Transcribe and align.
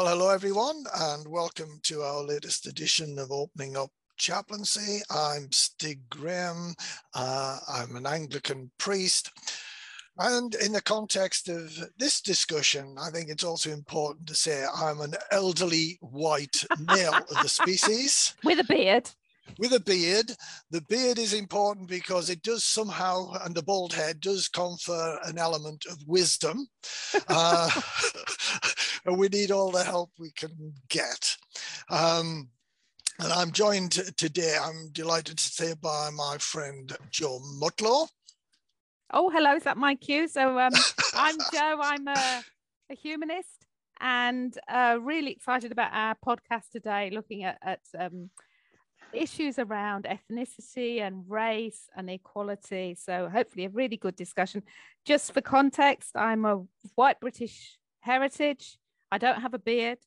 Well, 0.00 0.16
hello 0.16 0.30
everyone, 0.30 0.84
and 0.98 1.28
welcome 1.28 1.78
to 1.82 2.00
our 2.00 2.22
latest 2.22 2.66
edition 2.66 3.18
of 3.18 3.30
Opening 3.30 3.76
Up 3.76 3.90
Chaplaincy. 4.16 5.02
I'm 5.10 5.52
Stig 5.52 6.08
Graham. 6.08 6.74
Uh, 7.14 7.58
I'm 7.68 7.94
an 7.96 8.06
Anglican 8.06 8.70
priest. 8.78 9.30
And 10.16 10.54
in 10.54 10.72
the 10.72 10.80
context 10.80 11.50
of 11.50 11.78
this 11.98 12.22
discussion, 12.22 12.96
I 12.98 13.10
think 13.10 13.28
it's 13.28 13.44
also 13.44 13.72
important 13.72 14.26
to 14.28 14.34
say 14.34 14.64
I'm 14.74 15.02
an 15.02 15.16
elderly 15.32 15.98
white 16.00 16.64
male 16.78 17.12
of 17.12 17.42
the 17.42 17.48
species. 17.60 18.34
With 18.42 18.60
a 18.60 18.64
beard 18.64 19.10
with 19.58 19.72
a 19.72 19.80
beard. 19.80 20.32
The 20.70 20.82
beard 20.82 21.18
is 21.18 21.34
important 21.34 21.88
because 21.88 22.30
it 22.30 22.42
does 22.42 22.64
somehow, 22.64 23.32
and 23.44 23.54
the 23.54 23.62
bald 23.62 23.92
head 23.92 24.20
does 24.20 24.48
confer 24.48 25.18
an 25.24 25.38
element 25.38 25.86
of 25.90 25.98
wisdom. 26.06 26.66
Uh, 27.28 27.68
and 29.04 29.18
we 29.18 29.28
need 29.28 29.50
all 29.50 29.70
the 29.70 29.82
help 29.82 30.10
we 30.18 30.30
can 30.32 30.72
get. 30.88 31.36
Um, 31.88 32.48
and 33.18 33.32
I'm 33.32 33.50
joined 33.50 33.92
today, 34.16 34.56
I'm 34.60 34.90
delighted 34.92 35.38
to 35.38 35.44
say, 35.44 35.74
by 35.74 36.10
my 36.14 36.36
friend 36.38 36.96
Joe 37.10 37.40
Mutlow. 37.60 38.08
Oh, 39.12 39.28
hello, 39.28 39.56
is 39.56 39.64
that 39.64 39.76
my 39.76 39.94
cue? 39.94 40.28
So 40.28 40.58
um, 40.58 40.72
I'm 41.14 41.36
Joe, 41.52 41.80
I'm 41.82 42.08
a, 42.08 42.42
a 42.90 42.94
humanist 42.94 43.66
and 44.00 44.56
uh, 44.68 44.98
really 45.00 45.32
excited 45.32 45.72
about 45.72 45.90
our 45.92 46.16
podcast 46.26 46.70
today, 46.72 47.10
looking 47.10 47.44
at, 47.44 47.58
at 47.62 47.80
um, 47.98 48.30
issues 49.12 49.58
around 49.58 50.06
ethnicity 50.06 51.00
and 51.00 51.24
race 51.28 51.88
and 51.96 52.10
equality. 52.10 52.96
So, 52.98 53.28
hopefully, 53.28 53.66
a 53.66 53.70
really 53.70 53.96
good 53.96 54.16
discussion. 54.16 54.62
Just 55.04 55.32
for 55.32 55.40
context, 55.40 56.16
I'm 56.16 56.44
a 56.44 56.62
white 56.94 57.20
British 57.20 57.78
heritage. 58.00 58.78
I 59.12 59.18
don't 59.18 59.40
have 59.40 59.54
a 59.54 59.58
beard, 59.58 59.98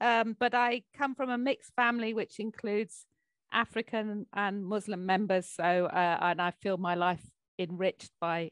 um, 0.00 0.36
but 0.38 0.54
I 0.54 0.82
come 0.96 1.14
from 1.14 1.30
a 1.30 1.38
mixed 1.38 1.72
family, 1.74 2.14
which 2.14 2.40
includes 2.40 3.06
African 3.52 4.26
and 4.32 4.64
Muslim 4.64 5.06
members. 5.06 5.46
So, 5.46 5.86
uh, 5.86 6.18
and 6.20 6.42
I 6.42 6.50
feel 6.50 6.76
my 6.76 6.94
life 6.94 7.24
enriched 7.58 8.10
by 8.20 8.50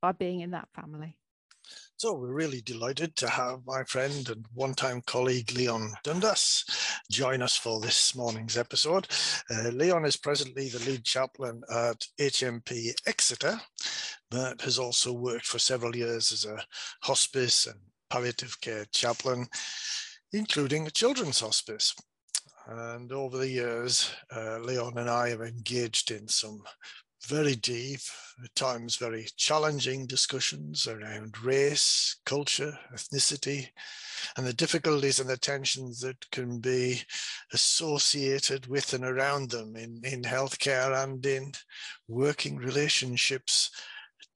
by 0.00 0.12
being 0.12 0.40
in 0.40 0.50
that 0.50 0.68
family. 0.74 1.16
So 2.02 2.14
we're 2.14 2.32
really 2.32 2.62
delighted 2.62 3.14
to 3.18 3.28
have 3.28 3.60
my 3.64 3.84
friend 3.84 4.28
and 4.28 4.44
one-time 4.54 5.02
colleague 5.06 5.52
Leon 5.52 5.92
Dundas 6.02 6.64
join 7.12 7.42
us 7.42 7.56
for 7.56 7.78
this 7.80 8.16
morning's 8.16 8.56
episode. 8.56 9.06
Uh, 9.48 9.68
Leon 9.68 10.04
is 10.04 10.16
presently 10.16 10.68
the 10.68 10.80
lead 10.80 11.04
chaplain 11.04 11.62
at 11.70 12.04
HMP 12.18 12.92
Exeter, 13.06 13.60
but 14.32 14.60
has 14.62 14.80
also 14.80 15.12
worked 15.12 15.46
for 15.46 15.60
several 15.60 15.94
years 15.94 16.32
as 16.32 16.44
a 16.44 16.58
hospice 17.04 17.68
and 17.68 17.78
palliative 18.10 18.60
care 18.60 18.86
chaplain, 18.86 19.46
including 20.32 20.88
a 20.88 20.90
children's 20.90 21.38
hospice. 21.38 21.94
And 22.66 23.12
over 23.12 23.38
the 23.38 23.48
years, 23.48 24.12
uh, 24.34 24.58
Leon 24.58 24.98
and 24.98 25.08
I 25.08 25.28
have 25.28 25.42
engaged 25.42 26.10
in 26.10 26.26
some 26.26 26.64
very 27.26 27.54
deep, 27.54 28.00
at 28.42 28.54
times 28.54 28.96
very 28.96 29.26
challenging 29.36 30.06
discussions 30.06 30.86
around 30.86 31.42
race, 31.44 32.16
culture, 32.26 32.76
ethnicity, 32.94 33.68
and 34.36 34.46
the 34.46 34.52
difficulties 34.52 35.20
and 35.20 35.28
the 35.28 35.36
tensions 35.36 36.00
that 36.00 36.30
can 36.30 36.58
be 36.58 37.00
associated 37.52 38.66
with 38.66 38.92
and 38.94 39.04
around 39.04 39.50
them 39.50 39.76
in, 39.76 40.00
in 40.04 40.22
healthcare 40.22 41.02
and 41.02 41.24
in 41.24 41.52
working 42.08 42.56
relationships 42.56 43.70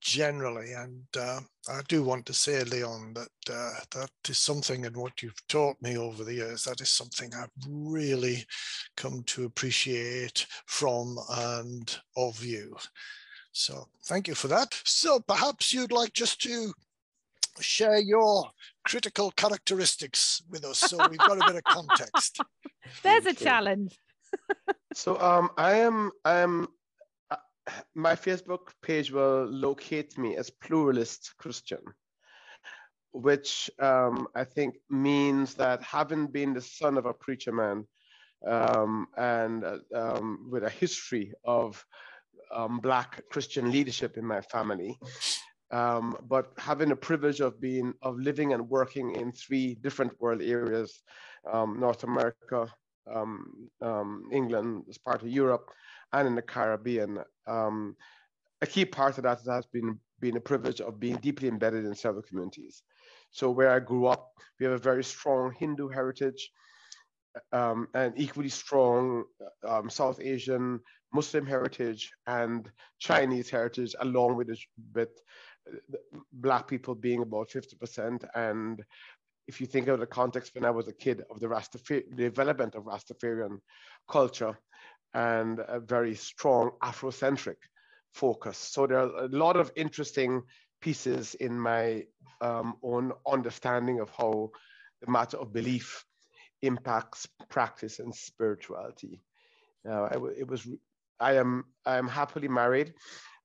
generally. 0.06 0.72
And 0.72 1.04
uh, 1.18 1.40
I 1.68 1.80
do 1.88 2.02
want 2.04 2.24
to 2.26 2.32
say, 2.32 2.62
Leon, 2.62 3.14
that 3.14 3.52
uh, 3.52 3.80
that 3.94 4.10
is 4.28 4.38
something, 4.38 4.86
and 4.86 4.96
what 4.96 5.20
you've 5.20 5.46
taught 5.48 5.76
me 5.82 5.98
over 5.98 6.22
the 6.22 6.34
years, 6.34 6.64
that 6.64 6.80
is 6.80 6.88
something 6.88 7.34
I've 7.34 7.50
really 7.68 8.46
come 8.96 9.24
to 9.24 9.44
appreciate 9.44 10.46
from 10.66 11.18
and 11.28 11.98
of 12.16 12.42
you. 12.42 12.76
So 13.52 13.88
thank 14.04 14.28
you 14.28 14.34
for 14.34 14.48
that. 14.48 14.80
So 14.84 15.18
perhaps 15.20 15.72
you'd 15.72 15.92
like 15.92 16.12
just 16.12 16.40
to 16.42 16.72
share 17.58 17.98
your 17.98 18.50
critical 18.86 19.32
characteristics 19.32 20.42
with 20.50 20.64
us 20.64 20.78
so 20.78 20.98
we've 21.08 21.18
got 21.18 21.42
a 21.42 21.52
bit 21.52 21.56
of 21.56 21.64
context. 21.64 22.38
There's 23.02 23.26
a 23.26 23.34
challenge. 23.34 23.98
so 24.94 25.18
um, 25.20 25.50
I 25.56 25.74
am 25.76 26.12
I 26.24 26.36
am 26.36 26.68
my 27.94 28.14
Facebook 28.14 28.68
page 28.82 29.10
will 29.10 29.46
locate 29.46 30.16
me 30.18 30.36
as 30.36 30.50
pluralist 30.50 31.34
Christian, 31.38 31.80
which 33.12 33.70
um, 33.80 34.28
I 34.34 34.44
think 34.44 34.76
means 34.90 35.54
that 35.54 35.82
having 35.82 36.26
been 36.26 36.54
the 36.54 36.60
son 36.60 36.98
of 36.98 37.06
a 37.06 37.14
preacher 37.14 37.52
man 37.52 37.86
um, 38.46 39.08
and 39.16 39.64
uh, 39.64 39.78
um, 39.94 40.48
with 40.50 40.64
a 40.64 40.70
history 40.70 41.32
of 41.44 41.84
um, 42.54 42.78
Black 42.78 43.22
Christian 43.30 43.70
leadership 43.72 44.16
in 44.16 44.24
my 44.24 44.40
family, 44.40 44.98
um, 45.72 46.16
but 46.28 46.52
having 46.58 46.90
the 46.90 46.96
privilege 46.96 47.40
of 47.40 47.60
being 47.60 47.92
of 48.02 48.18
living 48.18 48.52
and 48.52 48.68
working 48.68 49.16
in 49.16 49.32
three 49.32 49.74
different 49.74 50.12
world 50.20 50.42
areas, 50.42 51.02
um, 51.50 51.80
North 51.80 52.04
America, 52.04 52.68
England 54.32 54.84
as 54.88 54.98
part 54.98 55.22
of 55.22 55.28
Europe, 55.28 55.70
and 56.12 56.28
in 56.28 56.34
the 56.34 56.42
Caribbean. 56.42 57.18
Um, 57.46 57.96
a 58.62 58.66
key 58.66 58.84
part 58.84 59.18
of 59.18 59.24
that 59.24 59.40
has 59.46 59.66
been 59.66 59.98
been 60.20 60.36
a 60.36 60.40
privilege 60.40 60.80
of 60.80 60.98
being 60.98 61.16
deeply 61.16 61.48
embedded 61.48 61.84
in 61.84 61.94
several 61.94 62.22
communities. 62.22 62.82
So 63.30 63.50
where 63.50 63.70
I 63.70 63.80
grew 63.80 64.06
up, 64.06 64.32
we 64.58 64.64
have 64.64 64.74
a 64.74 64.78
very 64.78 65.04
strong 65.04 65.52
Hindu 65.58 65.88
heritage 65.88 66.50
um, 67.52 67.88
and 67.94 68.14
equally 68.16 68.48
strong 68.48 69.24
um, 69.66 69.90
South 69.90 70.20
Asian 70.20 70.80
Muslim 71.12 71.46
heritage 71.46 72.10
and 72.26 72.70
Chinese 72.98 73.50
heritage, 73.50 73.94
along 74.00 74.36
with, 74.36 74.48
with 74.94 75.10
Black 76.32 76.66
people 76.66 76.94
being 76.94 77.22
about 77.22 77.50
50%. 77.50 78.24
And 78.34 78.82
if 79.46 79.60
you 79.60 79.66
think 79.66 79.88
of 79.88 80.00
the 80.00 80.06
context 80.06 80.54
when 80.54 80.64
I 80.64 80.70
was 80.70 80.88
a 80.88 80.92
kid 80.92 81.22
of 81.30 81.40
the 81.40 81.46
Rastafari, 81.46 82.16
development 82.16 82.74
of 82.74 82.84
Rastafarian 82.84 83.58
culture, 84.10 84.58
and 85.14 85.60
a 85.60 85.80
very 85.80 86.14
strong 86.14 86.72
Afrocentric 86.82 87.56
focus. 88.12 88.58
So 88.58 88.86
there 88.86 88.98
are 88.98 89.24
a 89.24 89.28
lot 89.28 89.56
of 89.56 89.70
interesting 89.76 90.42
pieces 90.80 91.34
in 91.34 91.58
my 91.58 92.04
um, 92.40 92.74
own 92.82 93.12
understanding 93.26 94.00
of 94.00 94.10
how 94.10 94.50
the 95.00 95.10
matter 95.10 95.36
of 95.36 95.52
belief 95.52 96.04
impacts 96.62 97.26
practice 97.48 97.98
and 97.98 98.14
spirituality. 98.14 99.22
Uh, 99.88 100.08
it 100.36 100.48
was 100.48 100.66
I 101.20 101.34
am 101.36 101.64
I 101.84 101.96
am 101.96 102.08
happily 102.08 102.48
married. 102.48 102.92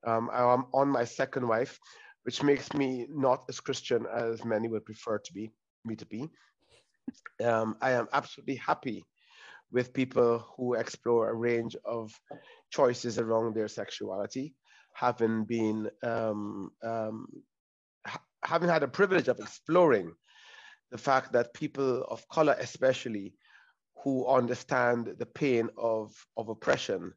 Um, 0.06 0.30
I 0.34 0.54
am 0.54 0.66
on 0.74 0.90
my 0.90 1.06
second 1.06 1.48
wife, 1.48 1.80
which 2.24 2.42
makes 2.42 2.74
me 2.74 3.06
not 3.10 3.44
as 3.50 3.60
Christian 3.60 4.06
as 4.12 4.44
many 4.44 4.68
would 4.68 4.86
prefer 4.86 5.20
to 5.20 5.34
be 5.34 5.52
me 5.86 5.96
to 5.96 6.06
be. 6.06 6.30
Um, 7.44 7.76
I 7.82 7.92
am 7.92 8.08
absolutely 8.14 8.56
happy 8.56 9.06
with 9.72 9.94
people 9.94 10.46
who 10.56 10.74
explore 10.74 11.30
a 11.30 11.34
range 11.34 11.76
of 11.86 12.12
choices 12.70 13.18
around 13.18 13.56
their 13.56 13.68
sexuality, 13.68 14.54
having 14.94 15.46
been 15.46 15.90
um, 16.04 16.72
um, 16.84 17.28
ha- 18.06 18.22
having 18.44 18.70
had 18.70 18.84
a 18.84 18.88
privilege 18.88 19.28
of 19.28 19.40
exploring 19.40 20.14
the 20.92 20.98
fact 20.98 21.32
that 21.32 21.54
people 21.54 22.04
of 22.10 22.28
color, 22.28 22.56
especially, 22.60 23.34
who 24.04 24.28
understand 24.28 25.16
the 25.20 25.26
pain 25.26 25.70
of, 25.78 26.14
of 26.36 26.50
oppression, 26.50 27.14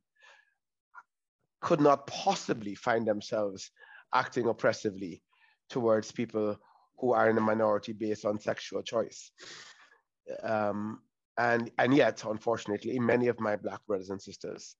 could 1.61 1.81
not 1.81 2.07
possibly 2.07 2.75
find 2.75 3.07
themselves 3.07 3.71
acting 4.15 4.47
oppressively 4.47 5.23
towards 5.71 6.13
people 6.13 6.57
who 7.05 7.13
are 7.13 7.29
in 7.29 7.37
a 7.37 7.41
minority 7.41 7.93
based 7.93 8.25
on 8.25 8.39
sexual 8.39 8.83
choice. 8.83 9.31
Um, 10.43 11.01
and 11.37 11.71
and 11.79 11.95
yet 11.95 12.25
unfortunately 12.25 12.99
many 12.99 13.29
of 13.29 13.39
my 13.41 13.57
black 13.57 13.85
brothers 13.87 14.09
and 14.09 14.23
sisters 14.23 14.77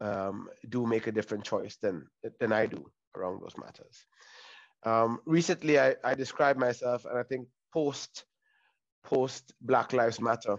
um, 0.00 0.48
do 0.68 0.86
make 0.86 1.08
a 1.08 1.12
different 1.12 1.42
choice 1.42 1.76
than 1.82 2.06
than 2.38 2.52
i 2.52 2.66
do 2.66 2.84
around 3.16 3.40
those 3.40 3.56
matters. 3.58 3.96
Um, 4.84 5.18
recently 5.26 5.80
I, 5.80 5.96
I 6.04 6.14
described 6.14 6.60
myself 6.60 7.04
and 7.04 7.18
i 7.18 7.24
think 7.24 7.48
post 7.72 8.24
post 9.04 9.52
black 9.60 9.92
lives 9.92 10.20
matter 10.20 10.56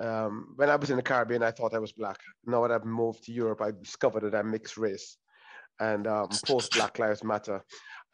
um, 0.00 0.52
when 0.56 0.68
i 0.68 0.76
was 0.76 0.90
in 0.90 0.96
the 0.96 1.10
caribbean 1.10 1.42
i 1.42 1.50
thought 1.52 1.74
i 1.74 1.84
was 1.86 1.92
black. 1.92 2.20
Now 2.44 2.60
that 2.62 2.74
i've 2.74 2.84
moved 2.84 3.24
to 3.24 3.32
europe 3.32 3.62
i 3.62 3.70
discovered 3.70 4.24
that 4.24 4.34
i'm 4.34 4.50
mixed 4.50 4.76
race. 4.76 5.16
And 5.80 6.08
um, 6.08 6.28
post 6.44 6.72
black 6.72 6.98
lives 6.98 7.22
matter 7.22 7.62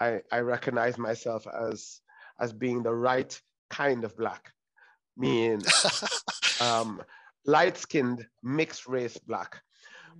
i 0.01 0.21
i 0.33 0.41
recognize 0.41 0.99
myself 0.99 1.47
as 1.47 2.01
as 2.41 2.53
being 2.53 2.83
the 2.83 2.95
right 2.95 3.41
kind 3.71 4.05
of 4.05 4.17
black 4.17 4.53
mean 5.17 5.61
um, 6.61 7.01
light-skinned 7.47 8.27
mixed 8.43 8.87
race 8.89 9.19
black, 9.19 9.61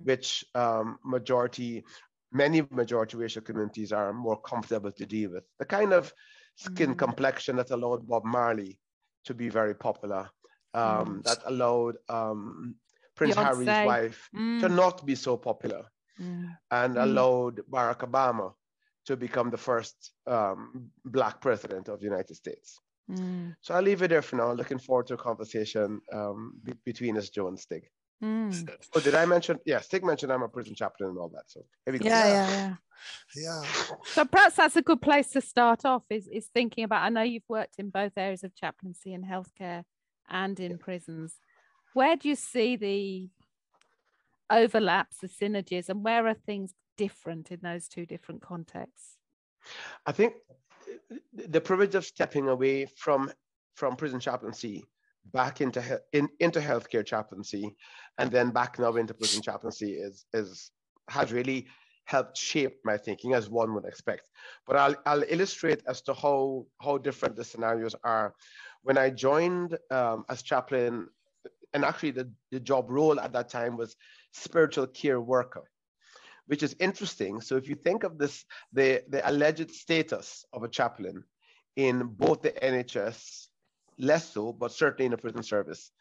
which 0.03 0.45
um, 0.55 0.97
majority, 1.03 1.83
many 2.31 2.63
majority 2.71 3.17
racial 3.17 3.41
communities 3.41 3.91
are 3.91 4.13
more 4.13 4.39
comfortable 4.41 4.91
to 4.91 5.05
deal 5.05 5.31
with. 5.31 5.43
The 5.59 5.65
kind 5.65 5.93
of 5.93 6.13
skin 6.55 6.93
mm. 6.93 6.97
complexion 6.97 7.55
that 7.57 7.71
allowed 7.71 8.07
Bob 8.07 8.25
Marley 8.25 8.79
to 9.25 9.33
be 9.33 9.49
very 9.49 9.75
popular. 9.75 10.29
Um, 10.73 11.21
Mm. 11.21 11.23
That 11.23 11.39
allowed 11.45 11.95
um, 12.09 12.75
Prince 13.15 13.35
Harry's 13.35 13.67
Beyonce. 13.67 13.85
wife 13.85 14.29
to 14.33 14.39
Mm, 14.67 14.75
not 14.75 15.05
be 15.05 15.15
so 15.15 15.37
popular 15.37 15.85
mm, 16.19 16.57
and 16.71 16.95
Mm. 16.95 17.03
allowed 17.03 17.61
Barack 17.71 17.99
Obama 17.99 18.53
to 19.05 19.15
become 19.15 19.49
the 19.49 19.57
first 19.57 20.11
um, 20.27 20.89
black 21.05 21.39
president 21.41 21.89
of 21.89 21.99
the 21.99 22.05
United 22.05 22.35
States. 22.35 22.79
mm, 23.09 23.55
So 23.61 23.73
I'll 23.75 23.81
leave 23.81 24.01
it 24.01 24.09
there 24.09 24.21
for 24.21 24.35
now. 24.35 24.51
Looking 24.51 24.79
forward 24.79 25.07
to 25.07 25.13
a 25.13 25.17
conversation 25.17 26.01
um, 26.11 26.53
be- 26.63 26.73
between 26.83 27.17
us, 27.17 27.29
Joe 27.29 27.47
and 27.47 27.59
Stig. 27.59 27.83
mm. 28.23 28.69
Oh, 28.95 28.99
did 28.99 29.15
I 29.15 29.25
mention? 29.25 29.59
Yeah, 29.65 29.79
Stig 29.79 30.03
mentioned 30.03 30.31
I'm 30.31 30.43
a 30.43 30.47
prison 30.49 30.75
chaplain 30.75 31.09
and 31.09 31.19
all 31.19 31.29
that. 31.29 31.43
So 31.47 31.61
here 31.85 31.93
we 31.93 31.99
go. 31.99 32.05
Yeah, 32.05 32.25
Yeah. 32.25 32.49
yeah, 32.49 32.49
yeah. 32.49 32.75
Yeah. 33.35 33.63
So 34.05 34.25
perhaps 34.25 34.55
that's 34.55 34.75
a 34.75 34.81
good 34.81 35.01
place 35.01 35.29
to 35.31 35.41
start 35.41 35.83
off 35.85 36.03
is, 36.09 36.27
is 36.27 36.47
thinking 36.47 36.83
about, 36.83 37.03
I 37.03 37.09
know 37.09 37.21
you've 37.21 37.49
worked 37.49 37.75
in 37.79 37.89
both 37.89 38.13
areas 38.17 38.43
of 38.43 38.55
chaplaincy 38.55 39.13
and 39.13 39.25
healthcare 39.25 39.83
and 40.29 40.59
in 40.59 40.77
prisons. 40.77 41.33
Where 41.93 42.15
do 42.15 42.29
you 42.29 42.35
see 42.35 42.75
the 42.75 43.29
overlaps, 44.49 45.17
the 45.17 45.27
synergies, 45.27 45.89
and 45.89 46.03
where 46.03 46.27
are 46.27 46.33
things 46.33 46.73
different 46.97 47.51
in 47.51 47.59
those 47.61 47.87
two 47.87 48.05
different 48.05 48.41
contexts? 48.41 49.17
I 50.05 50.11
think 50.11 50.33
uh, 50.89 51.17
the 51.33 51.61
privilege 51.61 51.95
of 51.95 52.05
stepping 52.05 52.47
away 52.47 52.85
from 52.97 53.31
from 53.75 53.95
prison 53.95 54.19
chaplaincy 54.19 54.85
back 55.33 55.61
into 55.61 56.01
in, 56.13 56.29
into 56.39 56.59
healthcare 56.59 57.05
chaplaincy 57.05 57.75
and 58.17 58.31
then 58.31 58.51
back 58.51 58.79
now 58.79 58.95
into 58.95 59.13
prison 59.13 59.41
chaplaincy 59.41 59.93
is 59.93 60.25
is 60.33 60.71
has 61.09 61.31
really 61.31 61.67
helped 62.05 62.37
shape 62.37 62.77
my 62.85 62.97
thinking 62.97 63.33
as 63.33 63.49
one 63.49 63.73
would 63.73 63.85
expect. 63.85 64.29
But 64.67 64.75
i'll, 64.75 64.95
I'll 65.05 65.23
illustrate 65.27 65.81
as 65.87 66.01
to 66.03 66.13
how 66.13 66.65
how 66.81 66.97
different 66.97 67.35
the 67.35 67.43
scenarios 67.43 67.95
are. 68.03 68.33
When 68.83 68.97
i 68.97 69.09
joined 69.09 69.77
um, 69.91 70.25
as 70.29 70.43
chaplain 70.43 71.07
and 71.73 71.83
actually 71.83 72.11
the, 72.11 72.31
the 72.51 72.59
job 72.59 72.89
role 72.89 73.19
at 73.19 73.33
that 73.33 73.49
time 73.49 73.75
was 73.75 73.95
spiritual 74.31 74.87
care 74.87 75.19
worker 75.19 75.63
which 76.47 76.63
is 76.63 76.75
interesting 76.79 77.41
so 77.41 77.55
if 77.55 77.67
you 77.67 77.75
think 77.75 78.03
of 78.03 78.17
this 78.17 78.45
the, 78.73 79.03
the 79.09 79.27
alleged 79.29 79.71
status 79.71 80.45
of 80.53 80.63
a 80.63 80.67
chaplain 80.67 81.23
in 81.75 82.07
both 82.07 82.41
the 82.41 82.51
NHS, 82.51 83.47
less 83.99 84.29
so, 84.31 84.53
but 84.53 84.71
certainly 84.71 85.05
in 85.05 85.11
the 85.11 85.17
prison 85.17 85.43
service. 85.43 85.91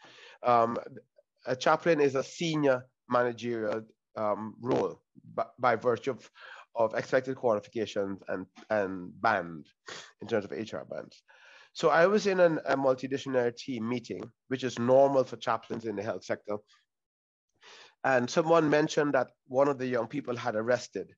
Um, 0.43 0.79
a 1.46 1.56
chaplain 1.56 2.00
is 2.00 2.14
a 2.14 2.23
senior 2.23 2.87
managerial 3.08 3.82
um, 4.17 4.55
role 4.61 5.00
by, 5.35 5.46
by 5.58 5.76
virtue 5.76 6.12
of, 6.12 6.31
of 6.76 6.94
expected 6.94 7.37
qualifications 7.37 8.20
and, 8.29 8.46
and 8.70 9.11
band 9.20 9.67
in 10.20 10.29
terms 10.29 10.44
of 10.44 10.50
HR 10.52 10.85
bands. 10.88 11.23
So 11.73 11.91
I 11.91 12.06
was 12.06 12.29
in 12.29 12.38
an, 12.38 12.61
a 12.67 12.76
multidisciplinary 12.76 13.56
team 13.56 13.88
meeting, 13.88 14.23
which 14.49 14.62
is 14.62 14.79
normal 14.79 15.25
for 15.25 15.37
chaplains 15.37 15.87
in 15.87 15.96
the 15.96 16.02
health 16.02 16.25
sector. 16.25 16.56
And 18.05 18.29
someone 18.29 18.69
mentioned 18.71 19.15
that 19.15 19.29
one 19.49 19.69
of 19.69 19.79
the 19.79 19.87
young 19.87 20.06
people 20.09 20.37
had 20.37 20.56
arrested 20.56 21.15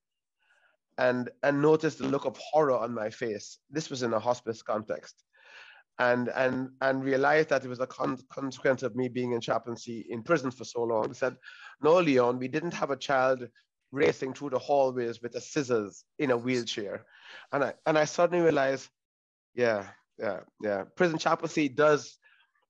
and 0.99 1.31
and 1.43 1.61
noticed 1.61 1.99
the 1.99 2.07
look 2.09 2.25
of 2.25 2.37
horror 2.39 2.77
on 2.77 2.95
my 2.95 3.11
face. 3.11 3.59
This 3.71 3.91
was 3.91 4.03
in 4.03 4.15
a 4.15 4.21
hospice 4.21 4.63
context, 4.63 5.25
and 5.99 6.29
and 6.29 6.71
and 6.81 7.05
realized 7.05 7.49
that 7.51 7.65
it 7.65 7.69
was 7.69 7.81
a 7.81 7.87
con- 7.87 8.19
consequence 8.31 8.83
of 8.83 8.97
me 8.97 9.09
being 9.09 9.33
in 9.33 9.41
chaplaincy 9.41 10.07
in 10.09 10.23
prison 10.23 10.51
for 10.51 10.65
so 10.65 10.83
long. 10.85 11.13
Said, 11.13 11.37
"No, 11.83 11.99
Leon, 11.99 12.39
we 12.39 12.49
didn't 12.49 12.75
have 12.75 12.91
a 12.91 12.97
child 12.97 13.49
racing 13.93 14.35
through 14.35 14.51
the 14.51 14.59
hallways 14.59 15.21
with 15.23 15.35
a 15.35 15.41
scissors 15.41 16.05
in 16.19 16.31
a 16.31 16.37
wheelchair," 16.37 17.05
and 17.53 17.65
I 17.65 17.75
and 17.85 17.99
I 17.99 18.05
suddenly 18.07 18.45
realized, 18.45 18.89
yeah, 19.55 19.89
yeah, 20.19 20.41
yeah, 20.63 20.85
prison 20.97 21.19
chaplaincy 21.19 21.69
does 21.69 22.19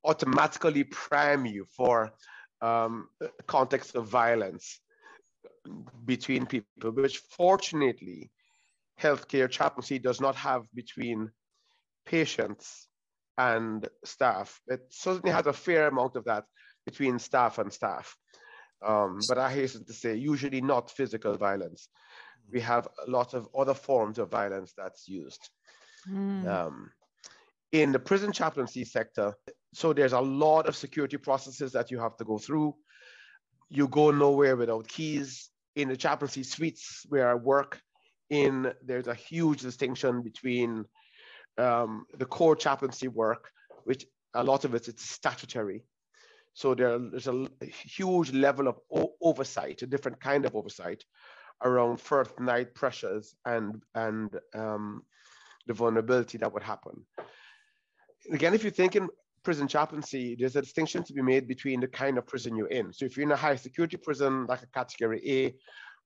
automatically 0.05 0.85
prime 0.85 1.47
you 1.47 1.67
for 1.77 2.13
um, 2.61 3.09
context 3.47 3.95
of 3.95 4.09
violence 4.09 4.81
between 6.05 6.47
people, 6.47 6.91
which 6.93 7.19
fortunately, 7.31 8.31
healthcare 9.01 9.51
chaplaincy 9.51 9.99
does 9.99 10.21
not 10.21 10.37
have 10.37 10.63
between 10.75 11.31
patients 12.07 12.89
and 13.37 13.89
staff. 14.05 14.61
It 14.69 14.81
certainly 14.91 15.31
has 15.31 15.47
a 15.47 15.53
fair 15.53 15.89
amount 15.89 16.17
of 16.17 16.25
that 16.25 16.45
between 16.87 17.19
staff 17.19 17.59
and 17.59 17.73
staff. 17.73 18.17
Um, 18.87 19.21
but 19.29 19.39
I 19.39 19.51
hasten 19.51 19.85
to 19.87 19.93
say, 19.93 20.15
usually 20.15 20.61
not 20.61 20.91
physical 20.91 21.37
violence. 21.37 21.89
We 22.53 22.61
have 22.61 22.87
a 23.07 23.11
lot 23.11 23.35
of 23.35 23.49
other 23.57 23.75
forms 23.75 24.19
of 24.19 24.31
violence 24.31 24.73
that's 24.77 25.09
used. 25.09 25.51
Mm, 26.09 26.47
Um, 26.47 26.91
in 27.73 27.93
the 27.93 27.99
prison 27.99 28.33
chaplaincy 28.33 28.85
sector, 28.85 29.35
so 29.73 29.93
there's 29.93 30.13
a 30.13 30.21
lot 30.21 30.67
of 30.67 30.77
security 30.77 31.17
processes 31.17 31.73
that 31.73 31.91
you 31.91 31.99
have 31.99 32.17
to 32.17 32.25
go 32.25 32.39
through. 32.39 32.75
You 33.69 33.89
go 33.89 34.11
nowhere 34.11 34.57
without 34.57 34.89
keys. 34.89 35.51
In 35.75 35.89
the 35.89 35.97
chaplaincy 35.97 36.43
suites 36.43 37.05
where 37.09 37.29
I 37.29 37.35
work 37.35 37.81
in, 38.31 38.73
there's 38.85 39.09
a 39.09 39.15
huge 39.15 39.61
distinction 39.61 40.23
between 40.23 40.87
um, 41.59 42.07
the 42.17 42.25
core 42.25 42.57
chaplaincy 42.57 43.09
work, 43.09 43.51
which 43.85 44.07
a 44.35 44.43
lot 44.43 44.65
of 44.65 44.75
it 44.75 44.89
is 44.89 44.95
statutory. 44.99 45.85
So 46.55 46.75
there, 46.75 46.99
there's 46.99 47.27
a 47.27 47.47
huge 47.61 48.33
level 48.33 48.69
of 48.69 48.79
oversight, 49.21 49.83
a 49.83 49.87
different 49.87 50.21
kind 50.21 50.47
of 50.47 50.57
oversight 50.57 51.05
around 51.63 52.01
first 52.01 52.39
night 52.41 52.75
pressures 52.75 53.35
and 53.45 53.83
and 53.95 54.31
um, 54.55 55.03
the 55.67 55.75
vulnerability 55.75 56.39
that 56.39 56.53
would 56.53 56.63
happen. 56.63 57.05
Again, 58.33 58.55
if 58.55 58.63
you're 58.63 58.73
in 58.93 59.09
prison 59.47 59.69
chaplaincy, 59.69 60.35
there's 60.37 60.57
a 60.57 60.61
distinction 60.61 61.05
to 61.05 61.13
be 61.13 61.23
made 61.23 61.47
between 61.47 61.79
the 61.79 61.87
kind 61.87 62.19
of 62.19 62.27
prison 62.27 62.57
you're 62.57 62.75
in. 62.81 62.93
So 62.93 63.05
if 63.05 63.17
you're 63.17 63.29
in 63.31 63.31
a 63.31 63.45
high 63.47 63.55
security 63.55 63.97
prison, 63.97 64.33
like 64.53 64.63
a 64.65 64.71
category 64.79 65.21
A, 65.37 65.55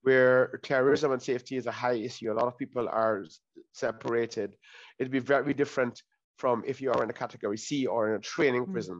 where 0.03 0.61
terrorism 0.63 1.13
and 1.13 1.23
safety 1.23 1.57
is 1.57 1.67
a 1.67 1.79
high 1.85 1.99
issue, 2.09 2.31
a 2.31 2.39
lot 2.41 2.49
of 2.49 2.59
people 2.59 2.87
are 3.03 3.25
separated. 3.73 4.51
It'd 4.99 5.19
be 5.21 5.25
very 5.35 5.55
different 5.55 6.03
from 6.37 6.57
if 6.67 6.83
you 6.83 6.93
are 6.93 7.03
in 7.03 7.09
a 7.09 7.19
category 7.25 7.57
C 7.57 7.87
or 7.87 8.01
in 8.09 8.15
a 8.17 8.27
training 8.35 8.67
Mm. 8.67 8.73
prison, 8.75 8.99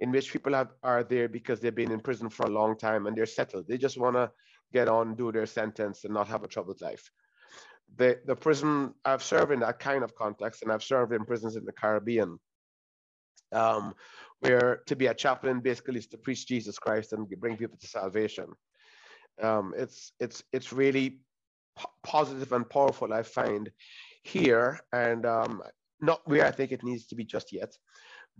in 0.00 0.12
which 0.12 0.32
people 0.34 0.52
have, 0.52 0.70
are 0.82 1.02
there 1.02 1.28
because 1.38 1.58
they've 1.58 1.80
been 1.82 1.96
in 1.96 2.00
prison 2.08 2.28
for 2.28 2.44
a 2.44 2.56
long 2.60 2.76
time 2.76 3.06
and 3.06 3.16
they're 3.16 3.36
settled. 3.40 3.64
They 3.66 3.78
just 3.86 3.98
want 4.04 4.16
to 4.16 4.30
get 4.76 4.86
on, 4.96 5.14
do 5.22 5.32
their 5.32 5.46
sentence, 5.60 6.04
and 6.04 6.12
not 6.12 6.28
have 6.28 6.44
a 6.44 6.52
troubled 6.54 6.82
life. 6.82 7.04
The, 7.96 8.10
the 8.30 8.36
prison 8.36 8.72
I've 9.10 9.24
served 9.32 9.50
in 9.56 9.60
that 9.60 9.78
kind 9.78 10.02
of 10.04 10.14
context, 10.24 10.62
and 10.62 10.70
I've 10.70 10.88
served 10.92 11.14
in 11.14 11.24
prisons 11.24 11.56
in 11.56 11.64
the 11.64 11.78
Caribbean, 11.82 12.38
um, 13.52 13.94
where 14.40 14.82
to 14.86 14.96
be 14.96 15.06
a 15.06 15.14
chaplain 15.14 15.60
basically 15.60 15.98
is 15.98 16.06
to 16.08 16.18
preach 16.18 16.46
Jesus 16.46 16.78
Christ 16.78 17.12
and 17.12 17.28
bring 17.40 17.56
people 17.56 17.78
to 17.78 17.86
salvation. 17.86 18.46
Um, 19.42 19.74
it's 19.76 20.12
it's 20.20 20.42
it's 20.52 20.72
really 20.72 21.20
po- 21.76 21.90
positive 22.02 22.52
and 22.52 22.68
powerful. 22.68 23.12
I 23.12 23.22
find 23.22 23.70
here, 24.22 24.80
and 24.92 25.26
um, 25.26 25.62
not 26.00 26.20
where 26.26 26.46
I 26.46 26.50
think 26.50 26.72
it 26.72 26.84
needs 26.84 27.06
to 27.08 27.14
be 27.14 27.24
just 27.24 27.52
yet, 27.52 27.72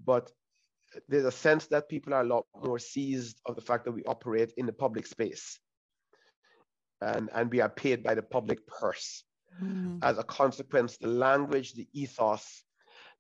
but 0.04 0.30
there's 1.08 1.24
a 1.24 1.32
sense 1.32 1.66
that 1.66 1.88
people 1.88 2.14
are 2.14 2.22
a 2.22 2.34
lot 2.34 2.46
more 2.62 2.78
seized 2.78 3.40
of 3.46 3.54
the 3.54 3.60
fact 3.62 3.84
that 3.84 3.92
we 3.92 4.02
operate 4.04 4.52
in 4.56 4.66
the 4.66 4.72
public 4.72 5.06
space, 5.06 5.58
and 7.00 7.30
and 7.34 7.50
we 7.50 7.60
are 7.60 7.68
paid 7.68 8.02
by 8.02 8.14
the 8.14 8.22
public 8.22 8.66
purse 8.66 9.24
mm, 9.62 9.98
as 10.02 10.18
a 10.18 10.24
consequence, 10.24 10.96
the 10.98 11.08
language, 11.08 11.74
the 11.74 11.88
ethos, 11.92 12.64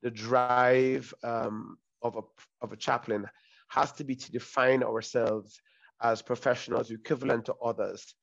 the 0.02 0.10
drive 0.10 1.12
um, 1.22 1.78
of, 2.02 2.16
a, 2.16 2.22
of 2.62 2.72
a 2.72 2.76
chaplain 2.76 3.26
has 3.68 3.92
to 3.92 4.04
be 4.04 4.14
to 4.16 4.32
define 4.32 4.82
ourselves 4.82 5.60
as 6.02 6.22
professionals 6.22 6.90
equivalent 6.90 7.44
to 7.46 7.54
others. 7.54 8.14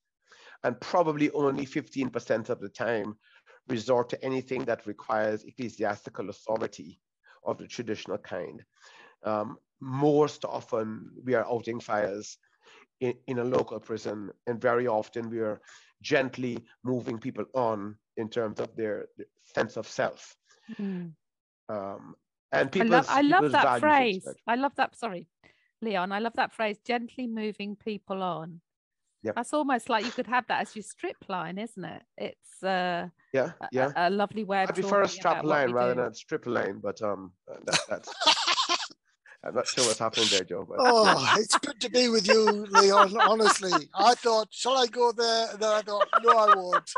And 0.63 0.79
probably 0.79 1.29
only 1.32 1.65
15% 1.65 2.50
of 2.50 2.60
the 2.60 2.70
time 2.70 3.17
resort 3.67 4.10
to 4.10 4.24
anything 4.24 4.63
that 4.65 4.86
requires 4.88 5.44
ecclesiastical 5.44 6.29
authority 6.29 7.00
of 7.44 7.58
the 7.58 7.67
traditional 7.67 8.17
kind. 8.17 8.63
Um, 9.24 9.58
most 9.82 10.46
often, 10.46 11.12
we 11.24 11.34
are 11.34 11.46
outing 11.46 11.79
fires 11.79 12.38
in, 13.01 13.13
in 13.27 13.39
a 13.39 13.44
local 13.44 13.79
prison, 13.79 14.32
and 14.48 14.62
very 14.62 14.88
often 14.88 15.29
we 15.29 15.39
are 15.39 15.62
gently 16.01 16.63
moving 16.84 17.17
people 17.17 17.46
on 17.53 17.96
in 18.17 18.29
terms 18.29 18.60
of 18.60 18.75
their, 18.75 19.08
their 19.17 19.27
sense 19.44 19.77
of 19.77 19.88
self. 19.88 20.36
mm. 20.79 21.12
Um, 21.69 22.15
and 22.51 22.69
I 22.74 22.84
love, 22.84 23.05
I 23.10 23.22
love 23.22 23.51
that 23.51 23.79
phrase. 23.79 24.27
I 24.48 24.55
love 24.55 24.74
that. 24.75 24.95
Sorry, 24.95 25.27
Leon. 25.81 26.12
I 26.12 26.19
love 26.19 26.34
that 26.36 26.53
phrase. 26.53 26.77
Gently 26.86 27.27
moving 27.27 27.75
people 27.75 28.22
on. 28.24 28.62
Yep. 29.24 29.36
That's 29.36 29.53
almost 29.53 29.89
like 29.89 30.05
you 30.05 30.12
could 30.12 30.27
have 30.27 30.45
that 30.48 30.62
as 30.62 30.75
your 30.75 30.84
strip 30.84 31.17
line, 31.27 31.57
isn't 31.57 31.84
it? 31.84 32.03
It's 32.15 32.63
uh, 32.63 33.10
Yeah, 33.34 33.53
yeah. 33.72 33.91
a, 33.95 34.10
a 34.10 34.12
lovely 34.12 34.43
way 34.43 34.63
of 34.63 34.69
I 34.69 34.74
prefer 34.74 35.01
a 35.01 35.05
talking 35.05 35.19
strap 35.19 35.43
line 35.43 35.72
rather 35.72 35.95
do. 35.95 36.01
than 36.01 36.12
a 36.12 36.15
strip 36.15 36.45
line, 36.45 36.79
but 36.81 37.01
um, 37.01 37.31
that, 37.48 37.79
that's. 37.89 38.13
I'm 39.43 39.53
not 39.53 39.67
sure 39.67 39.84
what's 39.86 40.00
happening 40.00 40.27
there, 40.31 40.43
Joe. 40.43 40.65
But 40.67 40.77
Oh, 40.79 41.34
it's 41.38 41.57
good 41.60 41.79
to 41.81 41.89
be 41.89 42.10
with 42.10 42.27
you, 42.27 42.65
Leon. 42.65 43.15
Honestly, 43.19 43.89
I 43.93 44.15
thought, 44.15 44.48
shall 44.51 44.77
I 44.77 44.88
go 44.88 45.12
there? 45.12 45.50
And 45.51 45.60
then 45.60 45.69
I 45.72 45.81
thought, 45.81 46.07
no, 46.24 46.31
I 46.31 46.55
won't. 46.55 46.91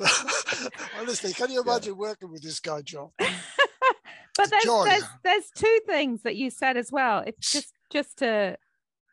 honestly, 1.00 1.32
can 1.32 1.50
you 1.50 1.62
Yeah. 1.64 1.72
imagine 1.72 1.96
working 1.96 2.30
with 2.30 2.42
this 2.42 2.60
guy, 2.60 2.82
John? 2.82 3.10
but 3.18 4.50
there's, 4.50 4.64
there's 4.84 5.04
there's 5.22 5.50
two 5.54 5.80
things 5.86 6.22
that 6.22 6.36
you 6.36 6.50
said 6.50 6.76
as 6.76 6.90
well. 6.92 7.22
If 7.26 7.38
just 7.40 7.72
just 7.90 8.18
to 8.18 8.56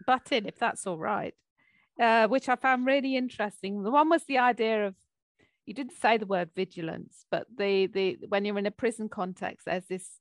butt 0.05 0.31
in, 0.31 0.45
if 0.45 0.57
that's 0.57 0.87
all 0.87 0.97
right, 0.97 1.33
uh, 1.99 2.27
which 2.27 2.49
I 2.49 2.55
found 2.55 2.85
really 2.85 3.15
interesting. 3.15 3.83
The 3.83 3.91
one 3.91 4.09
was 4.09 4.23
the 4.25 4.39
idea 4.39 4.87
of 4.87 4.95
you 5.65 5.73
didn't 5.73 5.93
say 6.01 6.17
the 6.17 6.25
word 6.25 6.49
vigilance, 6.55 7.25
but 7.29 7.47
the 7.55 7.87
the 7.87 8.17
when 8.29 8.45
you're 8.45 8.57
in 8.57 8.65
a 8.65 8.71
prison 8.71 9.09
context, 9.09 9.65
there's 9.65 9.85
this 9.85 10.19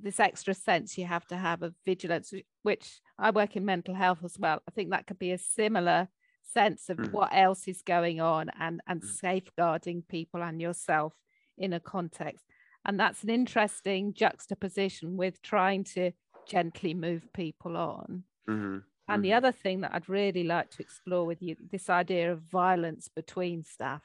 this 0.00 0.20
extra 0.20 0.54
sense 0.54 0.98
you 0.98 1.06
have 1.06 1.26
to 1.26 1.36
have 1.36 1.62
of 1.62 1.74
vigilance, 1.84 2.32
which 2.62 3.00
I 3.18 3.30
work 3.30 3.56
in 3.56 3.64
mental 3.64 3.94
health 3.94 4.18
as 4.24 4.38
well. 4.38 4.60
I 4.68 4.70
think 4.72 4.90
that 4.90 5.06
could 5.06 5.18
be 5.18 5.32
a 5.32 5.38
similar 5.38 6.08
sense 6.52 6.88
of 6.88 6.98
mm. 6.98 7.12
what 7.12 7.30
else 7.32 7.68
is 7.68 7.82
going 7.82 8.20
on 8.20 8.50
and 8.58 8.80
and 8.86 9.02
mm. 9.02 9.06
safeguarding 9.06 10.02
people 10.08 10.42
and 10.42 10.60
yourself 10.60 11.14
in 11.58 11.72
a 11.72 11.80
context. 11.80 12.44
And 12.84 13.00
that's 13.00 13.24
an 13.24 13.30
interesting 13.30 14.14
juxtaposition 14.14 15.16
with 15.16 15.42
trying 15.42 15.84
to 15.84 16.12
gently 16.46 16.94
move 16.94 17.32
people 17.32 17.76
on. 17.76 18.22
Mm-hmm. 18.48 18.78
And 19.08 19.24
the 19.24 19.28
mm-hmm. 19.28 19.36
other 19.36 19.52
thing 19.52 19.80
that 19.80 19.92
I'd 19.94 20.08
really 20.08 20.44
like 20.44 20.70
to 20.70 20.82
explore 20.82 21.24
with 21.24 21.42
you 21.42 21.56
this 21.70 21.90
idea 21.90 22.32
of 22.32 22.40
violence 22.42 23.08
between 23.14 23.64
staff 23.64 24.02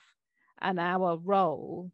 and 0.59 0.79
our 0.79 1.17
role 1.17 1.91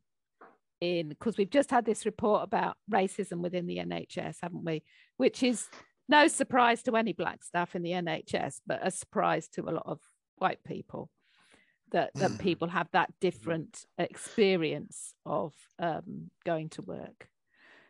in 0.81 1.09
because 1.09 1.37
we've 1.37 1.49
just 1.49 1.71
had 1.71 1.85
this 1.85 2.05
report 2.05 2.43
about 2.43 2.77
racism 2.91 3.39
within 3.39 3.65
the 3.65 3.77
NHS, 3.77 4.37
haven't 4.41 4.63
we? 4.63 4.83
Which 5.17 5.41
is 5.41 5.67
no 6.09 6.27
surprise 6.27 6.83
to 6.83 6.95
any 6.95 7.13
black 7.13 7.43
staff 7.43 7.75
in 7.75 7.81
the 7.81 7.91
NHS, 7.91 8.61
but 8.65 8.85
a 8.85 8.91
surprise 8.91 9.47
to 9.49 9.61
a 9.61 9.71
lot 9.71 9.85
of 9.85 9.99
white 10.37 10.63
people 10.63 11.09
that 11.91 12.13
that 12.15 12.31
mm. 12.31 12.39
people 12.39 12.67
have 12.67 12.89
that 12.91 13.13
different 13.21 13.85
experience 13.97 15.13
of 15.25 15.53
um, 15.79 16.29
going 16.45 16.69
to 16.69 16.81
work. 16.81 17.29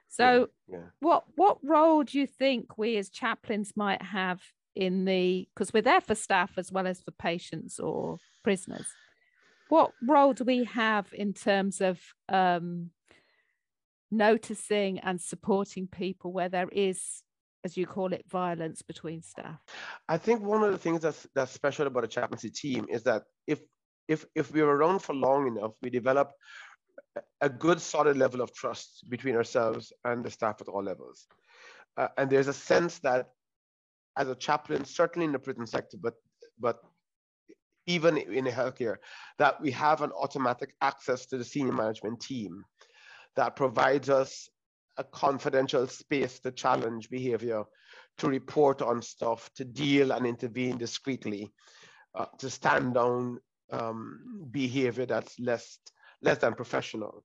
So, 0.10 0.50
yeah. 0.72 0.90
what 1.00 1.26
what 1.36 1.58
role 1.64 2.04
do 2.04 2.20
you 2.20 2.28
think 2.28 2.78
we 2.78 2.98
as 2.98 3.10
chaplains 3.10 3.74
might 3.76 4.02
have 4.02 4.42
in 4.76 5.06
the 5.06 5.48
because 5.54 5.74
we're 5.74 5.82
there 5.82 6.02
for 6.02 6.16
staff 6.16 6.52
as 6.58 6.72
well 6.72 6.88
as 6.88 7.02
for 7.02 7.12
patients 7.12 7.80
or 7.80 8.18
prisoners? 8.44 8.88
what 9.70 9.92
role 10.02 10.34
do 10.34 10.44
we 10.44 10.64
have 10.64 11.08
in 11.14 11.34
terms 11.34 11.82
of 11.82 12.00
um, 12.30 12.90
noticing 14.12 15.00
and 15.00 15.20
supporting 15.22 15.88
people 15.88 16.32
where 16.32 16.50
there 16.50 16.70
is 16.72 17.24
as 17.68 17.76
you 17.76 17.86
call 17.86 18.14
it 18.14 18.24
violence 18.42 18.82
between 18.82 19.22
staff? 19.22 19.60
I 20.08 20.18
think 20.18 20.42
one 20.42 20.64
of 20.64 20.72
the 20.72 20.78
things 20.86 21.02
that's 21.02 21.28
that's 21.36 21.52
special 21.52 21.86
about 21.88 22.06
a 22.10 22.14
chaplaincy 22.18 22.52
team 22.64 22.82
is 22.96 23.04
that 23.04 23.24
if 23.54 23.60
if 24.08 24.26
if 24.42 24.46
we're 24.54 24.74
around 24.78 25.00
for 25.06 25.14
long 25.14 25.42
enough 25.52 25.74
we 25.82 25.90
develop 25.90 26.32
a 27.42 27.50
good 27.66 27.80
solid 27.82 28.16
level 28.24 28.42
of 28.42 28.54
trust 28.54 28.90
between 29.10 29.36
ourselves 29.36 29.84
and 30.06 30.24
the 30.24 30.32
staff 30.38 30.58
at 30.62 30.68
all 30.68 30.84
levels. 30.92 31.28
Uh, 31.98 32.10
and 32.18 32.30
there's 32.30 32.48
a 32.48 32.60
sense 32.72 33.00
that 33.00 33.22
as 34.22 34.28
a 34.30 34.36
chaplain 34.48 34.86
certainly 34.86 35.26
in 35.26 35.34
the 35.34 35.44
prison 35.48 35.68
sector 35.76 35.98
but 36.06 36.16
but 36.66 36.78
even 37.88 38.18
in 38.18 38.46
healthcare, 38.46 38.98
that 39.40 39.60
we 39.62 39.72
have 39.72 40.02
an 40.02 40.12
automatic 40.12 40.74
access 40.82 41.26
to 41.26 41.38
the 41.38 41.44
senior 41.54 41.72
management 41.72 42.20
team 42.20 42.64
that 43.38 43.56
provides 43.56 44.10
us 44.10 44.50
a 44.98 45.04
confidential 45.04 45.88
space 45.88 46.40
to 46.40 46.52
challenge 46.52 47.10
behavior, 47.10 47.64
to 48.18 48.28
report 48.28 48.82
on 48.82 49.02
stuff, 49.02 49.50
to 49.56 49.64
deal 49.64 50.12
and 50.12 50.26
intervene 50.26 50.78
discreetly, 50.78 51.52
uh, 52.16 52.26
to 52.40 52.50
stand 52.50 52.96
down 52.96 53.40
um, 53.72 54.48
behavior 54.52 55.06
that's 55.06 55.40
less, 55.40 55.80
less 56.22 56.40
than 56.40 56.54
professional. 56.54 57.24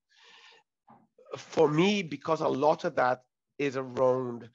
For 1.36 1.68
me, 1.68 2.02
because 2.02 2.40
a 2.40 2.48
lot 2.48 2.84
of 2.84 2.96
that 2.96 3.20
is 3.58 3.76
around 3.76 4.48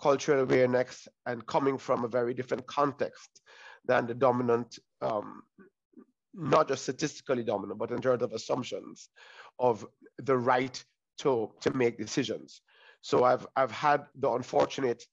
cultural 0.00 0.42
awareness 0.42 1.06
and 1.26 1.46
coming 1.46 1.78
from 1.78 2.04
a 2.04 2.08
very 2.08 2.34
different 2.34 2.66
context 2.66 3.42
than 3.84 4.06
the 4.06 4.14
dominant, 4.14 4.78
um, 5.00 5.42
not 6.34 6.68
just 6.68 6.84
statistically 6.84 7.42
dominant, 7.42 7.78
but 7.78 7.90
in 7.90 8.00
terms 8.00 8.22
of 8.22 8.32
assumptions 8.32 9.10
of 9.58 9.86
the 10.18 10.36
right 10.36 10.82
to, 11.18 11.50
to 11.60 11.72
make 11.72 11.98
decisions. 11.98 12.60
So 13.00 13.24
I've, 13.24 13.46
I've 13.56 13.70
had 13.70 14.04
the 14.14 14.30
unfortunate 14.30 15.04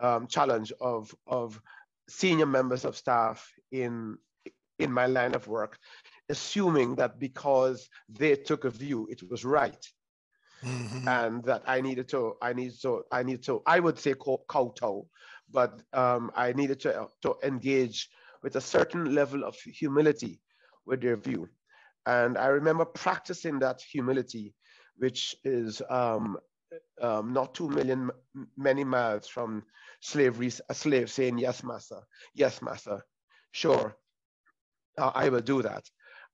um, 0.00 0.26
challenge 0.26 0.72
of, 0.80 1.14
of 1.26 1.60
senior 2.08 2.46
members 2.46 2.84
of 2.84 2.96
staff 2.96 3.50
in, 3.72 4.18
in 4.78 4.92
my 4.92 5.06
line 5.06 5.34
of 5.34 5.48
work, 5.48 5.78
assuming 6.28 6.96
that 6.96 7.18
because 7.18 7.88
they 8.08 8.36
took 8.36 8.64
a 8.64 8.70
view, 8.70 9.08
it 9.10 9.22
was 9.30 9.44
right. 9.44 9.86
Mm-hmm. 10.64 11.06
and 11.06 11.44
that 11.44 11.62
I 11.66 11.82
needed 11.82 12.08
to, 12.08 12.34
I 12.40 12.54
need 12.54 12.72
to, 12.80 13.04
I 13.12 13.22
need 13.22 13.42
to, 13.44 13.62
I 13.66 13.78
would 13.78 13.98
say 13.98 14.14
kowtow, 14.14 15.06
but 15.52 15.82
um, 15.92 16.32
I 16.34 16.54
needed 16.54 16.80
to, 16.80 17.08
to 17.22 17.36
engage 17.44 18.08
with 18.42 18.56
a 18.56 18.60
certain 18.60 19.14
level 19.14 19.44
of 19.44 19.54
humility 19.56 20.40
with 20.86 21.02
their 21.02 21.16
view. 21.16 21.48
And 22.06 22.38
I 22.38 22.46
remember 22.46 22.84
practicing 22.84 23.58
that 23.58 23.80
humility, 23.80 24.54
which 24.98 25.36
is 25.44 25.82
um, 25.90 26.38
um, 27.00 27.32
not 27.32 27.54
two 27.54 27.68
million 27.68 28.10
many 28.56 28.84
miles 28.84 29.28
from 29.28 29.62
slavery, 30.00 30.50
a 30.68 30.74
slave 30.74 31.10
saying, 31.10 31.38
Yes, 31.38 31.62
master, 31.62 32.00
yes, 32.34 32.62
master, 32.62 33.04
sure, 33.52 33.96
uh, 34.98 35.12
I 35.14 35.28
will 35.28 35.40
do 35.40 35.62
that. 35.62 35.84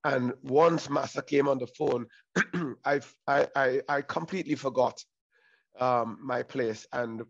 And 0.05 0.33
once 0.43 0.91
master 0.91 1.23
came 1.23 1.49
on 1.49 1.59
the 1.59 1.69
phone, 1.69 2.07
I, 2.85 3.01
I, 3.27 3.81
I 3.89 4.03
completely 4.03 4.57
forgot 4.57 5.03
um, 5.79 6.19
my 6.23 6.43
place 6.43 6.87
and 6.93 7.23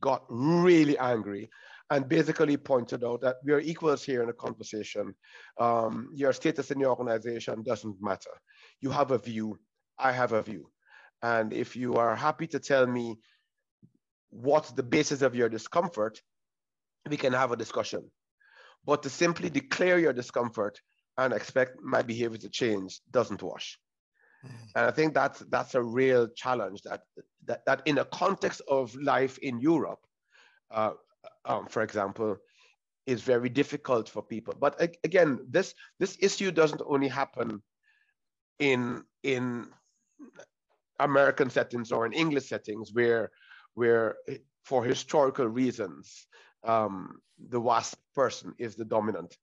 got 0.00 0.24
really 0.28 0.96
angry 0.98 1.50
and 1.90 2.08
basically 2.08 2.56
pointed 2.56 3.04
out 3.04 3.20
that 3.20 3.36
we 3.44 3.52
are 3.52 3.60
equals 3.60 4.04
here 4.04 4.22
in 4.22 4.28
a 4.28 4.32
conversation. 4.32 5.14
Um, 5.58 6.10
your 6.14 6.32
status 6.32 6.70
in 6.70 6.80
the 6.80 6.88
organization 6.88 7.62
doesn't 7.62 7.96
matter. 8.00 8.30
You 8.80 8.90
have 8.90 9.12
a 9.12 9.18
view, 9.18 9.58
I 9.98 10.12
have 10.12 10.32
a 10.32 10.42
view. 10.42 10.70
And 11.22 11.52
if 11.52 11.76
you 11.76 11.94
are 11.94 12.14
happy 12.14 12.46
to 12.48 12.58
tell 12.58 12.86
me 12.86 13.18
what's 14.30 14.72
the 14.72 14.82
basis 14.82 15.22
of 15.22 15.34
your 15.34 15.48
discomfort, 15.48 16.20
we 17.08 17.16
can 17.16 17.32
have 17.32 17.52
a 17.52 17.56
discussion. 17.56 18.10
But 18.84 19.02
to 19.02 19.10
simply 19.10 19.50
declare 19.50 19.98
your 19.98 20.12
discomfort 20.12 20.80
and 21.18 21.32
expect 21.32 21.80
my 21.82 22.02
behavior 22.02 22.38
to 22.38 22.48
change 22.48 23.00
doesn't 23.10 23.42
wash. 23.42 23.78
Mm. 24.44 24.50
And 24.76 24.86
I 24.86 24.90
think 24.90 25.14
that's 25.14 25.40
that's 25.50 25.74
a 25.74 25.82
real 25.82 26.28
challenge 26.28 26.82
that 26.82 27.02
that, 27.46 27.64
that 27.66 27.82
in 27.86 27.98
a 27.98 28.04
context 28.04 28.60
of 28.68 28.94
life 28.96 29.38
in 29.38 29.60
Europe, 29.60 30.00
uh, 30.70 30.92
um, 31.44 31.66
for 31.66 31.82
example, 31.82 32.36
is 33.06 33.22
very 33.22 33.48
difficult 33.48 34.08
for 34.08 34.22
people. 34.22 34.54
But 34.60 34.80
again, 35.04 35.40
this 35.48 35.74
this 35.98 36.18
issue 36.20 36.50
doesn't 36.50 36.82
only 36.86 37.08
happen 37.08 37.62
in 38.58 39.04
in 39.22 39.68
American 40.98 41.50
settings 41.50 41.92
or 41.92 42.06
in 42.06 42.12
English 42.12 42.48
settings 42.48 42.92
where 42.92 43.30
where 43.74 44.16
for 44.64 44.84
historical 44.84 45.46
reasons 45.46 46.26
um, 46.64 47.20
the 47.50 47.60
WASP 47.60 47.98
person 48.14 48.54
is 48.58 48.74
the 48.74 48.84
dominant 48.84 49.36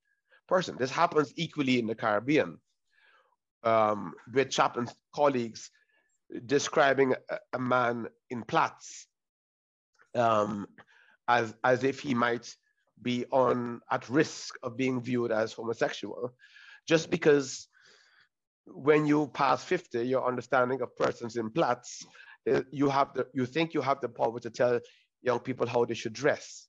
person. 0.47 0.75
This 0.77 0.91
happens 0.91 1.31
equally 1.35 1.79
in 1.79 1.87
the 1.87 1.95
Caribbean 1.95 2.57
um, 3.63 4.13
with 4.33 4.49
chaplain's 4.49 4.93
colleagues 5.15 5.69
describing 6.45 7.13
a, 7.29 7.37
a 7.53 7.59
man 7.59 8.07
in 8.29 8.43
plaits 8.43 9.07
um, 10.15 10.67
as, 11.27 11.53
as 11.63 11.83
if 11.83 11.99
he 11.99 12.13
might 12.13 12.53
be 13.01 13.25
on 13.31 13.81
at 13.91 14.09
risk 14.09 14.55
of 14.63 14.77
being 14.77 15.01
viewed 15.01 15.31
as 15.31 15.53
homosexual, 15.53 16.33
just 16.87 17.09
because 17.09 17.67
when 18.65 19.05
you 19.05 19.27
pass 19.33 19.63
50, 19.63 20.03
your 20.03 20.25
understanding 20.27 20.81
of 20.81 20.95
persons 20.95 21.35
in 21.35 21.49
plaits, 21.49 22.05
eh, 22.47 22.61
you 22.71 22.89
have 22.89 23.13
the, 23.13 23.27
you 23.33 23.45
think 23.45 23.73
you 23.73 23.81
have 23.81 23.99
the 24.01 24.09
power 24.09 24.39
to 24.39 24.49
tell 24.49 24.79
young 25.21 25.39
people 25.39 25.67
how 25.67 25.85
they 25.85 25.93
should 25.93 26.13
dress 26.13 26.67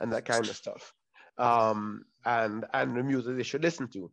and 0.00 0.12
that 0.12 0.24
kind 0.24 0.48
of 0.48 0.56
stuff. 0.56 0.92
Um, 1.36 2.04
and 2.24 2.64
and 2.72 2.96
the 2.96 3.02
music 3.02 3.36
they 3.36 3.42
should 3.42 3.62
listen 3.62 3.88
to. 3.88 4.10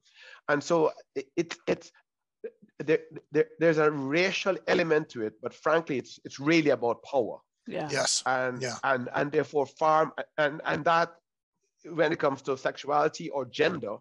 And 0.50 0.64
so 0.64 0.92
it, 1.16 1.28
it 1.38 1.56
it's 1.68 1.92
there, 2.80 3.00
there, 3.32 3.46
there's 3.60 3.78
a 3.78 3.92
racial 3.92 4.58
element 4.68 5.10
to 5.10 5.22
it, 5.22 5.34
but 5.42 5.54
frankly, 5.54 5.98
it's 5.98 6.20
it's 6.26 6.40
really 6.40 6.72
about 6.72 7.04
power. 7.04 7.38
Yeah. 7.68 7.88
Yes. 7.92 8.24
And 8.26 8.62
yeah. 8.62 8.78
and 8.84 9.08
and 9.14 9.32
therefore 9.32 9.68
farm 9.68 10.14
and 10.38 10.62
and 10.66 10.84
that 10.86 11.14
when 11.86 12.12
it 12.12 12.20
comes 12.20 12.42
to 12.44 12.58
sexuality 12.58 13.30
or 13.30 13.46
gender 13.46 13.98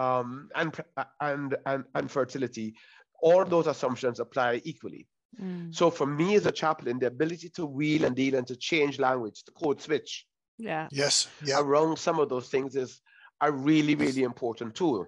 um, 0.00 0.48
and, 0.54 0.74
and 1.20 1.56
and 1.66 1.84
and 1.94 2.10
fertility, 2.10 2.74
all 3.22 3.44
those 3.44 3.66
assumptions 3.66 4.18
apply 4.18 4.62
equally. 4.64 5.06
Mm. 5.40 5.74
So 5.74 5.90
for 5.90 6.06
me 6.06 6.34
as 6.36 6.46
a 6.46 6.52
chaplain, 6.52 6.98
the 6.98 7.06
ability 7.06 7.50
to 7.50 7.66
wheel 7.66 8.04
and 8.04 8.16
deal 8.16 8.34
and 8.34 8.46
to 8.46 8.56
change 8.56 8.98
language, 8.98 9.44
to 9.44 9.52
code 9.52 9.80
switch, 9.80 10.26
yeah, 10.58 10.88
yes, 10.90 11.28
yeah, 11.44 11.60
around 11.60 11.98
some 11.98 12.18
of 12.18 12.28
those 12.28 12.48
things 12.48 12.76
is 12.76 13.00
a 13.40 13.52
really 13.52 13.94
really 13.94 14.22
important 14.22 14.74
tool. 14.74 15.06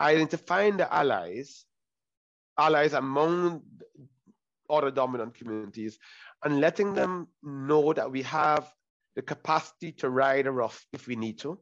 Identifying 0.00 0.76
the 0.76 0.92
allies, 0.92 1.64
allies 2.58 2.92
among 2.92 3.62
other 4.68 4.90
dominant 4.90 5.34
communities 5.34 5.98
and 6.42 6.60
letting 6.60 6.94
them 6.94 7.28
know 7.42 7.92
that 7.92 8.10
we 8.10 8.22
have 8.22 8.72
the 9.14 9.22
capacity 9.22 9.92
to 9.92 10.10
ride 10.10 10.46
a 10.46 10.50
rough 10.50 10.84
if 10.92 11.06
we 11.06 11.14
need 11.14 11.38
to, 11.38 11.60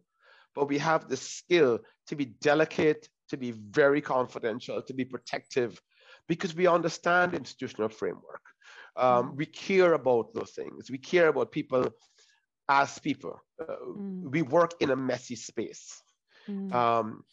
but 0.54 0.68
we 0.68 0.78
have 0.78 1.08
the 1.08 1.16
skill 1.16 1.78
to 2.12 2.16
be 2.16 2.26
delicate, 2.50 3.08
to 3.30 3.38
be 3.38 3.52
very 3.52 4.02
confidential, 4.02 4.82
to 4.82 4.92
be 4.92 5.04
protective, 5.14 5.80
because 6.28 6.54
we 6.54 6.66
understand 6.66 7.32
institutional 7.32 7.88
framework. 7.88 8.44
Um, 8.96 9.34
we 9.34 9.46
care 9.46 9.94
about 9.94 10.34
those 10.34 10.50
things. 10.50 10.90
We 10.90 10.98
care 10.98 11.28
about 11.28 11.50
people 11.50 11.88
as 12.68 12.98
people. 12.98 13.40
Uh, 13.58 13.76
mm. 13.98 14.30
We 14.30 14.42
work 14.42 14.72
in 14.80 14.90
a 14.90 14.96
messy 14.96 15.36
space. 15.36 16.02
Mm. 16.46 16.74
Um, 16.74 17.24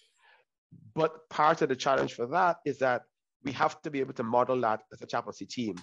but 0.95 1.29
part 1.29 1.62
of 1.62 1.67
the 1.67 1.75
challenge 1.75 2.13
for 2.13 2.27
that 2.27 2.57
is 2.65 2.77
that 2.79 3.01
we 3.43 3.51
have 3.51 3.81
to 3.81 3.91
be 3.91 4.00
able 4.00 4.13
to 4.13 4.24
model 4.24 4.62
that 4.62 4.79
as 4.93 5.01
a 5.01 5.07
chaplaincy 5.07 5.45
team. 5.45 5.75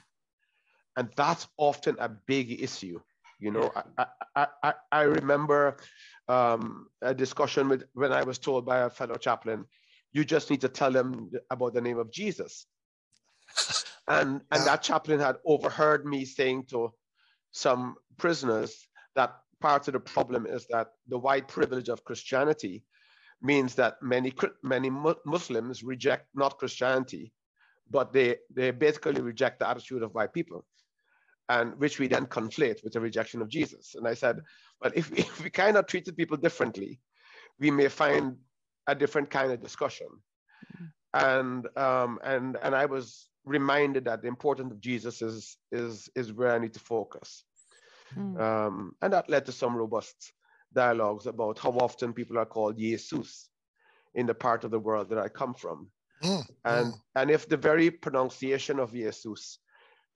And 0.97 1.11
that's 1.17 1.47
often 1.59 1.97
a 1.99 2.09
big 2.09 2.63
issue. 2.63 2.99
You 3.39 3.51
know, 3.51 3.71
I, 3.99 4.07
I, 4.35 4.47
I, 4.63 4.75
I 4.91 5.03
remember 5.03 5.77
um, 6.29 6.87
a 7.03 7.15
discussion 7.15 7.69
with 7.69 7.85
when 7.95 8.13
I 8.13 8.23
was 8.23 8.39
told 8.39 8.65
by 8.65 8.79
a 8.81 8.91
fellow 8.91 9.17
chaplain, 9.17 9.67
you 10.13 10.25
just 10.25 10.51
need 10.51 10.63
to 10.63 10.69
tell 10.69 10.91
them 10.91 11.31
about 11.51 11.75
the 11.75 11.81
name 11.81 11.99
of 11.99 12.11
Jesus. 12.11 12.67
And, 14.09 14.41
and 14.53 14.65
that 14.69 14.85
chaplain 14.85 15.19
had 15.19 15.35
overheard 15.45 16.07
me 16.07 16.25
saying 16.25 16.67
to 16.71 16.93
some 17.51 17.97
prisoners 18.19 18.87
that 19.17 19.35
part 19.61 19.89
of 19.89 19.95
the 19.95 20.01
problem 20.01 20.47
is 20.47 20.67
that 20.71 20.93
the 21.09 21.19
white 21.19 21.49
privilege 21.49 21.89
of 21.89 22.05
Christianity 22.05 22.85
means 23.43 23.75
that 23.75 23.97
many 24.03 24.33
many 24.63 24.91
Muslims 24.91 25.83
reject 25.83 26.27
not 26.35 26.59
Christianity, 26.59 27.33
but 27.91 28.13
they 28.13 28.37
they 28.55 28.71
basically 28.71 29.21
reject 29.21 29.59
the 29.59 29.69
attitude 29.69 30.03
of 30.03 30.15
white 30.15 30.33
people, 30.33 30.65
and 31.49 31.79
which 31.79 31.99
we 31.99 32.09
then 32.09 32.27
conflate 32.27 32.83
with 32.83 32.93
the 32.93 33.01
rejection 33.01 33.41
of 33.41 33.49
Jesus. 33.49 33.95
And 33.95 34.07
I 34.07 34.15
said, 34.15 34.41
but 34.81 34.97
if 34.97 35.11
we, 35.11 35.19
if 35.31 35.43
we 35.43 35.51
kind 35.51 35.77
of 35.77 35.87
treated 35.87 36.17
people 36.17 36.37
differently, 36.37 37.01
we 37.59 37.71
may 37.71 37.89
find 37.89 38.37
a 38.87 38.95
different 38.95 39.31
kind 39.31 39.53
of 39.53 39.63
discussion. 39.63 40.09
Mm-hmm. 40.75 40.85
And 41.15 41.79
um, 41.79 42.19
and 42.25 42.59
and 42.63 42.75
I 42.75 42.85
was 42.85 43.29
reminded 43.45 44.05
that 44.05 44.23
the 44.23 44.29
importance 44.29 44.73
of 44.73 44.81
Jesus 44.81 45.23
is 45.23 45.57
is 45.73 46.11
is 46.15 46.33
where 46.33 46.53
I 46.53 46.59
need 46.59 46.75
to 46.75 46.81
focus. 46.81 47.45
Mm. 48.15 48.41
Um, 48.41 48.93
and 49.01 49.13
that 49.13 49.31
led 49.31 49.47
to 49.47 49.53
some 49.53 49.75
robust 49.75 50.33
dialogues 50.75 51.27
about 51.27 51.59
how 51.59 51.71
often 51.71 52.13
people 52.13 52.39
are 52.39 52.47
called 52.47 52.79
Jesus 52.79 53.49
in 54.15 54.27
the 54.27 54.35
part 54.35 54.65
of 54.65 54.71
the 54.71 54.79
world 54.79 55.09
that 55.11 55.19
I 55.19 55.29
come 55.29 55.55
from. 55.55 55.89
Mm. 56.23 56.47
And, 56.65 56.93
mm. 56.93 57.01
and 57.15 57.31
if 57.31 57.49
the 57.49 57.57
very 57.57 57.91
pronunciation 57.91 58.79
of 58.79 58.93
Jesus 58.93 59.59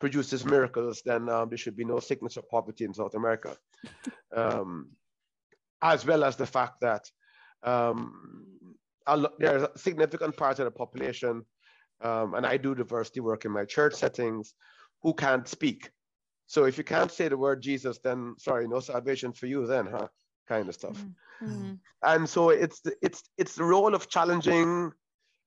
produces 0.00 0.45
miracles, 0.45 1.02
then 1.04 1.28
um, 1.28 1.49
there 1.49 1.59
should 1.59 1.76
be 1.76 1.85
no 1.85 2.00
sickness 2.00 2.37
or 2.37 2.42
poverty 2.50 2.85
in 2.85 2.95
South 2.95 3.14
America. 3.14 3.57
Um, 4.33 4.90
as 5.83 6.07
well 6.07 6.23
as 6.23 6.37
the 6.37 6.47
fact 6.47 6.83
that 6.83 7.04
um, 7.64 8.45
there's 9.40 9.64
a 9.64 9.71
significant 9.76 10.37
part 10.37 10.61
of 10.61 10.66
the 10.66 10.71
population, 10.71 11.45
um, 12.00 12.35
and 12.35 12.47
I 12.47 12.57
do 12.57 12.76
diversity 12.76 13.19
work 13.19 13.45
in 13.45 13.50
my 13.50 13.64
church 13.64 13.95
settings, 13.95 14.54
who 15.02 15.14
can't 15.14 15.49
speak. 15.49 15.90
So 16.47 16.64
if 16.64 16.78
you 16.78 16.85
can't 16.85 17.11
say 17.11 17.26
the 17.26 17.37
word 17.37 17.61
Jesus, 17.61 17.99
then 18.04 18.37
sorry, 18.38 18.69
no 18.69 18.78
salvation 18.78 19.33
for 19.33 19.47
you 19.47 19.66
then, 19.66 19.87
huh? 19.87 20.07
kind 20.50 20.69
of 20.69 20.75
stuff. 20.75 20.97
Mm-hmm. 20.97 21.47
mm-hmm. 21.47 21.73
And 22.02 22.28
so 22.28 22.50
it's 22.50 22.80
the, 22.80 22.92
it's 23.02 23.23
it's 23.38 23.54
the 23.54 23.64
role 23.64 23.95
of 23.95 24.09
challenging 24.09 24.92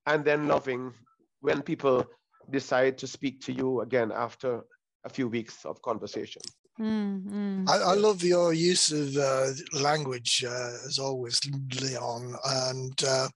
and 0.06 0.26
then 0.26 0.48
loving 0.48 0.94
when 1.42 1.62
people 1.62 2.06
decide 2.50 2.98
to 3.00 3.08
speak 3.08 3.42
to 3.42 3.54
you 3.54 3.82
again 3.82 4.12
after 4.12 4.62
a 5.06 5.10
few 5.10 5.28
weeks 5.28 5.66
of 5.66 5.82
conversation. 5.82 6.42
Mm-hmm. 6.80 7.66
I, 7.70 7.78
I, 7.78 7.94
love 7.94 8.24
your 8.24 8.52
use 8.52 8.92
of 8.92 9.16
uh, 9.16 9.52
language 9.80 10.44
uh, 10.44 10.74
as 10.88 10.98
always, 10.98 11.40
Leon, 11.80 12.36
and 12.46 13.04
uh, 13.04 13.28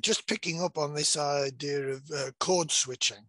just 0.00 0.26
picking 0.26 0.62
up 0.62 0.78
on 0.78 0.94
this 0.94 1.18
idea 1.18 1.88
of 1.88 2.02
uh, 2.10 2.30
code 2.40 2.72
switching 2.72 3.22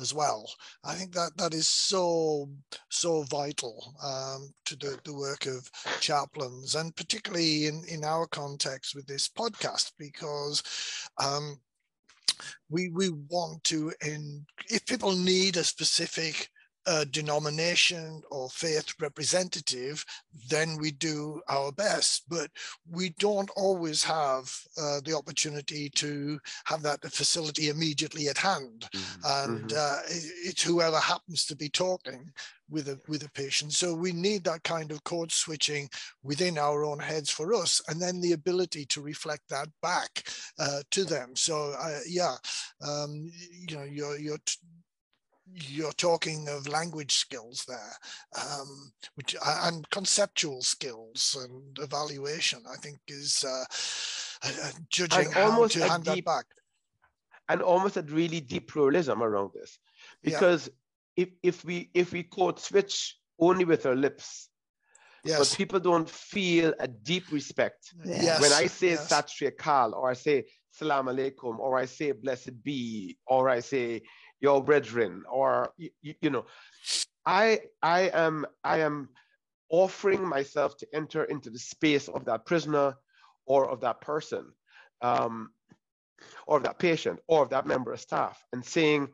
as 0.00 0.12
well. 0.12 0.50
I 0.84 0.94
think 0.94 1.12
that 1.12 1.36
that 1.36 1.54
is 1.54 1.68
so 1.68 2.50
so 2.90 3.22
vital 3.30 3.94
um, 4.04 4.52
to 4.64 4.76
the, 4.76 4.98
the 5.04 5.14
work 5.14 5.46
of 5.46 5.70
chaplains, 6.00 6.74
and 6.74 6.94
particularly 6.96 7.66
in 7.66 7.84
in 7.88 8.04
our 8.04 8.26
context 8.26 8.94
with 8.94 9.06
this 9.06 9.28
podcast, 9.28 9.92
because. 9.98 10.62
Um, 11.18 11.60
we 12.70 12.88
we 12.90 13.10
want 13.28 13.62
to 13.64 13.92
and 14.02 14.42
if 14.68 14.84
people 14.86 15.12
need 15.12 15.56
a 15.56 15.64
specific 15.64 16.50
a 16.86 17.04
denomination 17.04 18.22
or 18.30 18.48
faith 18.50 18.94
representative, 19.00 20.04
then 20.48 20.76
we 20.78 20.90
do 20.90 21.40
our 21.48 21.72
best. 21.72 22.24
But 22.28 22.50
we 22.90 23.10
don't 23.18 23.50
always 23.56 24.02
have 24.02 24.52
uh, 24.80 25.00
the 25.04 25.16
opportunity 25.16 25.90
to 25.90 26.38
have 26.64 26.82
that 26.82 27.02
facility 27.12 27.68
immediately 27.68 28.28
at 28.28 28.38
hand, 28.38 28.86
mm-hmm. 28.94 29.50
and 29.50 29.70
mm-hmm. 29.70 29.78
uh, 29.78 30.00
it's 30.44 30.62
whoever 30.62 30.98
happens 30.98 31.44
to 31.46 31.56
be 31.56 31.68
talking 31.68 32.30
with 32.72 32.88
a 32.88 32.98
with 33.06 33.24
a 33.24 33.30
patient. 33.30 33.72
So 33.72 33.94
we 33.94 34.12
need 34.12 34.44
that 34.44 34.64
kind 34.64 34.90
of 34.90 35.04
code 35.04 35.30
switching 35.30 35.88
within 36.22 36.58
our 36.58 36.84
own 36.84 36.98
heads 36.98 37.30
for 37.30 37.54
us, 37.54 37.80
and 37.88 38.00
then 38.00 38.20
the 38.20 38.32
ability 38.32 38.86
to 38.86 39.02
reflect 39.02 39.42
that 39.50 39.68
back 39.82 40.24
uh, 40.58 40.80
to 40.90 41.04
them. 41.04 41.36
So 41.36 41.74
uh, 41.78 42.00
yeah, 42.08 42.34
um, 42.86 43.30
you 43.68 43.76
know, 43.76 43.84
you're 43.84 44.18
you're 44.18 44.38
t- 44.44 44.56
you're 45.54 45.92
talking 45.92 46.48
of 46.48 46.68
language 46.68 47.14
skills 47.14 47.64
there, 47.66 47.92
um, 48.40 48.92
which 49.14 49.36
uh, 49.44 49.60
and 49.64 49.88
conceptual 49.90 50.62
skills 50.62 51.36
and 51.42 51.78
evaluation. 51.78 52.62
I 52.70 52.76
think 52.76 52.98
is 53.08 53.44
uh, 53.46 53.64
uh, 54.44 54.70
judging 54.88 55.26
and 55.26 55.34
how 55.34 55.66
to 55.66 55.88
hand 55.88 56.04
deep, 56.04 56.14
that 56.14 56.24
back, 56.24 56.44
and 57.48 57.62
almost 57.62 57.96
a 57.96 58.02
really 58.02 58.40
deep 58.40 58.68
pluralism 58.68 59.22
around 59.22 59.50
this, 59.54 59.78
because 60.22 60.70
yeah. 61.16 61.24
if 61.24 61.28
if 61.42 61.64
we 61.64 61.90
if 61.94 62.12
we 62.12 62.22
code 62.22 62.58
switch 62.58 63.16
only 63.38 63.64
with 63.64 63.86
our 63.86 63.96
lips. 63.96 64.48
Yes. 65.24 65.38
But 65.38 65.56
people 65.56 65.78
don't 65.78 66.10
feel 66.10 66.74
a 66.80 66.88
deep 66.88 67.30
respect. 67.30 67.94
Yes. 68.04 68.40
When 68.40 68.52
I 68.52 68.66
say 68.66 68.90
yes. 68.90 69.08
Sat 69.08 69.30
Sri 69.30 69.48
Akal, 69.48 69.92
or 69.92 70.10
I 70.10 70.14
say 70.14 70.46
Salam 70.72 71.06
Alaikum, 71.06 71.60
or 71.60 71.78
I 71.78 71.84
say 71.84 72.10
Blessed 72.10 72.60
be, 72.64 73.16
or 73.28 73.48
I 73.48 73.60
say 73.60 74.02
your 74.42 74.62
brethren 74.62 75.22
or 75.30 75.72
you, 75.78 76.14
you 76.20 76.30
know 76.30 76.44
i 77.26 77.60
i 77.82 78.10
am 78.12 78.44
i 78.64 78.78
am 78.80 79.08
offering 79.70 80.26
myself 80.28 80.76
to 80.76 80.86
enter 80.94 81.24
into 81.24 81.48
the 81.48 81.58
space 81.58 82.08
of 82.08 82.24
that 82.26 82.44
prisoner 82.44 82.94
or 83.46 83.70
of 83.70 83.80
that 83.80 84.00
person 84.02 84.44
um, 85.02 85.50
or 86.46 86.58
of 86.58 86.64
that 86.64 86.78
patient 86.78 87.18
or 87.28 87.42
of 87.42 87.50
that 87.50 87.66
member 87.66 87.92
of 87.92 88.00
staff 88.00 88.44
and 88.52 88.64
saying 88.64 89.08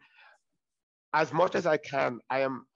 as 1.14 1.32
much 1.32 1.54
as 1.54 1.66
i 1.66 1.76
can 1.76 2.18
i 2.30 2.40
am 2.40 2.66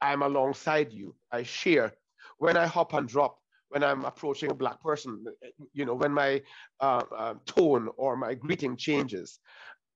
i 0.00 0.12
am 0.12 0.22
alongside 0.22 0.92
you. 0.92 1.14
I 1.32 1.42
share. 1.44 1.92
When 2.38 2.56
i 2.56 2.66
hop 2.66 2.94
and 2.94 3.08
drop 3.08 3.38
when 3.70 3.82
i'm 3.84 4.04
approaching 4.04 4.50
a 4.50 4.54
black 4.54 4.80
person 4.82 5.24
you 5.72 5.84
know 5.84 5.94
when 5.94 6.12
my 6.12 6.42
uh, 6.80 7.02
uh, 7.16 7.34
tone 7.46 7.88
or 7.96 8.16
my 8.16 8.34
greeting 8.34 8.76
changes 8.76 9.40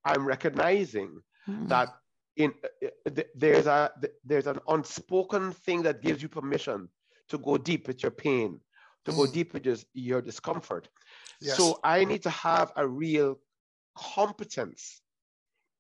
i'm 0.05 0.27
recognizing 0.27 1.21
mm. 1.49 1.69
that 1.69 1.89
in 2.37 2.53
uh, 2.65 2.89
uh 3.07 3.23
there's 3.35 3.67
a 3.67 3.91
there's 4.25 4.47
an 4.47 4.59
unspoken 4.69 5.53
thing 5.53 5.83
that 5.83 6.03
gives 6.03 6.23
you 6.23 6.29
permission 6.29 6.89
to 7.29 7.39
go 7.39 7.57
deep 7.57 7.87
with 7.87 8.03
your 8.03 8.11
pain 8.11 8.61
to 9.05 9.13
mm. 9.13 9.17
go 9.17 9.27
deep 9.27 9.53
with 9.53 9.67
your, 9.67 9.77
your 9.95 10.23
discomfort 10.23 10.89
yes. 11.41 11.57
so 11.57 11.79
i 11.85 12.05
need 12.05 12.23
to 12.23 12.31
have 12.31 12.73
a 12.77 12.87
real 12.87 13.39
competence 13.97 15.01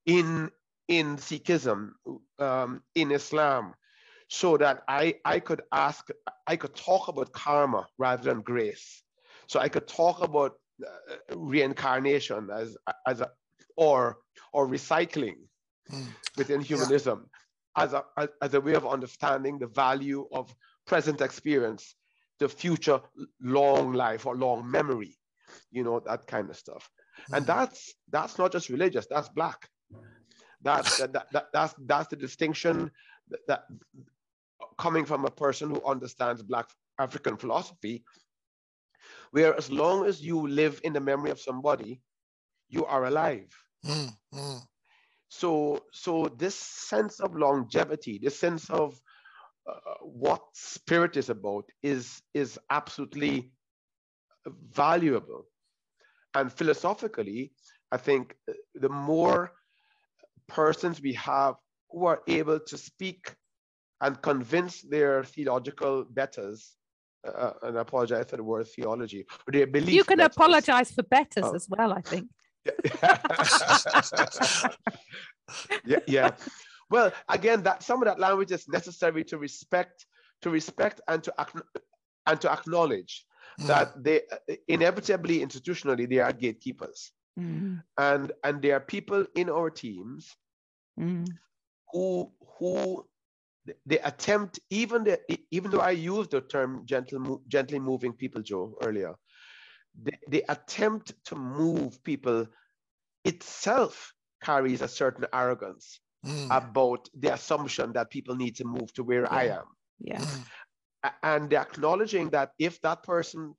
in 0.06 0.50
in 0.88 1.16
sikhism 1.16 1.92
um, 2.38 2.82
in 2.94 3.10
islam 3.10 3.74
so 4.28 4.56
that 4.56 4.82
i 4.88 5.14
i 5.24 5.38
could 5.38 5.62
ask 5.72 6.08
i 6.46 6.56
could 6.56 6.74
talk 6.74 7.08
about 7.08 7.32
karma 7.32 7.86
rather 7.98 8.22
than 8.22 8.42
grace 8.42 9.02
so 9.46 9.60
i 9.60 9.68
could 9.68 9.86
talk 9.86 10.22
about 10.22 10.52
uh, 10.84 11.36
reincarnation 11.36 12.50
as 12.50 12.76
as 13.06 13.20
a 13.20 13.30
or 13.76 14.18
or 14.52 14.68
recycling. 14.68 15.36
Within 16.36 16.60
humanism 16.60 17.26
yeah. 17.76 17.84
as, 17.84 17.92
a, 17.92 18.04
as, 18.40 18.54
a 18.54 18.60
way 18.60 18.74
of 18.74 18.86
understanding 18.86 19.58
the 19.58 19.66
value 19.66 20.26
of 20.32 20.54
present 20.86 21.20
experience, 21.20 21.94
the 22.38 22.48
future 22.48 23.00
long 23.40 23.92
life 23.92 24.26
or 24.26 24.36
long 24.36 24.68
memory, 24.70 25.16
you 25.70 25.84
know, 25.84 26.00
that 26.00 26.26
kind 26.26 26.50
of 26.50 26.56
stuff. 26.56 26.88
Mm. 27.30 27.36
And 27.36 27.46
that's 27.46 27.94
that's 28.10 28.38
not 28.38 28.52
just 28.52 28.68
religious, 28.68 29.06
that's 29.06 29.28
black. 29.28 29.68
That's 30.62 30.98
that, 30.98 31.12
that, 31.12 31.26
that, 31.32 31.46
that's 31.52 31.74
that's 31.86 32.08
the 32.08 32.16
distinction 32.16 32.90
that, 33.28 33.40
that 33.48 33.64
coming 34.78 35.04
from 35.04 35.24
a 35.24 35.30
person 35.30 35.70
who 35.70 35.82
understands 35.84 36.42
black 36.42 36.66
African 36.98 37.36
philosophy, 37.36 38.04
where 39.32 39.54
as 39.56 39.70
long 39.70 40.06
as 40.06 40.22
you 40.22 40.46
live 40.46 40.80
in 40.84 40.92
the 40.92 41.00
memory 41.00 41.30
of 41.30 41.40
somebody, 41.40 42.00
you 42.68 42.84
are 42.86 43.06
alive. 43.06 43.48
Mm, 43.84 44.10
mm. 44.34 44.60
So, 45.40 45.80
so 45.92 46.30
this 46.36 46.54
sense 46.54 47.18
of 47.18 47.34
longevity, 47.34 48.20
this 48.22 48.38
sense 48.38 48.68
of 48.68 49.00
uh, 49.66 49.94
what 50.02 50.42
spirit 50.52 51.16
is 51.16 51.30
about 51.30 51.64
is, 51.82 52.20
is 52.34 52.58
absolutely 52.70 53.50
valuable. 54.74 55.46
And 56.34 56.52
philosophically, 56.52 57.52
I 57.90 57.96
think 57.96 58.36
the 58.74 58.90
more 58.90 59.52
persons 60.48 61.00
we 61.00 61.14
have 61.14 61.54
who 61.90 62.04
are 62.04 62.20
able 62.28 62.60
to 62.60 62.76
speak 62.76 63.34
and 64.02 64.20
convince 64.20 64.82
their 64.82 65.24
theological 65.24 66.04
betters, 66.10 66.76
uh, 67.26 67.52
and 67.62 67.78
I 67.78 67.80
apologize 67.80 68.26
for 68.28 68.36
the 68.36 68.44
word 68.44 68.66
theology, 68.66 69.24
their 69.46 69.66
belief. 69.66 69.94
You 69.94 70.04
can 70.04 70.18
betters. 70.18 70.36
apologize 70.36 70.90
for 70.92 71.04
betters 71.04 71.44
Oh. 71.46 71.54
as 71.54 71.68
well, 71.70 71.92
I 71.94 72.02
think. 72.02 72.28
yeah, 75.84 75.98
yeah. 76.06 76.30
Well, 76.90 77.12
again, 77.28 77.62
that 77.62 77.82
some 77.82 78.02
of 78.02 78.06
that 78.06 78.20
language 78.20 78.52
is 78.52 78.68
necessary 78.68 79.24
to 79.24 79.38
respect, 79.38 80.06
to 80.42 80.50
respect, 80.50 81.00
and 81.08 81.24
to 81.24 81.32
and 82.26 82.40
to 82.40 82.52
acknowledge 82.52 83.26
Mm. 83.60 83.66
that 83.66 84.02
they 84.02 84.22
inevitably, 84.66 85.40
institutionally, 85.40 86.08
they 86.08 86.20
are 86.20 86.32
gatekeepers, 86.32 87.12
Mm, 87.38 87.82
and 87.98 88.32
and 88.44 88.62
there 88.62 88.76
are 88.76 88.80
people 88.80 89.26
in 89.36 89.50
our 89.50 89.70
teams 89.70 90.34
mm, 90.98 91.26
who 91.92 92.32
who 92.58 93.06
they 93.86 93.98
attempt 94.00 94.58
even 94.70 95.04
the, 95.04 95.20
even 95.50 95.70
though 95.70 95.80
I 95.80 95.90
used 95.90 96.30
the 96.30 96.40
term 96.40 96.84
gentle 96.86 97.42
gently 97.48 97.78
moving 97.78 98.12
people, 98.12 98.42
Joe, 98.42 98.76
earlier, 98.82 99.14
the, 100.00 100.12
the 100.28 100.44
attempt 100.48 101.12
to 101.26 101.34
move 101.36 102.02
people 102.04 102.46
itself 103.24 104.12
carries 104.42 104.82
a 104.82 104.88
certain 104.88 105.26
arrogance 105.32 106.00
Mm. 106.24 106.50
about 106.52 107.08
the 107.18 107.32
assumption 107.34 107.92
that 107.94 108.08
people 108.10 108.36
need 108.36 108.54
to 108.56 108.64
move 108.64 108.92
to 108.94 109.02
where 109.02 109.30
I 109.32 109.46
am. 109.48 109.64
yeah. 109.98 110.20
Mm. 110.20 110.42
A- 111.02 111.12
And 111.24 111.52
acknowledging 111.52 112.30
that 112.30 112.52
if 112.60 112.80
that 112.82 113.02
person 113.02 113.56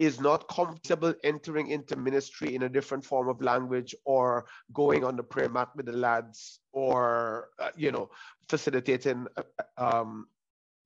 is 0.00 0.20
not 0.20 0.48
comfortable 0.48 1.14
entering 1.22 1.68
into 1.68 1.96
ministry 1.96 2.54
in 2.56 2.62
a 2.64 2.68
different 2.68 3.04
form 3.04 3.28
of 3.28 3.40
language 3.40 3.94
or 4.04 4.46
going 4.72 5.04
on 5.04 5.16
the 5.16 5.22
prayer 5.22 5.48
mat 5.48 5.68
with 5.76 5.86
the 5.86 5.92
lads 5.92 6.58
or, 6.72 7.48
uh, 7.60 7.70
you 7.76 7.92
know, 7.92 8.10
facilitating 8.48 9.26
a, 9.36 9.44
um, 9.78 10.26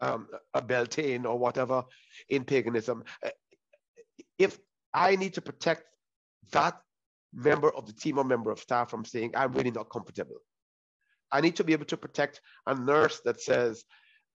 um, 0.00 0.28
a 0.54 0.62
Beltane 0.62 1.24
or 1.26 1.38
whatever 1.38 1.85
in 2.28 2.44
paganism, 2.44 3.04
uh, 3.24 3.30
if 4.40 4.59
I 4.94 5.14
need 5.16 5.35
to 5.35 5.42
protect 5.42 5.85
that 6.53 6.81
member 7.33 7.70
of 7.76 7.87
the 7.87 7.92
team 7.92 8.18
or 8.18 8.24
member 8.24 8.50
of 8.50 8.59
staff 8.59 8.90
from 8.90 9.05
saying, 9.05 9.33
I'm 9.37 9.53
really 9.53 9.70
not 9.70 9.90
comfortable. 9.90 10.40
I 11.31 11.40
need 11.40 11.55
to 11.57 11.64
be 11.64 11.74
able 11.74 11.85
to 11.85 11.96
protect 11.96 12.40
a 12.66 12.74
nurse 12.74 13.20
that 13.24 13.40
says, 13.40 13.85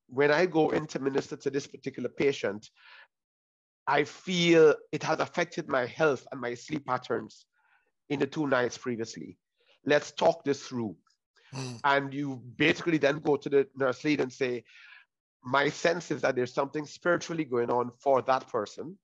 when 0.08 0.32
I 0.32 0.46
go 0.46 0.70
in 0.70 0.86
to 0.88 1.00
minister 1.00 1.36
to 1.38 1.50
this 1.50 1.68
particular 1.68 2.08
patient, 2.08 2.70
I 3.88 4.04
feel 4.04 4.76
it 4.92 5.04
has 5.04 5.20
affected 5.20 5.68
my 5.68 5.88
health 5.88 6.26
and 6.32 6.40
my 6.40 6.54
sleep 6.54 6.86
patterns 6.86 7.46
in 8.10 8.20
the 8.20 8.28
two 8.28 8.48
nights 8.48 8.78
previously. 8.78 9.38
Let's 9.86 10.12
talk 10.12 10.44
this 10.44 10.68
through. 10.68 10.96
Mm. 11.54 11.80
And 11.84 12.14
you 12.14 12.42
basically 12.56 13.00
then 13.00 13.20
go 13.20 13.38
to 13.38 13.50
the 13.50 13.68
nurse 13.76 14.04
lead 14.04 14.22
and 14.22 14.32
say, 14.32 14.64
My 15.44 15.70
sense 15.70 16.12
is 16.12 16.22
that 16.22 16.36
there's 16.36 16.54
something 16.54 16.86
spiritually 16.86 17.46
going 17.46 17.72
on 17.72 17.92
for 18.00 18.22
that 18.24 18.48
person. 18.48 18.98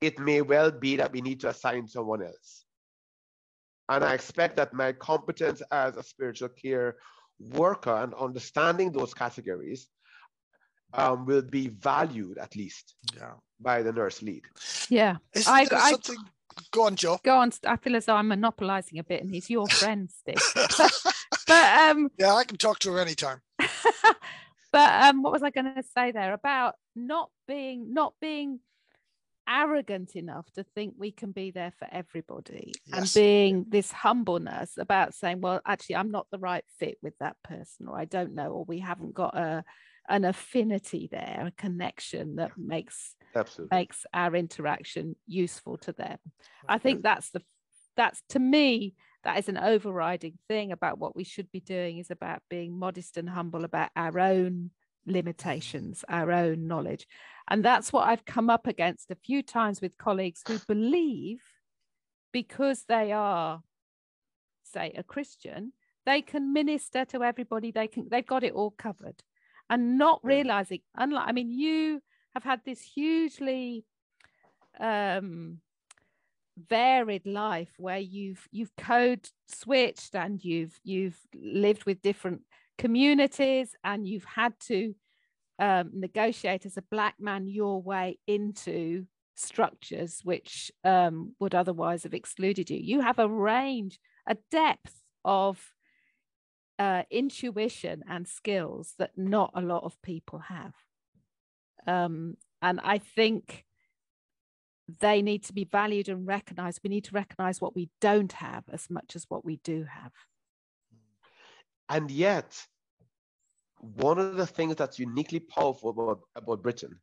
It 0.00 0.18
may 0.18 0.42
well 0.42 0.70
be 0.70 0.96
that 0.96 1.12
we 1.12 1.20
need 1.20 1.40
to 1.40 1.48
assign 1.48 1.88
someone 1.88 2.22
else. 2.22 2.64
And 3.88 4.04
I 4.04 4.14
expect 4.14 4.56
that 4.56 4.74
my 4.74 4.92
competence 4.92 5.62
as 5.70 5.96
a 5.96 6.02
spiritual 6.02 6.48
care 6.48 6.96
worker 7.38 7.94
and 7.94 8.12
understanding 8.14 8.90
those 8.92 9.14
categories 9.14 9.88
um, 10.92 11.24
will 11.26 11.42
be 11.42 11.68
valued 11.68 12.38
at 12.38 12.56
least 12.56 12.94
Yeah. 13.16 13.34
by 13.60 13.82
the 13.82 13.92
nurse 13.92 14.22
lead. 14.22 14.44
Yeah. 14.88 15.16
Is 15.34 15.46
I- 15.46 15.66
there 15.66 15.78
I- 15.78 15.90
something? 15.92 16.16
Go 16.70 16.84
on, 16.84 16.96
Joe. 16.96 17.18
Go 17.22 17.36
on. 17.36 17.52
I 17.66 17.76
feel 17.76 17.96
as 17.96 18.06
though 18.06 18.14
I'm 18.16 18.28
monopolizing 18.28 18.98
a 18.98 19.04
bit 19.04 19.20
and 19.22 19.30
he's 19.30 19.50
your 19.50 19.66
friend, 19.68 20.10
Stig. 20.10 20.38
but 21.46 21.78
um 21.78 22.10
yeah, 22.18 22.34
I 22.34 22.44
can 22.44 22.56
talk 22.56 22.78
to 22.80 22.92
her 22.92 22.98
anytime. 22.98 23.42
but 24.72 25.02
um 25.04 25.22
what 25.22 25.32
was 25.32 25.42
I 25.42 25.50
going 25.50 25.74
to 25.74 25.82
say 25.82 26.12
there 26.12 26.32
about 26.32 26.76
not 26.94 27.30
being 27.46 27.92
not 27.92 28.14
being 28.22 28.60
arrogant 29.48 30.16
enough 30.16 30.50
to 30.52 30.64
think 30.74 30.94
we 30.96 31.10
can 31.10 31.32
be 31.32 31.50
there 31.50 31.72
for 31.78 31.88
everybody 31.90 32.72
and 32.92 33.10
being 33.14 33.64
this 33.68 33.90
humbleness 33.92 34.72
about 34.78 35.14
saying 35.14 35.40
well 35.40 35.60
actually 35.66 35.96
I'm 35.96 36.10
not 36.10 36.26
the 36.30 36.38
right 36.38 36.64
fit 36.78 36.98
with 37.02 37.14
that 37.20 37.36
person 37.42 37.88
or 37.88 37.98
I 37.98 38.04
don't 38.04 38.34
know 38.34 38.50
or 38.50 38.64
we 38.64 38.80
haven't 38.80 39.14
got 39.14 39.36
a 39.36 39.64
an 40.08 40.24
affinity 40.24 41.08
there 41.10 41.44
a 41.46 41.60
connection 41.60 42.36
that 42.36 42.52
makes 42.56 43.14
Absolutely. 43.34 43.76
makes 43.76 44.06
our 44.14 44.34
interaction 44.34 45.16
useful 45.26 45.76
to 45.78 45.92
them. 45.92 46.18
I 46.68 46.78
think 46.78 47.02
that's 47.02 47.30
the 47.30 47.42
that's 47.96 48.22
to 48.30 48.38
me 48.38 48.94
that 49.24 49.38
is 49.38 49.48
an 49.48 49.58
overriding 49.58 50.38
thing 50.48 50.70
about 50.70 50.98
what 50.98 51.16
we 51.16 51.24
should 51.24 51.50
be 51.50 51.60
doing 51.60 51.98
is 51.98 52.10
about 52.10 52.40
being 52.48 52.78
modest 52.78 53.16
and 53.16 53.28
humble 53.28 53.64
about 53.64 53.90
our 53.96 54.18
own 54.20 54.70
limitations, 55.06 56.04
our 56.08 56.30
own 56.32 56.66
knowledge. 56.66 57.06
And 57.48 57.64
that's 57.64 57.92
what 57.92 58.08
I've 58.08 58.24
come 58.24 58.50
up 58.50 58.66
against 58.66 59.10
a 59.10 59.16
few 59.16 59.42
times 59.42 59.80
with 59.80 59.96
colleagues 59.98 60.42
who 60.46 60.58
believe 60.66 61.42
because 62.32 62.84
they 62.88 63.12
are 63.12 63.62
say 64.64 64.92
a 64.96 65.02
Christian, 65.02 65.72
they 66.04 66.20
can 66.20 66.52
minister 66.52 67.04
to 67.06 67.22
everybody, 67.22 67.70
they 67.70 67.86
can 67.86 68.08
they've 68.10 68.26
got 68.26 68.44
it 68.44 68.52
all 68.52 68.72
covered. 68.72 69.22
And 69.70 69.98
not 69.98 70.20
realizing, 70.22 70.80
unlike 70.96 71.28
I 71.28 71.32
mean, 71.32 71.50
you 71.50 72.02
have 72.34 72.44
had 72.44 72.60
this 72.64 72.82
hugely 72.82 73.84
um 74.78 75.58
varied 76.68 77.26
life 77.26 77.72
where 77.78 77.98
you've 77.98 78.48
you've 78.50 78.74
code 78.76 79.28
switched 79.46 80.14
and 80.14 80.42
you've 80.44 80.78
you've 80.84 81.18
lived 81.34 81.84
with 81.84 82.02
different 82.02 82.42
communities 82.78 83.74
and 83.84 84.06
you've 84.06 84.24
had 84.24 84.54
to 84.60 84.94
um, 85.58 85.90
negotiate 85.94 86.66
as 86.66 86.76
a 86.76 86.84
black 86.90 87.14
man 87.18 87.46
your 87.46 87.80
way 87.80 88.18
into 88.26 89.06
structures 89.34 90.20
which 90.24 90.70
um, 90.84 91.34
would 91.38 91.54
otherwise 91.54 92.02
have 92.02 92.14
excluded 92.14 92.70
you 92.70 92.78
you 92.78 93.00
have 93.00 93.18
a 93.18 93.28
range 93.28 93.98
a 94.26 94.36
depth 94.50 95.02
of 95.24 95.72
uh, 96.78 97.02
intuition 97.10 98.02
and 98.08 98.28
skills 98.28 98.94
that 98.98 99.10
not 99.16 99.50
a 99.54 99.60
lot 99.60 99.82
of 99.84 100.00
people 100.02 100.38
have 100.38 100.74
um, 101.86 102.36
and 102.62 102.80
i 102.82 102.98
think 102.98 103.66
they 105.00 105.20
need 105.20 105.42
to 105.44 105.52
be 105.52 105.64
valued 105.64 106.08
and 106.08 106.26
recognized. 106.26 106.80
We 106.82 106.90
need 106.90 107.04
to 107.04 107.14
recognize 107.14 107.60
what 107.60 107.74
we 107.74 107.90
don't 108.00 108.32
have 108.32 108.64
as 108.72 108.88
much 108.88 109.16
as 109.16 109.26
what 109.28 109.44
we 109.44 109.56
do 109.64 109.84
have. 109.84 110.12
And 111.88 112.10
yet, 112.10 112.56
one 113.80 114.18
of 114.18 114.36
the 114.36 114.46
things 114.46 114.76
that's 114.76 114.98
uniquely 114.98 115.40
powerful 115.40 115.90
about, 115.90 116.20
about 116.34 116.62
Britain 116.62 116.98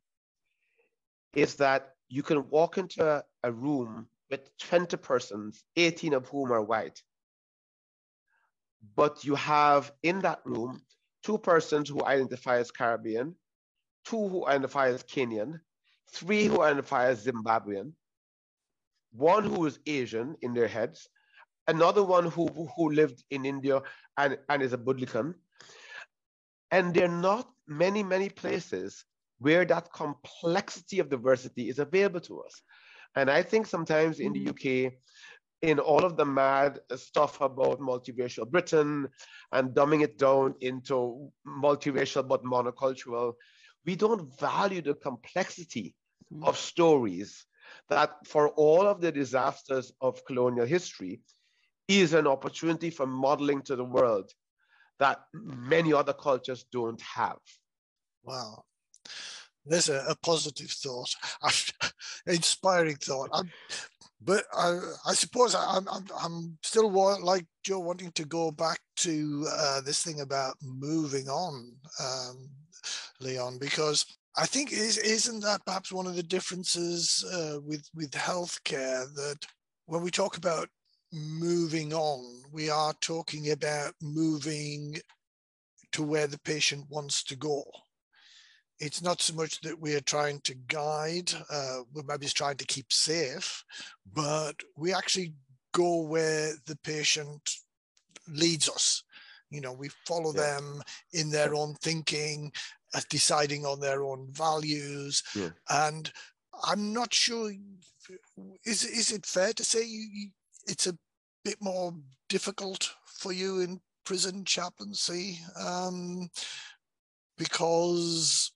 is 1.34 1.54
that 1.56 1.94
you 2.08 2.22
can 2.22 2.48
walk 2.50 2.78
into 2.78 3.04
a, 3.06 3.24
a 3.42 3.52
room 3.52 4.06
with 4.30 4.56
20 4.58 4.96
persons, 4.98 5.64
18 5.76 6.14
of 6.14 6.26
whom 6.28 6.52
are 6.52 6.62
white. 6.62 7.02
But 8.96 9.24
you 9.24 9.34
have 9.36 9.92
in 10.02 10.20
that 10.20 10.40
room 10.44 10.82
two 11.22 11.38
persons 11.38 11.88
who 11.88 12.04
identify 12.04 12.58
as 12.58 12.70
Caribbean, 12.70 13.34
two 14.04 14.28
who 14.28 14.46
identify 14.46 14.88
as 14.88 15.02
Kenyan, 15.02 15.60
three 16.12 16.44
who 16.44 16.60
identify 16.60 17.06
as 17.06 17.24
Zimbabwean, 17.24 17.92
one 19.12 19.44
who 19.44 19.64
is 19.66 19.78
Asian 19.86 20.36
in 20.42 20.52
their 20.52 20.68
heads, 20.68 21.08
another 21.68 22.02
one 22.02 22.26
who, 22.26 22.46
who 22.76 22.90
lived 22.92 23.22
in 23.30 23.44
India 23.44 23.82
and, 24.16 24.38
and 24.48 24.62
is 24.62 24.72
a 24.72 24.78
Budlikan. 24.78 25.34
And 26.70 26.92
there 26.94 27.06
are 27.06 27.20
not 27.20 27.48
many, 27.66 28.02
many 28.02 28.28
places 28.28 29.04
where 29.38 29.64
that 29.64 29.92
complexity 29.92 30.98
of 30.98 31.10
diversity 31.10 31.68
is 31.68 31.78
available 31.78 32.20
to 32.20 32.40
us. 32.40 32.62
And 33.16 33.30
I 33.30 33.42
think 33.42 33.66
sometimes 33.66 34.18
in 34.18 34.32
the 34.32 34.48
UK, 34.48 34.92
in 35.62 35.78
all 35.78 36.04
of 36.04 36.16
the 36.16 36.24
mad 36.24 36.80
stuff 36.96 37.40
about 37.40 37.80
multiracial 37.80 38.50
Britain 38.50 39.08
and 39.52 39.70
dumbing 39.70 40.02
it 40.02 40.18
down 40.18 40.54
into 40.60 41.30
multiracial 41.46 42.26
but 42.26 42.44
monocultural, 42.44 43.34
we 43.86 43.94
don't 43.96 44.38
value 44.40 44.82
the 44.82 44.94
complexity 44.94 45.94
Mm. 46.32 46.48
of 46.48 46.56
stories 46.56 47.46
that 47.88 48.26
for 48.26 48.48
all 48.50 48.86
of 48.86 49.00
the 49.00 49.12
disasters 49.12 49.92
of 50.00 50.24
colonial 50.24 50.66
history 50.66 51.20
is 51.88 52.14
an 52.14 52.26
opportunity 52.26 52.90
for 52.90 53.06
modeling 53.06 53.62
to 53.62 53.76
the 53.76 53.84
world 53.84 54.30
that 54.98 55.20
many 55.32 55.92
other 55.92 56.12
cultures 56.12 56.64
don't 56.72 57.00
have. 57.00 57.38
Wow. 58.22 58.64
There's 59.66 59.88
a, 59.88 60.04
a 60.08 60.16
positive 60.22 60.70
thought, 60.70 61.14
inspiring 62.26 62.96
thought. 62.96 63.30
I'm, 63.32 63.50
but 64.22 64.44
I, 64.52 64.78
I 65.06 65.14
suppose 65.14 65.54
I, 65.54 65.76
am 65.76 65.88
I'm, 65.90 66.06
I'm 66.18 66.58
still 66.62 66.90
like 67.22 67.46
Joe 67.62 67.80
wanting 67.80 68.12
to 68.12 68.24
go 68.24 68.50
back 68.50 68.78
to 68.98 69.46
uh, 69.50 69.80
this 69.80 70.02
thing 70.02 70.20
about 70.20 70.56
moving 70.62 71.28
on, 71.28 71.72
um, 72.00 72.48
Leon, 73.20 73.58
because 73.58 74.06
I 74.36 74.46
think 74.46 74.72
is 74.72 74.98
isn't 74.98 75.40
that 75.40 75.64
perhaps 75.64 75.92
one 75.92 76.06
of 76.06 76.16
the 76.16 76.22
differences 76.22 77.24
uh, 77.32 77.60
with 77.60 77.88
with 77.94 78.10
healthcare 78.12 79.12
that 79.14 79.38
when 79.86 80.02
we 80.02 80.10
talk 80.10 80.36
about 80.36 80.68
moving 81.14 81.94
on, 81.94 82.42
we 82.52 82.68
are 82.70 82.92
talking 83.00 83.50
about 83.50 83.94
moving 84.02 84.96
to 85.92 86.02
where 86.02 86.26
the 86.26 86.40
patient 86.40 86.84
wants 86.90 87.22
to 87.24 87.36
go 87.36 87.62
it's 88.80 89.02
not 89.02 89.20
so 89.20 89.34
much 89.34 89.60
that 89.60 89.80
we 89.80 89.94
are 89.94 90.00
trying 90.00 90.40
to 90.40 90.54
guide, 90.68 91.32
uh, 91.50 91.80
we're 91.92 92.02
maybe 92.02 92.26
trying 92.26 92.56
to 92.56 92.66
keep 92.66 92.92
safe, 92.92 93.64
but 94.12 94.56
we 94.76 94.92
actually 94.92 95.34
go 95.72 96.00
where 96.00 96.52
the 96.66 96.76
patient 96.84 97.56
leads 98.28 98.68
us. 98.68 99.02
You 99.50 99.60
know, 99.60 99.72
we 99.72 99.90
follow 100.06 100.32
yeah. 100.34 100.40
them 100.40 100.82
in 101.12 101.30
their 101.30 101.54
own 101.54 101.74
thinking, 101.74 102.52
uh, 102.94 103.00
deciding 103.08 103.64
on 103.64 103.80
their 103.80 104.04
own 104.04 104.28
values. 104.32 105.22
Yeah. 105.34 105.50
And 105.70 106.10
I'm 106.66 106.92
not 106.92 107.14
sure, 107.14 107.52
is, 108.64 108.84
is 108.84 109.12
it 109.12 109.26
fair 109.26 109.52
to 109.52 109.64
say 109.64 109.84
you, 109.84 110.08
you, 110.12 110.28
it's 110.66 110.86
a 110.86 110.98
bit 111.44 111.56
more 111.60 111.94
difficult 112.28 112.94
for 113.06 113.32
you 113.32 113.60
in 113.60 113.80
prison 114.04 114.44
chaplaincy? 114.44 115.38
Um, 115.58 116.28
because 117.36 118.52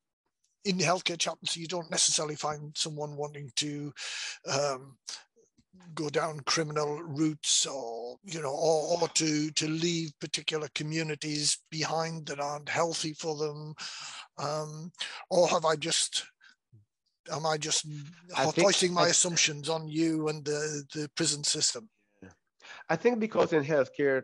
in 0.65 0.79
healthcare 0.79 1.19
chaplaincy, 1.19 1.61
you 1.61 1.67
don't 1.67 1.91
necessarily 1.91 2.37
find 2.37 2.77
someone 2.77 3.17
wanting 3.17 3.51
to 3.57 3.93
um, 4.51 4.97
go 5.95 6.09
down 6.09 6.41
criminal 6.41 7.03
routes 7.03 7.67
or 7.67 8.17
you 8.25 8.41
know 8.43 8.51
or, 8.51 8.99
or 9.01 9.09
to 9.09 9.51
to 9.53 9.69
leave 9.69 10.13
particular 10.21 10.69
communities 10.75 11.59
behind 11.71 12.27
that 12.27 12.41
aren't 12.41 12.69
healthy 12.69 13.13
for 13.13 13.37
them 13.37 13.75
um, 14.39 14.91
or 15.31 15.49
have 15.49 15.65
i 15.65 15.75
just 15.77 16.27
am 17.33 17.47
i 17.47 17.57
just 17.57 17.87
I 18.37 18.45
hoisting 18.57 18.93
my 18.93 19.05
I, 19.05 19.09
assumptions 19.09 19.69
on 19.69 19.89
you 19.89 20.29
and 20.29 20.45
the 20.45 20.85
the 20.95 21.11
prison 21.17 21.45
system 21.45 21.89
i 22.89 22.97
think 22.97 23.19
because 23.19 23.53
in 23.53 23.65
healthcare 23.65 24.23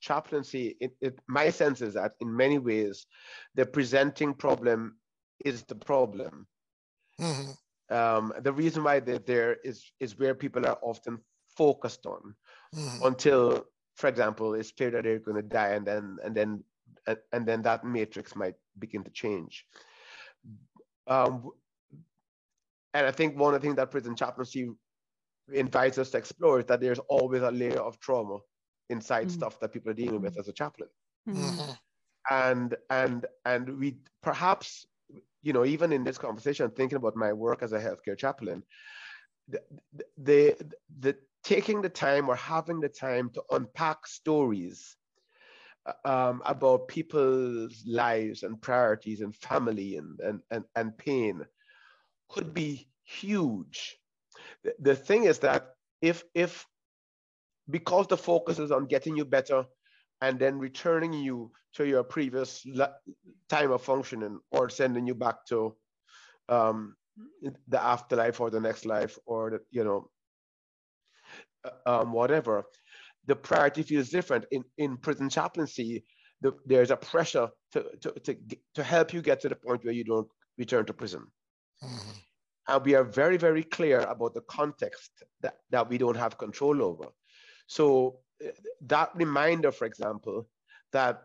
chaplaincy 0.00 0.76
it, 0.80 0.92
it 1.00 1.18
my 1.26 1.50
sense 1.50 1.80
is 1.80 1.94
that 1.94 2.12
in 2.20 2.34
many 2.34 2.58
ways 2.58 3.06
the 3.54 3.66
presenting 3.66 4.32
problem 4.32 4.94
is 5.44 5.62
the 5.64 5.74
problem. 5.74 6.46
Mm-hmm. 7.20 7.94
Um, 7.94 8.32
the 8.42 8.52
reason 8.52 8.84
why 8.84 9.00
they're 9.00 9.18
there 9.18 9.56
is 9.64 9.90
is 10.00 10.18
where 10.18 10.34
people 10.34 10.66
are 10.66 10.78
often 10.82 11.18
focused 11.56 12.06
on 12.06 12.34
mm-hmm. 12.74 13.06
until, 13.06 13.64
for 13.96 14.08
example, 14.08 14.54
it's 14.54 14.72
clear 14.72 14.90
that 14.90 15.04
they're 15.04 15.18
going 15.18 15.36
to 15.36 15.42
die, 15.42 15.70
and 15.70 15.86
then 15.86 16.18
and 16.24 16.34
then 16.34 16.62
and 17.32 17.46
then 17.46 17.62
that 17.62 17.84
matrix 17.84 18.36
might 18.36 18.54
begin 18.78 19.02
to 19.04 19.10
change. 19.10 19.64
Um, 21.06 21.50
and 22.92 23.06
I 23.06 23.10
think 23.10 23.38
one 23.38 23.54
of 23.54 23.60
the 23.60 23.66
things 23.66 23.76
that 23.76 23.90
prison 23.90 24.14
chaplaincy 24.14 24.70
invites 25.52 25.98
us 25.98 26.10
to 26.10 26.18
explore 26.18 26.60
is 26.60 26.66
that 26.66 26.80
there's 26.80 26.98
always 27.08 27.42
a 27.42 27.50
layer 27.50 27.80
of 27.80 27.98
trauma 28.00 28.38
inside 28.90 29.28
mm-hmm. 29.28 29.38
stuff 29.38 29.60
that 29.60 29.72
people 29.72 29.90
are 29.90 29.94
dealing 29.94 30.20
with 30.20 30.38
as 30.38 30.48
a 30.48 30.52
chaplain. 30.52 30.88
Mm-hmm. 31.28 31.72
And 32.30 32.76
and 32.90 33.26
and 33.46 33.78
we 33.78 33.96
perhaps 34.22 34.86
you 35.42 35.52
know, 35.52 35.64
even 35.64 35.92
in 35.92 36.04
this 36.04 36.18
conversation, 36.18 36.70
thinking 36.70 36.96
about 36.96 37.16
my 37.16 37.32
work 37.32 37.62
as 37.62 37.72
a 37.72 37.78
healthcare 37.78 38.18
chaplain, 38.18 38.62
the, 39.48 39.62
the, 40.18 40.56
the 41.00 41.16
taking 41.44 41.80
the 41.80 41.88
time 41.88 42.28
or 42.28 42.36
having 42.36 42.80
the 42.80 42.88
time 42.88 43.30
to 43.30 43.42
unpack 43.52 44.06
stories 44.06 44.96
uh, 45.86 45.92
um, 46.04 46.42
about 46.44 46.88
people's 46.88 47.82
lives 47.86 48.42
and 48.42 48.60
priorities 48.60 49.20
and 49.20 49.34
family 49.36 49.96
and, 49.96 50.20
and, 50.20 50.40
and, 50.50 50.64
and 50.76 50.98
pain 50.98 51.44
could 52.28 52.52
be 52.52 52.88
huge. 53.04 53.96
The, 54.78 54.94
thing 54.94 55.24
is 55.24 55.38
that 55.40 55.70
if, 56.00 56.24
if 56.34 56.66
because 57.70 58.06
the 58.06 58.16
focus 58.16 58.58
is 58.58 58.70
on 58.70 58.86
getting 58.86 59.16
you 59.16 59.24
better 59.24 59.64
and 60.20 60.38
then 60.38 60.58
returning 60.58 61.12
you 61.12 61.52
to 61.74 61.86
your 61.86 62.02
previous 62.02 62.64
time 63.48 63.70
of 63.70 63.82
functioning 63.82 64.38
or 64.50 64.68
sending 64.68 65.06
you 65.06 65.14
back 65.14 65.36
to 65.48 65.74
um, 66.48 66.96
the 67.68 67.82
afterlife 67.82 68.40
or 68.40 68.50
the 68.50 68.60
next 68.60 68.86
life 68.86 69.18
or 69.26 69.50
the, 69.50 69.60
you 69.70 69.84
know 69.84 70.10
uh, 71.64 72.00
um, 72.00 72.12
whatever 72.12 72.64
the 73.26 73.36
priority 73.36 73.82
feels 73.82 74.08
different 74.08 74.44
in 74.50 74.64
in 74.78 74.96
prison 74.96 75.28
chaplaincy 75.28 76.04
the, 76.40 76.52
there's 76.66 76.92
a 76.92 76.96
pressure 76.96 77.48
to, 77.72 77.84
to, 78.00 78.12
to, 78.20 78.36
to 78.74 78.82
help 78.82 79.12
you 79.12 79.20
get 79.20 79.40
to 79.40 79.48
the 79.48 79.56
point 79.56 79.84
where 79.84 79.94
you 79.94 80.04
don't 80.04 80.28
return 80.56 80.84
to 80.84 80.92
prison 80.92 81.26
mm-hmm. 81.82 82.10
And 82.68 82.84
we 82.84 82.94
are 82.94 83.04
very 83.04 83.36
very 83.36 83.64
clear 83.64 84.00
about 84.00 84.34
the 84.34 84.42
context 84.42 85.10
that, 85.40 85.56
that 85.70 85.88
we 85.88 85.98
don't 85.98 86.16
have 86.16 86.38
control 86.38 86.82
over 86.82 87.06
so 87.68 88.20
that 88.86 89.10
reminder, 89.14 89.70
for 89.72 89.84
example, 89.84 90.48
that 90.92 91.22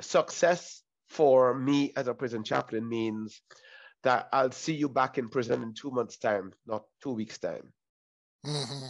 success 0.00 0.82
for 1.08 1.54
me 1.54 1.92
as 1.96 2.08
a 2.08 2.14
prison 2.14 2.44
chaplain 2.44 2.88
means 2.88 3.40
that 4.02 4.28
I'll 4.32 4.52
see 4.52 4.74
you 4.74 4.88
back 4.88 5.18
in 5.18 5.28
prison 5.28 5.62
in 5.62 5.74
two 5.74 5.90
months' 5.90 6.18
time, 6.18 6.52
not 6.66 6.84
two 7.02 7.12
weeks' 7.12 7.38
time. 7.38 7.72
Mm-hmm. 8.46 8.86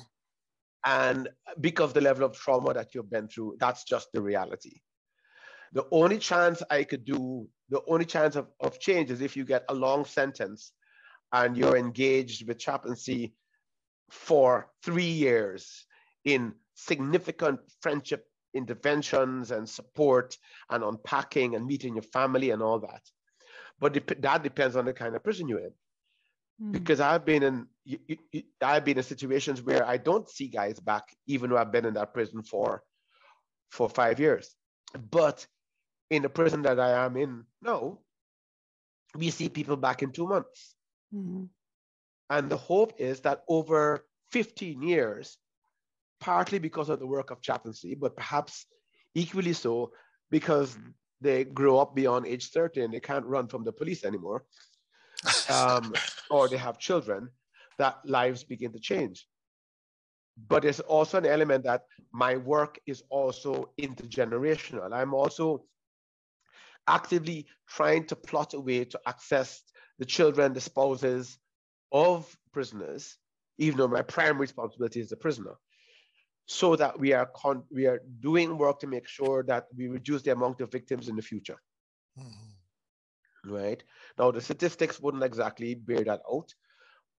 And 0.84 1.28
because 1.60 1.92
the 1.92 2.00
level 2.00 2.24
of 2.24 2.36
trauma 2.36 2.72
that 2.74 2.94
you've 2.94 3.10
been 3.10 3.28
through, 3.28 3.56
that's 3.58 3.84
just 3.84 4.08
the 4.12 4.22
reality. 4.22 4.80
The 5.72 5.86
only 5.90 6.18
chance 6.18 6.62
I 6.70 6.84
could 6.84 7.04
do, 7.04 7.48
the 7.68 7.82
only 7.86 8.06
chance 8.06 8.36
of, 8.36 8.48
of 8.60 8.80
change 8.80 9.10
is 9.10 9.20
if 9.20 9.36
you 9.36 9.44
get 9.44 9.64
a 9.68 9.74
long 9.74 10.04
sentence 10.04 10.72
and 11.32 11.56
you're 11.56 11.76
engaged 11.76 12.46
with 12.46 12.58
chaplaincy 12.58 13.34
for 14.10 14.68
three 14.82 15.04
years 15.04 15.86
in 16.24 16.54
significant 16.74 17.60
friendship 17.80 18.26
interventions 18.54 19.50
and 19.50 19.68
support 19.68 20.36
and 20.70 20.82
unpacking 20.82 21.54
and 21.54 21.66
meeting 21.66 21.94
your 21.94 22.02
family 22.02 22.50
and 22.50 22.62
all 22.62 22.80
that. 22.80 23.02
But 23.78 23.94
that 24.22 24.42
depends 24.42 24.76
on 24.76 24.84
the 24.84 24.92
kind 24.92 25.14
of 25.14 25.22
prison 25.22 25.48
you're 25.48 25.60
in. 25.60 25.72
Mm. 26.62 26.72
Because 26.72 27.00
I've 27.00 27.24
been 27.24 27.42
in 27.42 27.66
I've 28.60 28.84
been 28.84 28.98
in 28.98 29.02
situations 29.02 29.62
where 29.62 29.86
I 29.86 29.96
don't 29.96 30.28
see 30.28 30.48
guys 30.48 30.78
back, 30.78 31.04
even 31.26 31.50
though 31.50 31.56
I've 31.56 31.72
been 31.72 31.86
in 31.86 31.94
that 31.94 32.12
prison 32.12 32.42
for 32.42 32.82
for 33.70 33.88
five 33.88 34.20
years. 34.20 34.54
But 35.10 35.46
in 36.10 36.22
the 36.22 36.28
prison 36.28 36.62
that 36.62 36.80
I 36.80 37.04
am 37.04 37.16
in 37.16 37.44
now, 37.62 37.98
we 39.14 39.30
see 39.30 39.48
people 39.48 39.76
back 39.76 40.02
in 40.02 40.12
two 40.12 40.26
months. 40.26 40.74
Mm. 41.14 41.48
And 42.28 42.50
the 42.50 42.56
hope 42.56 42.92
is 42.98 43.20
that 43.20 43.42
over 43.48 44.06
15 44.32 44.82
years, 44.82 45.38
partly 46.20 46.58
because 46.58 46.88
of 46.88 47.00
the 47.00 47.06
work 47.06 47.30
of 47.30 47.40
chaplaincy, 47.40 47.94
but 47.94 48.14
perhaps 48.16 48.66
equally 49.14 49.52
so 49.52 49.92
because 50.30 50.78
they 51.20 51.44
grow 51.44 51.78
up 51.78 51.94
beyond 51.94 52.26
age 52.26 52.50
30 52.50 52.82
and 52.82 52.94
they 52.94 53.00
can't 53.00 53.26
run 53.26 53.48
from 53.48 53.64
the 53.64 53.72
police 53.72 54.04
anymore, 54.04 54.44
um, 55.50 55.92
or 56.30 56.48
they 56.48 56.56
have 56.56 56.78
children, 56.78 57.28
that 57.78 57.98
lives 58.04 58.44
begin 58.44 58.72
to 58.72 58.78
change. 58.78 59.26
But 60.48 60.62
there's 60.62 60.80
also 60.80 61.18
an 61.18 61.26
element 61.26 61.64
that 61.64 61.82
my 62.12 62.36
work 62.36 62.78
is 62.86 63.02
also 63.10 63.70
intergenerational. 63.80 64.92
I'm 64.92 65.12
also 65.12 65.64
actively 66.86 67.46
trying 67.68 68.06
to 68.06 68.16
plot 68.16 68.54
a 68.54 68.60
way 68.60 68.84
to 68.84 69.00
access 69.06 69.62
the 70.00 70.06
children, 70.06 70.52
the 70.52 70.60
spouses 70.60 71.38
of 71.92 72.36
prisoners, 72.52 73.16
even 73.58 73.78
though 73.78 73.88
my 73.88 74.02
primary 74.02 74.40
responsibility 74.40 74.98
is 74.98 75.10
the 75.10 75.16
prisoner 75.16 75.54
so 76.46 76.74
that 76.74 76.98
we 76.98 77.12
are 77.12 77.30
we 77.70 77.86
are 77.86 78.00
doing 78.18 78.58
work 78.58 78.80
to 78.80 78.88
make 78.88 79.06
sure 79.06 79.44
that 79.44 79.66
we 79.76 79.86
reduce 79.86 80.22
the 80.22 80.32
amount 80.32 80.60
of 80.60 80.72
victims 80.72 81.08
in 81.08 81.14
the 81.14 81.22
future. 81.22 81.58
Mm-hmm. 82.18 83.52
Right 83.54 83.82
now, 84.18 84.32
the 84.32 84.40
statistics 84.40 84.98
wouldn't 85.00 85.22
exactly 85.22 85.74
bear 85.74 86.02
that 86.04 86.22
out, 86.28 86.52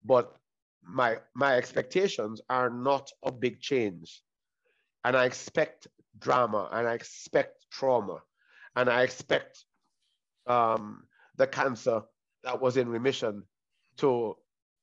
but 0.04 0.36
my 0.84 1.20
my 1.34 1.56
expectations 1.56 2.42
are 2.50 2.70
not 2.70 3.10
a 3.24 3.32
big 3.32 3.62
change, 3.62 4.22
and 5.06 5.16
I 5.16 5.26
expect 5.26 5.88
drama, 6.20 6.68
and 6.74 6.86
I 6.88 6.94
expect 6.94 7.66
trauma, 7.72 8.20
and 8.76 8.90
I 8.90 9.04
expect 9.04 9.64
um, 10.46 11.08
the 11.38 11.48
cancer 11.48 12.02
that 12.44 12.62
was 12.62 12.78
in 12.78 12.90
remission 12.90 13.44
to 13.98 14.36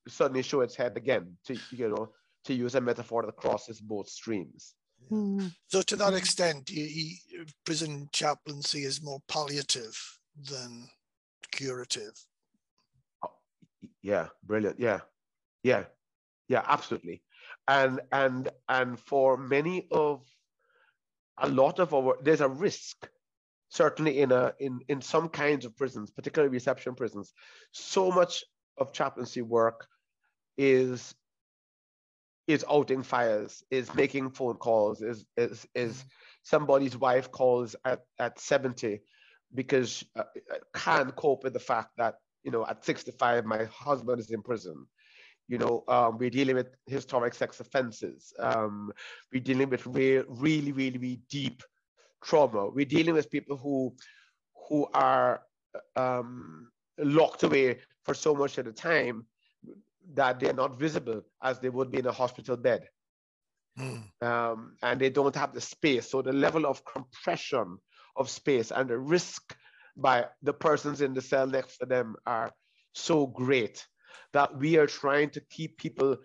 suddenly 0.06 0.42
show 0.42 0.60
its 0.60 0.76
head 0.76 0.96
again. 0.96 1.36
To 1.46 1.56
you 1.70 1.88
know, 1.88 2.10
to 2.44 2.54
use 2.54 2.74
a 2.74 2.80
metaphor 2.80 3.24
that 3.24 3.36
crosses 3.36 3.80
both 3.80 4.08
streams. 4.08 4.74
Mm. 5.10 5.52
So, 5.68 5.82
to 5.82 5.96
that 5.96 6.14
extent, 6.14 6.70
you, 6.70 6.84
you, 6.84 7.44
prison 7.64 8.08
chaplaincy 8.12 8.80
is 8.84 9.02
more 9.02 9.20
palliative 9.28 9.96
than 10.50 10.88
curative. 11.52 12.12
Oh, 13.24 13.32
yeah, 14.02 14.26
brilliant. 14.44 14.78
Yeah, 14.78 15.00
yeah, 15.62 15.84
yeah, 16.48 16.62
absolutely. 16.66 17.22
and 17.68 18.00
and 18.12 18.48
and 18.68 18.98
for 18.98 19.36
many 19.36 19.86
of 19.92 20.22
a 21.38 21.48
lot 21.48 21.78
of 21.78 21.94
our 21.94 22.16
there's 22.22 22.40
a 22.40 22.48
risk 22.48 23.08
certainly 23.68 24.20
in 24.20 24.32
a 24.32 24.52
in 24.58 24.80
in 24.88 25.00
some 25.00 25.28
kinds 25.28 25.64
of 25.64 25.76
prisons 25.76 26.10
particularly 26.10 26.52
reception 26.52 26.94
prisons 26.94 27.32
so 27.72 28.10
much 28.10 28.44
of 28.76 28.92
chaplaincy 28.92 29.42
work 29.42 29.86
is 30.56 31.14
is 32.46 32.64
outing 32.70 33.02
fires 33.02 33.62
is 33.70 33.94
making 33.94 34.30
phone 34.30 34.56
calls 34.56 35.02
is 35.02 35.26
is 35.36 35.66
is 35.74 36.04
somebody's 36.42 36.96
wife 36.96 37.30
calls 37.30 37.76
at 37.84 38.00
at 38.18 38.38
70 38.40 39.00
because 39.54 40.04
uh, 40.16 40.24
can't 40.74 41.14
cope 41.16 41.44
with 41.44 41.52
the 41.52 41.60
fact 41.60 41.90
that 41.98 42.16
you 42.42 42.50
know 42.50 42.66
at 42.66 42.84
65 42.84 43.44
my 43.44 43.64
husband 43.64 44.18
is 44.18 44.30
in 44.30 44.42
prison 44.42 44.86
you 45.48 45.56
know, 45.56 45.82
um, 45.88 46.18
we're 46.18 46.30
dealing 46.30 46.56
with 46.56 46.68
historic 46.86 47.34
sex 47.34 47.58
offenses. 47.58 48.34
Um, 48.38 48.92
we're 49.32 49.42
dealing 49.42 49.70
with 49.70 49.86
re- 49.86 50.22
really, 50.28 50.72
really, 50.72 50.98
really 50.98 51.22
deep 51.30 51.62
trauma. 52.22 52.68
We're 52.68 52.84
dealing 52.84 53.14
with 53.14 53.30
people 53.30 53.56
who 53.56 53.94
who 54.68 54.86
are 54.92 55.42
um, 55.96 56.70
locked 56.98 57.42
away 57.42 57.78
for 58.04 58.14
so 58.14 58.34
much 58.34 58.58
at 58.58 58.66
a 58.66 58.72
time 58.72 59.26
that 60.14 60.40
they're 60.40 60.54
not 60.54 60.78
visible 60.78 61.22
as 61.42 61.58
they 61.58 61.68
would 61.68 61.90
be 61.90 61.98
in 61.98 62.06
a 62.06 62.12
hospital 62.12 62.56
bed. 62.56 62.88
Mm. 63.78 64.02
Um, 64.22 64.76
and 64.82 65.00
they 65.00 65.10
don't 65.10 65.34
have 65.36 65.52
the 65.54 65.60
space. 65.60 66.10
So 66.10 66.22
the 66.22 66.32
level 66.32 66.66
of 66.66 66.84
compression 66.84 67.78
of 68.16 68.28
space 68.28 68.72
and 68.72 68.88
the 68.88 68.98
risk 68.98 69.56
by 69.96 70.26
the 70.42 70.52
persons 70.52 71.00
in 71.00 71.14
the 71.14 71.22
cell 71.22 71.46
next 71.46 71.78
to 71.78 71.86
them 71.86 72.16
are 72.26 72.50
so 72.94 73.26
great 73.26 73.86
that 74.32 74.56
we 74.58 74.76
are 74.76 74.86
trying 74.86 75.30
to 75.30 75.40
keep 75.50 75.78
people 75.78 76.16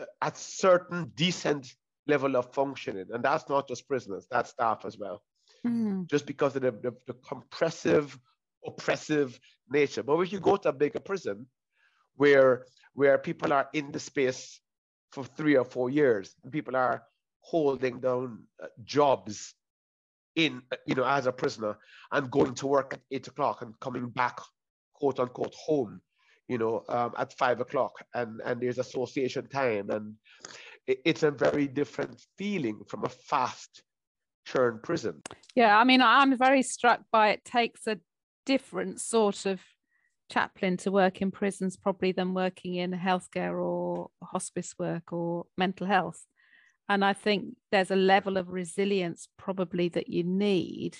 uh, 0.00 0.04
at 0.22 0.36
certain 0.36 1.12
decent 1.14 1.74
level 2.06 2.36
of 2.36 2.52
functioning. 2.52 3.06
And 3.12 3.22
that's 3.22 3.48
not 3.48 3.68
just 3.68 3.88
prisoners, 3.88 4.26
that's 4.30 4.50
staff 4.50 4.84
as 4.84 4.98
well. 4.98 5.22
Mm. 5.66 6.08
Just 6.08 6.26
because 6.26 6.56
of 6.56 6.62
the, 6.62 6.72
the, 6.72 6.94
the, 7.06 7.14
compressive, 7.26 8.18
oppressive 8.66 9.38
nature. 9.70 10.02
But 10.02 10.18
if 10.20 10.32
you 10.32 10.40
go 10.40 10.56
to 10.56 10.68
a 10.68 10.72
bigger 10.72 11.00
prison 11.00 11.46
where 12.16 12.66
where 12.94 13.18
people 13.18 13.52
are 13.52 13.68
in 13.72 13.90
the 13.90 13.98
space 13.98 14.60
for 15.10 15.24
three 15.24 15.56
or 15.56 15.64
four 15.64 15.90
years, 15.90 16.34
people 16.52 16.76
are 16.76 17.02
holding 17.40 17.98
down 18.00 18.44
uh, 18.62 18.66
jobs 18.84 19.54
in 20.36 20.62
uh, 20.70 20.76
you 20.86 20.94
know 20.94 21.04
as 21.04 21.26
a 21.26 21.32
prisoner 21.32 21.76
and 22.12 22.30
going 22.30 22.54
to 22.54 22.66
work 22.66 22.94
at 22.94 23.00
eight 23.10 23.26
o'clock 23.26 23.62
and 23.62 23.78
coming 23.80 24.08
back 24.10 24.38
quote 24.94 25.18
unquote 25.18 25.54
home 25.54 26.00
you 26.48 26.58
know, 26.58 26.84
um, 26.88 27.12
at 27.16 27.32
five 27.32 27.60
o'clock, 27.60 27.92
and 28.14 28.40
and 28.44 28.60
there's 28.60 28.78
association 28.78 29.46
time, 29.48 29.90
and 29.90 30.14
it's 30.86 31.22
a 31.22 31.30
very 31.30 31.66
different 31.66 32.20
feeling 32.36 32.82
from 32.86 33.04
a 33.04 33.08
fast 33.08 33.82
churn 34.46 34.80
prison. 34.82 35.22
Yeah, 35.54 35.78
I 35.78 35.84
mean, 35.84 36.02
I'm 36.02 36.36
very 36.36 36.62
struck 36.62 37.00
by 37.10 37.28
it 37.28 37.44
takes 37.44 37.86
a 37.86 37.98
different 38.44 39.00
sort 39.00 39.46
of 39.46 39.60
chaplain 40.30 40.76
to 40.78 40.90
work 40.90 41.22
in 41.22 41.30
prisons 41.30 41.76
probably 41.76 42.12
than 42.12 42.34
working 42.34 42.76
in 42.76 42.92
healthcare 42.92 43.62
or 43.62 44.10
hospice 44.22 44.74
work 44.78 45.12
or 45.12 45.46
mental 45.56 45.86
health. 45.86 46.22
And 46.88 47.04
I 47.04 47.14
think 47.14 47.56
there's 47.70 47.90
a 47.90 47.96
level 47.96 48.36
of 48.36 48.48
resilience 48.48 49.28
probably 49.38 49.88
that 49.90 50.08
you 50.08 50.22
need 50.24 50.98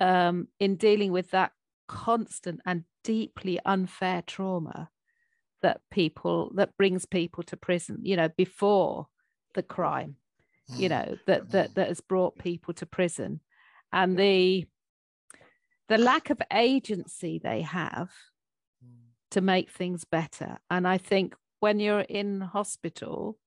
um, 0.00 0.48
in 0.58 0.76
dealing 0.76 1.12
with 1.12 1.30
that 1.30 1.52
constant 1.88 2.60
and 2.66 2.84
deeply 3.04 3.60
unfair 3.64 4.22
trauma 4.26 4.90
that 5.66 5.80
people 5.90 6.52
that 6.54 6.76
brings 6.76 7.04
people 7.04 7.42
to 7.42 7.56
prison 7.56 7.98
you 8.02 8.16
know 8.16 8.28
before 8.36 9.08
the 9.54 9.62
crime 9.62 10.14
you 10.68 10.88
mm. 10.88 10.90
know 10.90 11.18
that 11.26 11.50
that 11.50 11.74
that 11.74 11.88
has 11.88 12.00
brought 12.00 12.38
people 12.38 12.74
to 12.74 12.86
prison. 12.86 13.40
And 13.92 14.18
the 14.18 14.66
the 15.88 15.98
lack 15.98 16.30
of 16.30 16.42
agency 16.52 17.40
they 17.42 17.62
have 17.62 18.10
mm. 18.84 19.06
to 19.30 19.40
make 19.40 19.70
things 19.70 20.04
better. 20.04 20.58
And 20.70 20.86
i 20.86 20.98
think 20.98 21.34
when 21.60 21.80
you're 21.80 22.00
in 22.00 22.40
hospital 22.40 23.38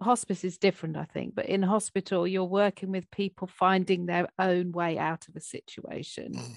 hospice 0.00 0.44
is 0.44 0.58
different 0.58 0.96
i 0.96 1.02
think 1.02 1.34
but 1.34 1.46
in 1.46 1.60
hospital 1.60 2.24
you're 2.24 2.44
working 2.44 2.92
with 2.92 3.10
people 3.10 3.48
finding 3.48 4.06
their 4.06 4.28
own 4.38 4.72
way 4.72 4.98
out 4.98 5.28
of 5.28 5.36
a 5.36 5.40
situation. 5.40 6.32
Mm. 6.32 6.54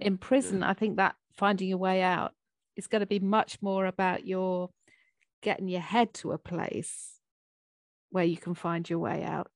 In 0.00 0.18
prison 0.18 0.62
i 0.62 0.74
think 0.74 0.96
that 0.96 1.14
finding 1.36 1.72
a 1.72 1.78
way 1.78 2.02
out 2.02 2.32
is 2.78 2.86
going 2.86 3.00
to 3.00 3.06
be 3.06 3.18
much 3.18 3.60
more 3.60 3.84
about 3.86 4.24
your 4.24 4.70
getting 5.42 5.68
your 5.68 5.80
head 5.80 6.14
to 6.14 6.32
a 6.32 6.38
place 6.38 7.18
where 8.10 8.24
you 8.24 8.38
can 8.38 8.54
find 8.54 8.88
your 8.88 8.98
way 8.98 9.22
out 9.22 9.50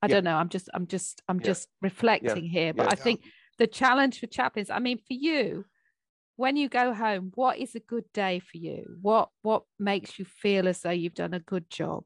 i 0.00 0.06
yeah. 0.06 0.14
don't 0.14 0.24
know 0.24 0.36
i'm 0.36 0.48
just 0.48 0.70
i'm 0.72 0.86
just 0.86 1.20
i'm 1.28 1.38
yeah. 1.40 1.46
just 1.46 1.68
reflecting 1.82 2.44
yeah. 2.44 2.50
here 2.50 2.72
but 2.72 2.90
i 2.90 2.96
think 2.96 3.20
the 3.58 3.66
challenge 3.66 4.18
for 4.18 4.26
chaplains 4.26 4.70
i 4.70 4.78
mean 4.78 4.96
for 4.96 5.12
you 5.12 5.64
when 6.36 6.56
you 6.56 6.68
go 6.68 6.94
home 6.94 7.32
what 7.34 7.58
is 7.58 7.74
a 7.74 7.80
good 7.80 8.04
day 8.14 8.38
for 8.38 8.56
you 8.56 8.96
what 9.02 9.28
what 9.42 9.62
makes 9.78 10.18
you 10.18 10.24
feel 10.24 10.68
as 10.68 10.80
though 10.80 10.90
you've 10.90 11.14
done 11.14 11.34
a 11.34 11.40
good 11.40 11.68
job 11.68 12.04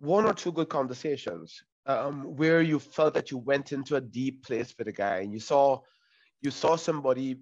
one 0.00 0.24
or 0.24 0.32
two 0.32 0.52
good 0.52 0.68
conversations 0.68 1.62
um, 1.86 2.36
where 2.36 2.62
you 2.62 2.78
felt 2.78 3.14
that 3.14 3.30
you 3.30 3.38
went 3.38 3.72
into 3.72 3.96
a 3.96 4.00
deep 4.00 4.44
place 4.44 4.74
with 4.78 4.88
a 4.88 4.92
guy 4.92 5.18
and 5.18 5.32
you 5.32 5.40
saw 5.40 5.80
you 6.40 6.50
saw 6.50 6.76
somebody 6.76 7.38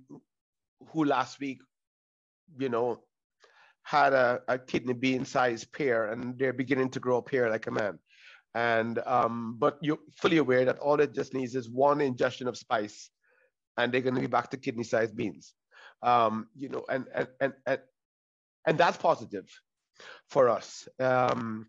who 0.89 1.05
last 1.05 1.41
week, 1.41 1.61
you 2.59 2.69
know, 2.69 3.03
had 3.83 4.13
a, 4.13 4.41
a 4.49 4.59
kidney 4.59 4.93
bean 4.93 5.25
sized 5.25 5.73
pair 5.73 6.11
and 6.13 6.39
they're 6.39 6.53
beginning 6.53 6.91
to 6.91 7.01
grow 7.01 7.19
a 7.19 7.23
pair 7.23 7.51
like 7.51 7.67
a 7.67 7.71
man. 7.71 7.99
And 8.55 8.99
um, 9.07 9.57
but 9.59 9.79
you're 9.83 9.99
fully 10.17 10.39
aware 10.39 10.65
that 10.65 10.79
all 10.79 11.01
it 11.01 11.15
just 11.15 11.35
needs 11.35 11.55
is 11.55 11.69
one 11.69 12.01
ingestion 12.01 12.49
of 12.49 12.57
spice 12.57 13.11
and 13.77 13.93
they're 13.93 14.01
going 14.01 14.15
to 14.15 14.21
be 14.21 14.27
back 14.27 14.51
to 14.51 14.57
kidney 14.57 14.85
sized 14.85 15.17
beans. 15.17 15.55
Um, 16.03 16.49
you 16.57 16.69
know, 16.69 16.85
and, 16.89 17.07
and, 17.15 17.29
and, 17.41 17.53
and, 17.67 17.81
and 18.67 18.79
that's 18.79 18.97
positive 18.97 19.47
for 20.29 20.49
us. 20.49 20.89
Um, 21.01 21.67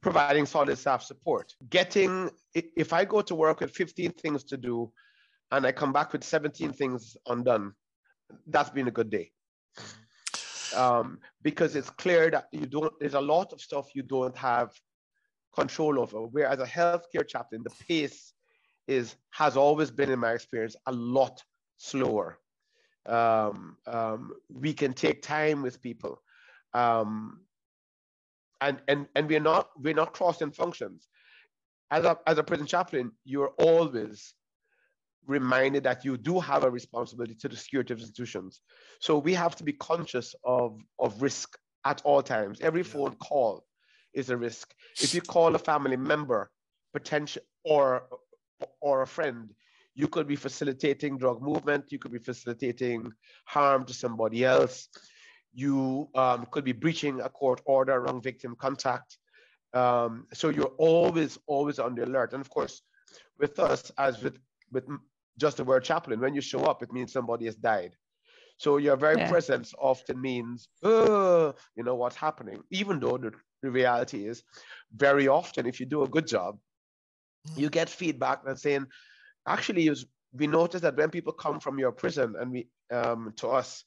providing 0.00 0.46
solid 0.46 0.76
staff 0.78 1.02
support. 1.02 1.52
Getting, 1.68 2.30
if 2.54 2.92
I 2.92 3.04
go 3.04 3.20
to 3.22 3.34
work 3.34 3.60
with 3.60 3.70
15 3.72 4.12
things 4.12 4.44
to 4.44 4.56
do 4.56 4.92
and 5.50 5.66
I 5.66 5.72
come 5.72 5.92
back 5.92 6.12
with 6.12 6.24
17 6.24 6.72
things 6.72 7.16
undone, 7.26 7.74
that's 8.46 8.70
been 8.70 8.88
a 8.88 8.92
good 8.92 9.10
day. 9.10 9.30
Um, 10.76 11.20
because 11.42 11.76
it's 11.76 11.90
clear 11.90 12.30
that 12.30 12.48
you 12.52 12.66
don't, 12.66 12.92
there's 12.98 13.14
a 13.14 13.20
lot 13.20 13.52
of 13.52 13.60
stuff 13.60 13.94
you 13.94 14.02
don't 14.02 14.36
have 14.36 14.72
control 15.54 16.00
over. 16.00 16.26
Whereas 16.26 16.58
a 16.58 16.66
healthcare 16.66 17.26
chaplain, 17.26 17.62
the 17.62 17.70
pace 17.86 18.32
is, 18.88 19.14
has 19.30 19.56
always 19.56 19.90
been, 19.90 20.10
in 20.10 20.18
my 20.18 20.32
experience, 20.32 20.74
a 20.86 20.92
lot 20.92 21.42
slower. 21.76 22.38
Um, 23.06 23.76
um, 23.86 24.32
we 24.48 24.72
can 24.72 24.94
take 24.94 25.22
time 25.22 25.62
with 25.62 25.80
people. 25.80 26.20
Um, 26.72 27.44
and 28.60 28.80
and 28.88 29.06
and 29.14 29.28
we're 29.28 29.40
not 29.40 29.70
we're 29.76 29.94
not 29.94 30.12
crossing 30.12 30.50
functions. 30.50 31.08
As 31.90 32.04
a 32.04 32.18
as 32.26 32.38
a 32.38 32.42
prison 32.42 32.66
chaplain, 32.66 33.12
you're 33.24 33.52
always 33.58 34.34
reminded 35.26 35.84
that 35.84 36.04
you 36.04 36.16
do 36.16 36.40
have 36.40 36.64
a 36.64 36.70
responsibility 36.70 37.34
to 37.34 37.48
the 37.48 37.56
security 37.56 37.92
of 37.92 38.00
institutions. 38.00 38.60
So 39.00 39.18
we 39.18 39.34
have 39.34 39.56
to 39.56 39.64
be 39.64 39.72
conscious 39.72 40.34
of 40.44 40.78
of 40.98 41.22
risk 41.22 41.58
at 41.84 42.02
all 42.04 42.22
times. 42.22 42.60
Every 42.60 42.82
phone 42.82 43.14
call 43.16 43.64
is 44.12 44.30
a 44.30 44.36
risk. 44.36 44.74
If 45.00 45.14
you 45.14 45.20
call 45.20 45.54
a 45.54 45.58
family 45.58 45.96
member, 45.96 46.50
potential 46.92 47.42
or 47.64 48.04
or 48.80 49.02
a 49.02 49.06
friend, 49.06 49.50
you 49.94 50.08
could 50.08 50.26
be 50.26 50.36
facilitating 50.36 51.18
drug 51.18 51.42
movement. 51.42 51.84
You 51.90 51.98
could 51.98 52.12
be 52.12 52.18
facilitating 52.18 53.12
harm 53.44 53.84
to 53.86 53.94
somebody 53.94 54.44
else 54.44 54.88
you 55.54 56.08
um, 56.14 56.46
could 56.50 56.64
be 56.64 56.72
breaching 56.72 57.20
a 57.20 57.28
court 57.28 57.60
order 57.64 57.94
around 57.94 58.22
victim 58.22 58.56
contact. 58.56 59.18
Um, 59.72 60.26
so 60.32 60.48
you're 60.48 60.74
always, 60.78 61.38
always 61.46 61.78
on 61.78 61.94
the 61.94 62.04
alert. 62.04 62.32
And 62.32 62.40
of 62.40 62.50
course, 62.50 62.82
with 63.38 63.58
us, 63.58 63.90
as 63.96 64.22
with, 64.22 64.38
with 64.72 64.84
just 65.38 65.56
the 65.56 65.64
word 65.64 65.84
chaplain, 65.84 66.20
when 66.20 66.34
you 66.34 66.40
show 66.40 66.60
up, 66.60 66.82
it 66.82 66.92
means 66.92 67.12
somebody 67.12 67.46
has 67.46 67.56
died. 67.56 67.96
So 68.56 68.76
your 68.76 68.96
very 68.96 69.18
yeah. 69.18 69.28
presence 69.28 69.74
often 69.78 70.20
means, 70.20 70.68
oh, 70.82 71.54
you 71.76 71.82
know, 71.82 71.96
what's 71.96 72.16
happening, 72.16 72.62
even 72.70 73.00
though 73.00 73.18
the, 73.18 73.32
the 73.62 73.70
reality 73.70 74.26
is 74.26 74.44
very 74.94 75.26
often, 75.26 75.66
if 75.66 75.80
you 75.80 75.86
do 75.86 76.04
a 76.04 76.08
good 76.08 76.26
job, 76.26 76.58
you 77.56 77.68
get 77.68 77.88
feedback 77.88 78.44
that's 78.44 78.62
saying, 78.62 78.86
actually, 79.46 79.90
we 80.32 80.46
notice 80.46 80.80
that 80.82 80.96
when 80.96 81.10
people 81.10 81.32
come 81.32 81.60
from 81.60 81.78
your 81.78 81.92
prison 81.92 82.34
and 82.38 82.52
we 82.52 82.68
um, 82.92 83.32
to 83.36 83.48
us, 83.48 83.84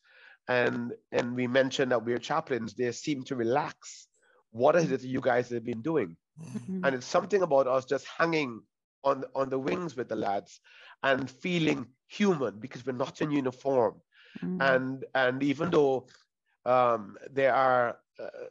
and 0.48 0.94
and 1.12 1.36
we 1.36 1.48
mentioned 1.48 1.92
that 1.92 2.06
we're 2.06 2.20
chaplains, 2.20 2.74
they 2.74 2.92
seem 2.92 3.24
to 3.24 3.36
relax. 3.36 4.08
What 4.52 4.76
is 4.76 4.92
it 4.92 5.04
you 5.04 5.20
guys 5.20 5.50
have 5.50 5.66
been 5.66 5.82
doing? 5.82 6.16
Mm-hmm. 6.42 6.86
And 6.86 6.96
it's 6.96 7.06
something 7.06 7.42
about 7.42 7.68
us 7.68 7.86
just 7.86 8.06
hanging 8.18 8.62
on 9.04 9.26
on 9.36 9.50
the 9.50 9.60
wings 9.60 9.96
with 9.96 10.08
the 10.08 10.16
lads 10.16 10.60
and 11.04 11.30
feeling 11.30 11.88
human 12.08 12.60
because 12.60 12.86
we're 12.86 12.94
not 12.94 13.22
in 13.22 13.32
uniform. 13.32 13.96
Mm-hmm. 14.42 14.62
And 14.62 15.06
and 15.16 15.44
even 15.44 15.70
though 15.70 16.08
um, 16.66 17.18
there 17.32 17.54
are 17.54 17.98
uh, 18.20 18.46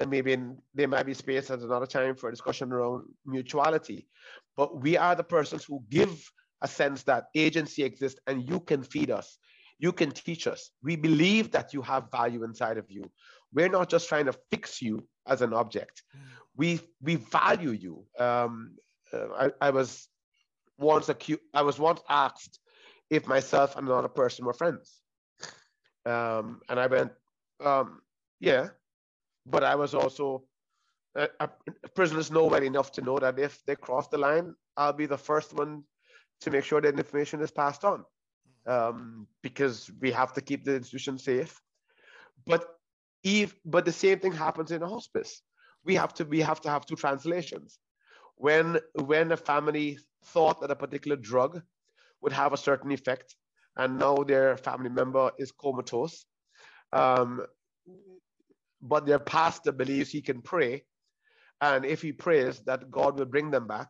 and 0.00 0.10
maybe 0.10 0.32
in, 0.32 0.58
there 0.74 0.88
might 0.88 1.06
be 1.06 1.14
space 1.14 1.50
at 1.50 1.60
another 1.60 1.86
time 1.86 2.14
for 2.14 2.28
a 2.28 2.32
discussion 2.32 2.72
around 2.72 3.04
mutuality. 3.26 4.06
But 4.56 4.80
we 4.80 4.96
are 4.96 5.14
the 5.14 5.24
persons 5.24 5.64
who 5.64 5.82
give 5.90 6.30
a 6.62 6.68
sense 6.68 7.02
that 7.04 7.26
agency 7.34 7.82
exists 7.82 8.20
and 8.26 8.48
you 8.48 8.60
can 8.60 8.82
feed 8.82 9.10
us. 9.10 9.38
You 9.78 9.92
can 9.92 10.10
teach 10.10 10.46
us. 10.46 10.70
We 10.82 10.96
believe 10.96 11.52
that 11.52 11.72
you 11.72 11.82
have 11.82 12.10
value 12.10 12.42
inside 12.44 12.78
of 12.78 12.90
you. 12.90 13.04
We're 13.52 13.68
not 13.68 13.88
just 13.88 14.08
trying 14.08 14.26
to 14.26 14.34
fix 14.50 14.82
you 14.82 15.06
as 15.26 15.40
an 15.40 15.52
object. 15.52 16.02
We 16.56 16.80
we 17.00 17.16
value 17.16 17.70
you. 17.70 18.04
Um, 18.18 18.76
uh, 19.12 19.50
I, 19.62 19.68
I 19.68 19.70
was 19.70 20.08
once 20.78 21.08
accused, 21.08 21.42
I 21.52 21.62
was 21.62 21.78
once 21.78 22.00
asked 22.08 22.60
if 23.10 23.26
myself 23.26 23.76
and 23.76 23.88
another 23.88 24.08
person 24.08 24.44
were 24.44 24.52
friends. 24.52 25.00
Um, 26.06 26.60
and 26.68 26.80
I 26.80 26.86
went, 26.86 27.12
um, 27.64 28.00
yeah, 28.40 28.68
but 29.44 29.64
I 29.64 29.74
was 29.74 29.94
also, 29.94 30.44
uh, 31.16 31.26
uh, 31.40 31.48
prisoners 31.94 32.30
know 32.30 32.46
well 32.46 32.62
enough 32.62 32.92
to 32.92 33.02
know 33.02 33.18
that 33.18 33.38
if 33.38 33.62
they 33.66 33.76
cross 33.76 34.08
the 34.08 34.18
line, 34.18 34.54
I'll 34.76 34.92
be 34.92 35.06
the 35.06 35.18
first 35.18 35.52
one 35.54 35.82
to 36.40 36.50
make 36.50 36.64
sure 36.64 36.80
that 36.80 36.98
information 36.98 37.42
is 37.42 37.50
passed 37.50 37.84
on 37.84 38.04
um, 38.66 39.26
because 39.42 39.90
we 40.00 40.12
have 40.12 40.32
to 40.34 40.40
keep 40.40 40.64
the 40.64 40.76
institution 40.76 41.18
safe. 41.18 41.60
But 42.46 42.64
if, 43.24 43.54
but 43.64 43.84
the 43.84 43.92
same 43.92 44.20
thing 44.20 44.32
happens 44.32 44.70
in 44.70 44.82
a 44.82 44.88
hospice. 44.88 45.42
We 45.84 45.94
have 45.96 46.14
to 46.14 46.24
we 46.24 46.40
have 46.40 46.60
to 46.62 46.70
have 46.70 46.86
two 46.86 46.96
translations. 46.96 47.78
When 48.36 48.78
when 48.94 49.32
a 49.32 49.36
family 49.36 49.98
thought 50.24 50.60
that 50.60 50.70
a 50.70 50.76
particular 50.76 51.16
drug 51.16 51.62
would 52.20 52.32
have 52.32 52.52
a 52.52 52.56
certain 52.56 52.90
effect, 52.90 53.36
and 53.76 53.98
now 53.98 54.16
their 54.16 54.56
family 54.56 54.90
member 54.90 55.30
is 55.38 55.52
comatose, 55.52 56.26
um, 56.92 57.44
but 58.82 59.06
their 59.06 59.18
pastor 59.18 59.72
believes 59.72 60.10
he 60.10 60.22
can 60.22 60.42
pray, 60.42 60.84
and 61.60 61.84
if 61.84 62.02
he 62.02 62.12
prays, 62.12 62.60
that 62.60 62.90
God 62.90 63.18
will 63.18 63.26
bring 63.26 63.50
them 63.50 63.66
back. 63.66 63.88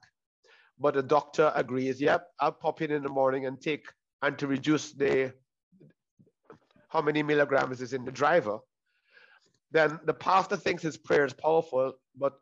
But 0.79 0.95
the 0.95 1.03
doctor 1.03 1.53
agrees, 1.55 2.01
yep, 2.01 2.29
I'll 2.39 2.53
pop 2.53 2.83
in 2.83 2.91
in 2.91 3.03
the 3.03 3.09
morning 3.09 3.47
and 3.47 3.61
take, 3.61 3.87
and 4.23 4.39
to 4.39 4.47
reduce 4.47 4.93
the, 4.93 5.33
how 6.89 7.03
many 7.03 7.23
milligrams 7.23 7.81
is 7.81 7.93
in 7.93 8.05
the 8.05 8.13
driver. 8.13 8.59
Then 9.71 10.01
the 10.05 10.15
pastor 10.15 10.57
thinks 10.57 10.83
his 10.83 10.97
prayer 10.97 11.25
is 11.25 11.35
powerful, 11.35 11.95
but 12.17 12.35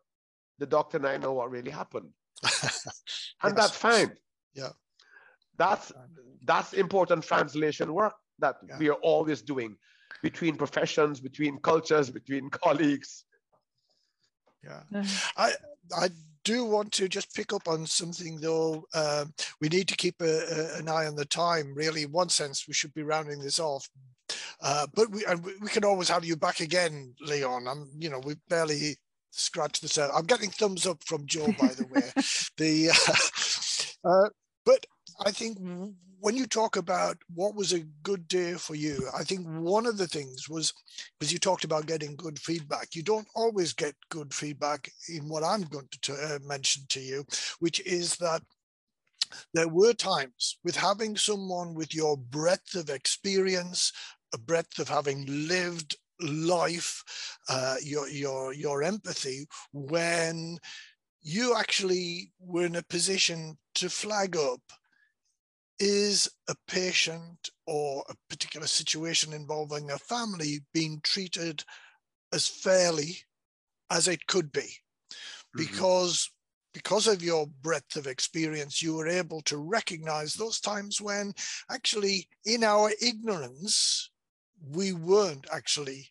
the 0.59 0.67
doctor 0.67 0.99
and 0.99 1.07
I 1.07 1.17
know 1.17 1.33
what 1.33 1.51
really 1.51 1.71
happened. 1.71 2.11
and 2.43 2.53
yes. 3.45 3.55
that's 3.55 3.77
fine. 3.77 4.13
Yeah. 4.55 4.71
That's 5.59 5.93
that's 6.45 6.73
important 6.75 7.25
translation 7.25 7.93
work 7.93 8.15
that 8.39 8.57
yeah. 8.69 8.79
we 8.79 8.89
are 8.89 9.01
always 9.03 9.43
doing 9.43 9.77
between 10.23 10.57
professions, 10.57 11.21
between 11.21 11.59
cultures, 11.59 12.11
between 12.11 12.51
colleagues. 12.65 13.25
Yeah, 14.63 15.05
I 15.37 15.53
I 15.97 16.09
do 16.45 16.65
want 16.65 16.93
to 16.93 17.09
just 17.09 17.35
pick 17.35 17.53
up 17.53 17.69
on 17.69 17.87
something 17.87 18.41
though. 18.41 18.85
Um, 18.95 19.33
we 19.61 19.69
need 19.69 19.89
to 19.89 19.97
keep 19.97 20.21
a, 20.21 20.25
a, 20.25 20.79
an 20.79 20.89
eye 20.89 21.07
on 21.07 21.17
the 21.17 21.25
time. 21.25 21.75
Really, 21.75 22.03
in 22.03 22.13
one 22.13 22.29
sense, 22.29 22.67
we 22.67 22.75
should 22.75 22.95
be 22.95 23.03
rounding 23.03 23.41
this 23.41 23.61
off. 23.61 23.89
Uh, 24.61 24.87
but 24.95 25.11
we 25.11 25.25
we 25.61 25.69
can 25.69 25.85
always 25.85 26.09
have 26.09 26.25
you 26.25 26.37
back 26.37 26.61
again, 26.61 27.15
Leon. 27.21 27.69
I'm, 27.69 27.91
you 27.99 28.11
know, 28.11 28.21
we 28.21 28.35
barely 28.49 28.97
scratched 29.39 29.83
the 29.83 29.89
surface. 29.89 30.15
I'm 30.17 30.27
getting 30.27 30.51
thumbs 30.51 30.87
up 30.87 31.03
from 31.05 31.27
Joe, 31.27 31.47
by 31.59 31.69
the 31.69 31.87
way. 31.87 32.11
the 32.57 32.91
uh, 34.05 34.09
uh, 34.09 34.29
but 34.65 34.85
I 35.25 35.31
think 35.31 35.59
when 36.21 36.37
you 36.37 36.47
talk 36.47 36.77
about 36.77 37.17
what 37.35 37.55
was 37.55 37.73
a 37.73 37.85
good 38.03 38.27
day 38.29 38.55
for 38.55 38.75
you, 38.75 39.09
I 39.17 39.23
think 39.23 39.47
one 39.47 39.87
of 39.87 39.99
the 39.99 40.07
things 40.07 40.49
was 40.49 40.73
because 41.19 41.33
you 41.33 41.39
talked 41.39 41.65
about 41.65 41.87
getting 41.87 42.17
good 42.17 42.39
feedback. 42.39 42.95
You 42.95 43.03
don't 43.03 43.29
always 43.35 43.73
get 43.73 43.95
good 44.09 44.33
feedback 44.33 44.91
in 45.09 45.29
what 45.29 45.45
I'm 45.45 45.63
going 45.63 45.89
to 46.03 46.13
uh, 46.15 46.39
mention 46.45 46.83
to 46.91 47.01
you, 47.01 47.25
which 47.61 47.81
is 47.81 48.17
that 48.17 48.43
there 49.55 49.69
were 49.69 49.93
times 49.93 50.59
with 50.65 50.77
having 50.77 51.17
someone 51.17 51.75
with 51.75 51.95
your 51.95 52.17
breadth 52.17 52.75
of 52.75 52.91
experience, 52.91 53.93
a 54.35 54.39
breadth 54.39 54.79
of 54.79 54.89
having 54.89 55.25
lived 55.49 55.97
life, 56.21 57.03
uh, 57.49 57.77
your 57.83 58.09
your 58.09 58.53
your 58.53 58.83
empathy, 58.83 59.47
when 59.73 60.59
you 61.23 61.57
actually 61.57 62.31
were 62.39 62.67
in 62.67 62.77
a 62.77 62.83
position 62.85 63.59
to 63.75 63.91
flag 63.91 64.37
up 64.37 64.61
is 65.79 66.29
a 66.49 66.55
patient 66.69 67.51
or 67.67 68.05
a 68.09 68.15
particular 68.31 68.67
situation 68.67 69.33
involving 69.33 69.91
a 69.91 69.99
family 69.99 70.61
being 70.73 71.01
treated 71.03 71.63
as 72.33 72.47
fairly 72.47 73.19
as 73.91 74.09
it 74.09 74.27
could 74.27 74.51
be 74.53 74.61
mm-hmm. 74.61 75.59
because 75.59 76.31
because 76.73 77.07
of 77.07 77.23
your 77.23 77.47
breadth 77.63 77.97
of 77.97 78.07
experience 78.07 78.83
you 78.83 78.95
were 78.95 79.09
able 79.09 79.41
to 79.43 79.59
recognize 79.59 80.35
those 80.35 80.61
times 80.61 81.01
when 81.01 81.33
actually 81.71 82.29
in 82.45 82.63
our 82.65 82.91
ignorance 83.03 84.11
we 84.69 84.93
weren't 84.93 85.47
actually 85.53 86.09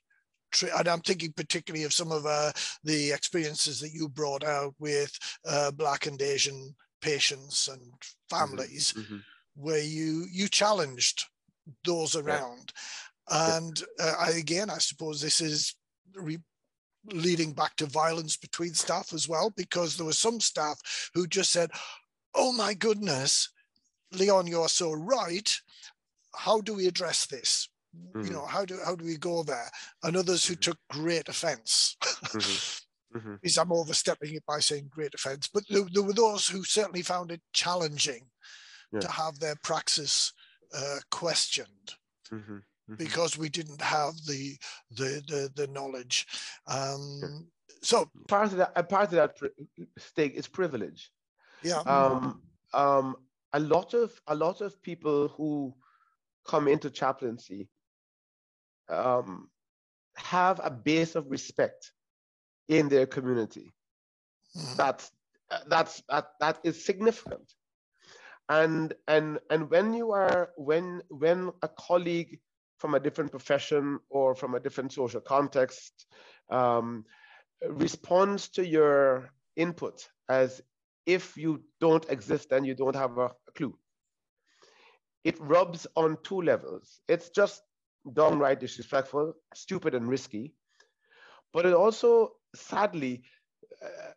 and 0.77 0.87
I'm 0.87 1.01
thinking 1.01 1.33
particularly 1.35 1.83
of 1.83 1.91
some 1.91 2.13
of 2.13 2.25
uh, 2.25 2.53
the 2.81 3.11
experiences 3.11 3.81
that 3.81 3.91
you 3.91 4.07
brought 4.07 4.45
out 4.45 4.73
with 4.79 5.11
uh, 5.45 5.71
Black 5.71 6.05
and 6.05 6.21
Asian 6.21 6.73
patients 7.01 7.67
and 7.67 7.81
mm-hmm. 7.81 8.37
families, 8.37 8.93
mm-hmm 8.93 9.17
where 9.55 9.81
you 9.81 10.25
you 10.31 10.47
challenged 10.47 11.25
those 11.83 12.15
around. 12.15 12.71
Yeah. 13.29 13.57
And 13.57 13.83
uh, 13.99 14.13
I, 14.19 14.31
again, 14.31 14.69
I 14.69 14.77
suppose 14.77 15.19
this 15.19 15.41
is 15.41 15.75
re- 16.13 16.37
leading 17.11 17.53
back 17.53 17.75
to 17.77 17.85
violence 17.85 18.37
between 18.37 18.73
staff 18.73 19.13
as 19.13 19.27
well, 19.27 19.51
because 19.55 19.95
there 19.97 20.05
were 20.05 20.13
some 20.13 20.39
staff 20.39 20.79
who 21.13 21.27
just 21.27 21.51
said, 21.51 21.71
"Oh 22.33 22.51
my 22.51 22.73
goodness, 22.73 23.49
Leon, 24.11 24.47
you're 24.47 24.69
so 24.69 24.91
right. 24.91 25.57
How 26.35 26.61
do 26.61 26.73
we 26.73 26.87
address 26.87 27.25
this? 27.25 27.69
Mm-hmm. 28.15 28.27
You 28.27 28.33
know, 28.33 28.45
how 28.45 28.65
do 28.65 28.77
how 28.83 28.95
do 28.95 29.05
we 29.05 29.17
go 29.17 29.43
there?" 29.43 29.69
And 30.03 30.15
others 30.15 30.45
who 30.45 30.53
mm-hmm. 30.53 30.71
took 30.71 30.77
great 30.89 31.29
offense. 31.29 31.97
mm-hmm. 32.03 33.17
Mm-hmm. 33.17 33.35
Is 33.43 33.57
I'm 33.57 33.71
overstepping 33.71 34.35
it 34.35 34.45
by 34.45 34.59
saying 34.59 34.89
great 34.89 35.13
offense, 35.13 35.47
but 35.47 35.63
there, 35.69 35.83
there 35.93 36.03
were 36.03 36.11
those 36.11 36.49
who 36.49 36.65
certainly 36.65 37.01
found 37.01 37.31
it 37.31 37.39
challenging 37.53 38.27
yeah. 38.91 38.99
to 38.99 39.07
have 39.09 39.39
their 39.39 39.55
praxis 39.63 40.33
uh, 40.75 40.97
questioned. 41.11 41.93
Mm-hmm. 42.33 42.55
Mm-hmm. 42.55 42.95
Because 42.95 43.37
we 43.37 43.47
didn't 43.49 43.81
have 43.81 44.13
the 44.27 44.57
the 44.91 45.23
the, 45.27 45.49
the 45.55 45.67
knowledge, 45.67 46.27
um, 46.67 47.19
yeah. 47.21 47.27
so 47.81 48.09
part 48.27 48.51
of 48.51 48.57
that 48.57 48.89
part 48.89 49.05
of 49.05 49.11
that 49.11 49.37
stake 49.97 50.35
is 50.35 50.47
privilege. 50.47 51.09
Yeah. 51.63 51.79
Um, 51.79 52.41
um, 52.73 53.15
a 53.53 53.59
lot 53.59 53.93
of 53.93 54.21
a 54.27 54.35
lot 54.35 54.61
of 54.61 54.79
people 54.83 55.29
who 55.29 55.73
come 56.45 56.67
into 56.67 56.89
chaplaincy 56.91 57.69
um, 58.89 59.49
have 60.15 60.59
a 60.63 60.69
base 60.69 61.15
of 61.15 61.29
respect 61.29 61.91
in 62.67 62.89
their 62.89 63.05
community. 63.05 63.73
Mm. 64.57 64.77
That's 64.77 65.11
that's 65.67 66.01
that, 66.09 66.27
that 66.39 66.59
is 66.63 66.83
significant 66.85 67.53
and 68.49 68.93
and 69.07 69.39
and 69.49 69.69
when 69.69 69.93
you 69.93 70.11
are 70.11 70.49
when 70.57 71.01
when 71.09 71.51
a 71.61 71.67
colleague 71.67 72.39
from 72.77 72.93
a 72.93 72.99
different 72.99 73.31
profession 73.31 73.99
or 74.09 74.35
from 74.35 74.53
a 74.55 74.59
different 74.59 74.91
social 74.91 75.21
context 75.21 76.05
um, 76.51 77.05
responds 77.67 78.49
to 78.49 78.65
your 78.67 79.29
input 79.55 80.07
as 80.29 80.61
if 81.05 81.37
you 81.37 81.63
don't 81.79 82.05
exist 82.09 82.51
and 82.51 82.65
you 82.65 82.75
don't 82.75 82.95
have 82.95 83.17
a, 83.17 83.25
a 83.25 83.51
clue 83.55 83.75
it 85.23 85.39
rubs 85.39 85.87
on 85.95 86.17
two 86.23 86.41
levels 86.41 87.01
it's 87.07 87.29
just 87.29 87.63
downright 88.13 88.59
disrespectful 88.59 89.33
stupid 89.53 89.95
and 89.95 90.07
risky 90.07 90.53
but 91.53 91.65
it 91.65 91.73
also 91.73 92.33
sadly 92.53 93.23
uh, 93.83 94.11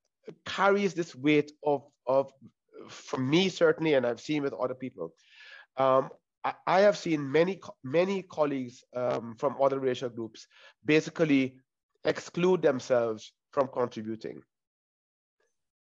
carries 0.45 0.95
this 0.95 1.15
weight 1.15 1.53
of 1.65 1.85
of 2.07 2.33
for 2.89 3.19
me 3.19 3.49
certainly, 3.49 3.95
and 3.95 4.07
I've 4.07 4.21
seen 4.21 4.43
with 4.43 4.53
other 4.53 4.75
people, 4.75 5.13
um, 5.77 6.11
I, 6.45 6.55
I, 6.67 6.81
have 6.81 6.97
seen 6.97 7.31
many 7.31 7.61
many 7.85 8.23
colleagues 8.23 8.85
um, 8.95 9.35
from 9.39 9.57
other 9.61 9.79
racial 9.79 10.09
groups 10.09 10.47
basically 10.85 11.57
exclude 12.05 12.63
themselves 12.63 13.33
from 13.51 13.69
contributing 13.69 14.43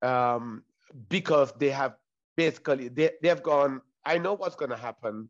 um, 0.03 0.63
because 1.09 1.53
they 1.59 1.71
have 1.71 1.95
basically 2.37 2.89
they, 2.89 3.11
they 3.23 3.29
have 3.29 3.43
gone. 3.43 3.81
I 4.05 4.19
know 4.19 4.35
what's 4.35 4.57
going 4.57 4.71
to 4.71 4.77
happen. 4.77 5.29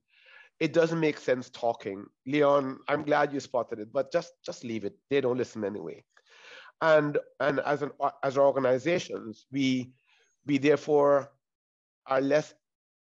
It 0.58 0.72
doesn't 0.72 1.00
make 1.00 1.18
sense 1.18 1.50
talking, 1.50 2.06
Leon. 2.26 2.78
I'm 2.88 3.02
glad 3.02 3.32
you 3.32 3.40
spotted 3.40 3.78
it, 3.78 3.92
but 3.92 4.10
just 4.10 4.32
just 4.44 4.64
leave 4.64 4.84
it. 4.84 4.94
They 5.10 5.20
don't 5.20 5.36
listen 5.36 5.64
anyway. 5.64 6.04
And 6.80 7.18
and 7.40 7.60
as 7.60 7.82
an 7.82 7.90
as 8.22 8.38
organizations, 8.38 9.46
we 9.52 9.92
we 10.46 10.58
therefore 10.58 11.30
are 12.06 12.20
less 12.20 12.54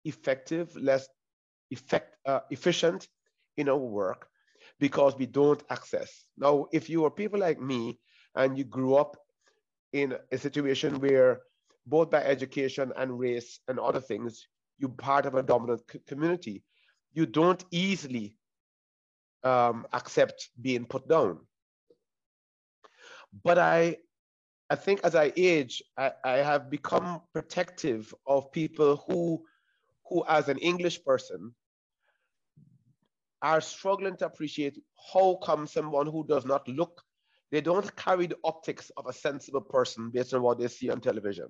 effective, 0.05 0.74
less 0.76 1.09
effect, 1.70 2.16
uh, 2.26 2.40
efficient 2.51 3.09
in 3.57 3.68
our 3.68 3.76
work 3.76 4.28
because 4.80 5.16
we 5.16 5.26
don't 5.26 5.62
access. 5.70 6.24
Now, 6.36 6.66
if 6.72 6.88
you 6.88 7.05
are 7.05 7.11
people 7.11 7.40
like 7.40 7.61
me 7.61 7.99
and 8.34 8.57
you 8.57 8.64
grew 8.64 8.94
up 8.94 9.16
in 9.92 10.16
a 10.32 10.38
situation 10.38 11.01
where 11.01 11.40
both 11.86 12.11
by 12.11 12.22
education 12.22 12.92
and 12.96 13.18
race 13.18 13.61
and 13.68 13.78
other 13.78 14.01
things, 14.01 14.46
you're 14.78 14.90
part 14.90 15.26
of 15.26 15.34
a 15.34 15.42
dominant 15.42 15.82
community, 16.07 16.62
you 17.12 17.26
don't 17.26 17.64
easily 17.70 18.36
um, 19.44 19.86
accept 19.92 20.50
being 20.61 20.84
put 20.84 21.09
down. 21.09 21.38
But 23.44 23.59
I, 23.59 23.96
I 24.70 24.74
think 24.76 25.00
as 25.04 25.14
I 25.14 25.32
age, 25.36 25.82
I, 25.96 26.12
I 26.24 26.36
have 26.38 26.70
become 26.70 27.22
protective 27.32 28.14
of 28.26 28.52
people 28.52 29.04
who, 29.06 29.44
who 30.09 30.24
as 30.28 30.48
an 30.48 30.59
English 30.59 31.04
person, 31.04 31.54
are 33.40 33.61
struggling 33.61 34.16
to 34.16 34.26
appreciate 34.26 34.78
how 35.12 35.38
come 35.42 35.66
someone 35.66 36.06
who 36.06 36.26
does 36.26 36.44
not 36.44 36.66
look, 36.66 37.02
they 37.50 37.61
don't 37.61 37.94
carry 37.96 38.26
the 38.26 38.36
optics 38.42 38.90
of 38.96 39.06
a 39.06 39.12
sensible 39.12 39.61
person 39.61 40.11
based 40.11 40.34
on 40.34 40.42
what 40.42 40.59
they 40.59 40.68
see 40.68 40.90
on 40.90 41.00
television. 41.00 41.46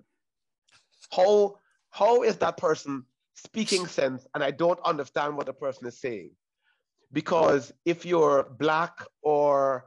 How, 1.11 1.57
how 1.91 2.23
is 2.23 2.37
that 2.37 2.59
person 2.59 3.05
speaking 3.45 3.87
sense 3.87 4.27
and 4.35 4.43
I 4.43 4.51
don't 4.51 4.81
understand 4.85 5.37
what 5.37 5.47
the 5.47 5.53
person 5.53 5.87
is 5.87 6.01
saying? 6.01 6.31
Because 7.13 7.73
if 7.85 8.05
you're 8.05 8.55
black 8.59 9.05
or 9.23 9.87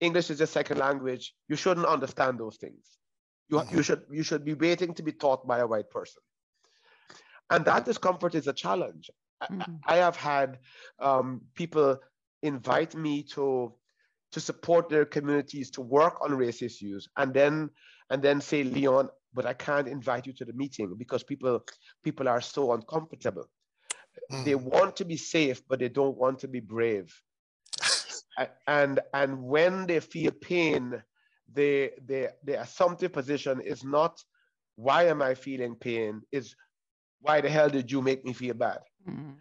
English 0.00 0.30
is 0.30 0.38
your 0.40 0.46
second 0.46 0.78
language, 0.78 1.34
you 1.48 1.56
shouldn't 1.56 1.86
understand 1.86 2.38
those 2.38 2.56
things. 2.56 2.98
You, 3.48 3.62
you, 3.72 3.82
should, 3.82 4.02
you 4.10 4.22
should 4.22 4.44
be 4.44 4.54
waiting 4.54 4.94
to 4.94 5.02
be 5.02 5.12
taught 5.12 5.46
by 5.46 5.58
a 5.58 5.66
white 5.66 5.90
person. 5.90 6.22
And 7.50 7.64
that 7.64 7.84
discomfort 7.84 8.34
is 8.34 8.46
a 8.46 8.52
challenge. 8.52 9.10
Mm-hmm. 9.42 9.74
I, 9.86 9.94
I, 9.94 9.96
have 9.98 10.16
had 10.16 10.58
um, 11.00 11.40
people 11.54 11.98
invite 12.42 12.94
me 12.94 13.22
to 13.34 13.72
to 14.32 14.40
support 14.40 14.88
their 14.88 15.04
communities 15.04 15.70
to 15.72 15.80
work 15.80 16.18
on 16.20 16.36
race 16.36 16.62
issues 16.62 17.08
and 17.16 17.34
then 17.34 17.70
and 18.10 18.22
then 18.22 18.40
say 18.40 18.62
leon 18.62 19.08
but 19.34 19.46
i 19.46 19.52
can't 19.52 19.88
invite 19.88 20.26
you 20.26 20.32
to 20.32 20.44
the 20.44 20.52
meeting 20.52 20.94
because 20.96 21.22
people 21.22 21.60
people 22.02 22.28
are 22.28 22.40
so 22.40 22.72
uncomfortable. 22.72 23.46
Mm. 24.32 24.44
they 24.44 24.54
want 24.54 24.96
to 24.96 25.04
be 25.04 25.16
safe 25.16 25.62
but 25.68 25.78
they 25.78 25.88
don't 25.88 26.16
want 26.16 26.38
to 26.40 26.48
be 26.48 26.60
brave. 26.60 27.08
And 28.66 29.00
and 29.12 29.42
when 29.42 29.86
they 29.86 30.00
feel 30.00 30.32
pain 30.32 31.02
the 31.52 31.92
the 32.06 32.20
the 32.44 32.60
assumptive 32.60 33.12
position 33.12 33.60
is 33.60 33.84
not 33.84 34.14
why 34.76 35.00
am 35.12 35.20
i 35.20 35.34
feeling 35.34 35.74
pain? 35.74 36.22
is 36.32 36.54
why 37.20 37.40
the 37.40 37.50
hell 37.50 37.68
did 37.68 37.90
you 37.92 38.00
make 38.00 38.24
me 38.24 38.32
feel 38.32 38.54
bad? 38.54 38.80
Mm. 39.08 39.34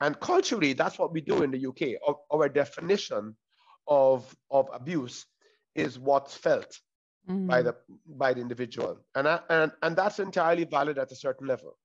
and 0.00 0.20
culturally 0.20 0.72
that's 0.74 0.98
what 0.98 1.12
we 1.12 1.20
do 1.20 1.42
in 1.42 1.50
the 1.50 1.66
uk 1.70 1.82
our, 2.06 2.16
our 2.32 2.48
definition 2.48 3.36
of 3.86 4.18
of 4.50 4.68
abuse 4.72 5.26
is 5.74 5.98
what's 5.98 6.34
felt 6.34 6.72
mm. 7.28 7.46
by 7.46 7.62
the 7.62 7.74
by 8.06 8.32
the 8.32 8.40
individual 8.40 8.98
and, 9.14 9.28
I, 9.28 9.40
and 9.50 9.72
and 9.82 9.96
that's 9.96 10.18
entirely 10.18 10.64
valid 10.64 10.98
at 10.98 11.12
a 11.12 11.16
certain 11.16 11.46
level 11.46 11.76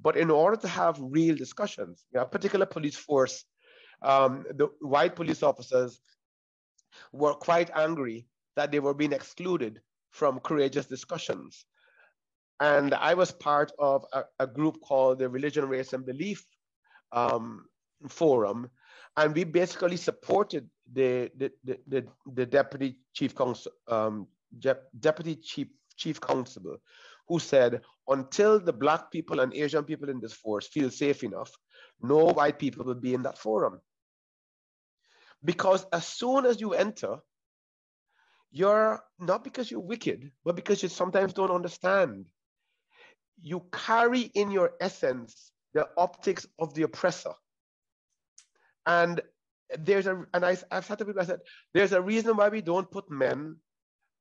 but 0.00 0.16
in 0.16 0.30
order 0.30 0.56
to 0.56 0.68
have 0.68 0.98
real 1.00 1.34
discussions 1.34 2.04
you 2.12 2.18
know, 2.18 2.24
a 2.24 2.28
particular 2.28 2.66
police 2.66 2.96
force 2.96 3.44
um, 4.02 4.44
the 4.54 4.68
white 4.80 5.16
police 5.16 5.42
officers 5.42 6.00
were 7.12 7.34
quite 7.34 7.70
angry 7.74 8.26
that 8.56 8.72
they 8.72 8.80
were 8.80 8.94
being 8.94 9.12
excluded 9.12 9.80
from 10.10 10.40
courageous 10.40 10.86
discussions. 10.86 11.66
And 12.60 12.94
I 12.94 13.14
was 13.14 13.32
part 13.32 13.70
of 13.78 14.04
a, 14.12 14.24
a 14.38 14.46
group 14.46 14.80
called 14.80 15.18
the 15.18 15.28
Religion, 15.28 15.68
Race, 15.68 15.92
and 15.92 16.06
Belief 16.06 16.44
um, 17.12 17.66
Forum. 18.08 18.70
And 19.16 19.34
we 19.34 19.44
basically 19.44 19.96
supported 19.96 20.68
the, 20.90 21.30
the, 21.36 21.52
the, 21.64 21.78
the, 21.86 22.06
the 22.34 22.46
deputy 22.46 22.98
chief 23.12 23.34
counsel, 23.34 23.72
um, 23.88 24.26
deputy 24.98 25.36
chief, 25.36 25.68
chief 25.96 26.20
constable 26.20 26.76
who 27.28 27.38
said, 27.38 27.80
until 28.08 28.60
the 28.60 28.72
black 28.72 29.10
people 29.10 29.40
and 29.40 29.52
Asian 29.54 29.84
people 29.84 30.08
in 30.08 30.20
this 30.20 30.32
force 30.32 30.68
feel 30.68 30.90
safe 30.90 31.24
enough, 31.24 31.50
no 32.00 32.26
white 32.26 32.58
people 32.58 32.84
will 32.84 32.94
be 32.94 33.14
in 33.14 33.22
that 33.22 33.38
forum. 33.38 33.80
Because 35.44 35.84
as 35.92 36.06
soon 36.06 36.46
as 36.46 36.60
you 36.60 36.72
enter, 36.72 37.16
you're 38.52 39.02
not 39.18 39.44
because 39.44 39.70
you're 39.70 39.80
wicked, 39.80 40.30
but 40.44 40.56
because 40.56 40.82
you 40.82 40.88
sometimes 40.88 41.32
don't 41.32 41.50
understand. 41.50 42.28
You 43.42 43.64
carry 43.72 44.20
in 44.20 44.50
your 44.50 44.72
essence 44.80 45.50
the 45.74 45.88
optics 45.96 46.46
of 46.58 46.74
the 46.74 46.82
oppressor. 46.82 47.32
And 48.86 49.20
there's 49.78 50.06
a, 50.06 50.24
and 50.32 50.44
I, 50.44 50.56
I've 50.70 50.86
said 50.86 50.98
to 50.98 51.04
people, 51.04 51.20
I 51.20 51.26
said, 51.26 51.40
there's 51.74 51.92
a 51.92 52.00
reason 52.00 52.36
why 52.36 52.48
we 52.48 52.62
don't 52.62 52.90
put 52.90 53.10
men 53.10 53.56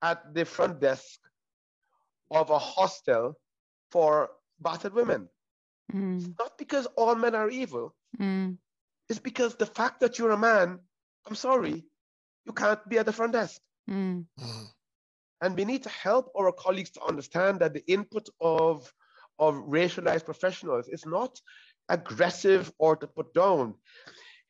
at 0.09 0.19
the 0.33 0.45
front 0.45 0.79
desk 0.79 1.19
of 2.31 2.49
a 2.49 2.59
hostel 2.59 3.23
for 3.91 4.29
battered 4.59 4.93
women. 4.93 5.21
Mm. 5.93 6.17
It's 6.17 6.29
not 6.39 6.57
because 6.57 6.85
all 6.97 7.15
men 7.15 7.35
are 7.35 7.49
evil. 7.49 7.95
Mm. 8.19 8.57
It's 9.09 9.19
because 9.29 9.55
the 9.55 9.71
fact 9.79 9.99
that 10.01 10.17
you're 10.17 10.37
a 10.37 10.45
man 10.51 10.79
I'm 11.27 11.35
sorry, 11.35 11.83
you 12.45 12.53
can't 12.53 12.87
be 12.87 12.97
at 12.99 13.05
the 13.05 13.13
front 13.13 13.33
desk. 13.33 13.59
Mm. 13.89 14.25
And 15.41 15.57
we 15.57 15.65
need 15.65 15.83
to 15.83 15.89
help 15.89 16.31
our 16.37 16.51
colleagues 16.51 16.91
to 16.91 17.03
understand 17.03 17.59
that 17.59 17.73
the 17.73 17.83
input 17.87 18.27
of, 18.39 18.91
of 19.39 19.55
racialized 19.55 20.25
professionals 20.25 20.87
is 20.87 21.05
not 21.05 21.39
aggressive 21.89 22.71
or 22.77 22.95
to 22.95 23.07
put 23.07 23.33
down. 23.33 23.75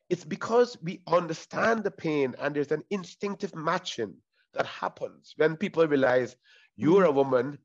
It's 0.08 0.24
because 0.24 0.76
we 0.82 1.02
understand 1.06 1.82
the 1.82 1.90
pain 1.90 2.34
and 2.40 2.54
there's 2.54 2.72
an 2.72 2.84
instinctive 2.90 3.54
matching 3.54 4.14
that 4.56 4.66
happens 4.66 5.34
when 5.36 5.56
people 5.56 5.86
realize 5.86 6.36
you're 6.76 7.04
a 7.04 7.12
woman, 7.12 7.58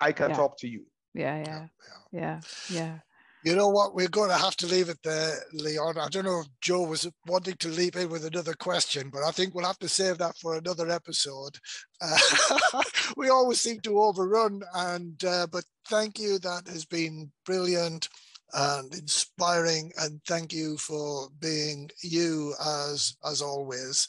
I 0.00 0.12
can 0.12 0.30
yeah. 0.30 0.36
talk 0.36 0.58
to 0.58 0.68
you. 0.68 0.84
Yeah, 1.14 1.42
yeah, 1.44 1.66
yeah, 2.10 2.40
yeah. 2.70 2.98
You 3.44 3.56
know 3.56 3.68
what? 3.68 3.94
We're 3.94 4.08
going 4.08 4.30
to 4.30 4.36
have 4.36 4.56
to 4.58 4.66
leave 4.66 4.88
it 4.88 4.98
there, 5.02 5.34
Leon. 5.52 5.98
I 5.98 6.08
don't 6.08 6.24
know 6.24 6.40
if 6.40 6.46
Joe 6.60 6.82
was 6.84 7.10
wanting 7.26 7.56
to 7.56 7.68
leap 7.68 7.96
in 7.96 8.08
with 8.08 8.24
another 8.24 8.54
question, 8.54 9.10
but 9.12 9.24
I 9.24 9.32
think 9.32 9.52
we'll 9.52 9.66
have 9.66 9.80
to 9.80 9.88
save 9.88 10.18
that 10.18 10.36
for 10.38 10.56
another 10.56 10.88
episode. 10.88 11.58
Uh, 12.00 12.82
we 13.16 13.30
always 13.30 13.60
seem 13.60 13.80
to 13.80 14.00
overrun, 14.00 14.62
and 14.74 15.22
uh, 15.24 15.48
but 15.50 15.64
thank 15.88 16.20
you. 16.20 16.38
That 16.38 16.68
has 16.68 16.84
been 16.84 17.32
brilliant 17.44 18.08
and 18.54 18.94
inspiring 18.94 19.92
and 19.98 20.20
thank 20.26 20.52
you 20.52 20.76
for 20.76 21.28
being 21.40 21.90
you 22.02 22.54
as 22.64 23.16
as 23.24 23.40
always 23.40 24.06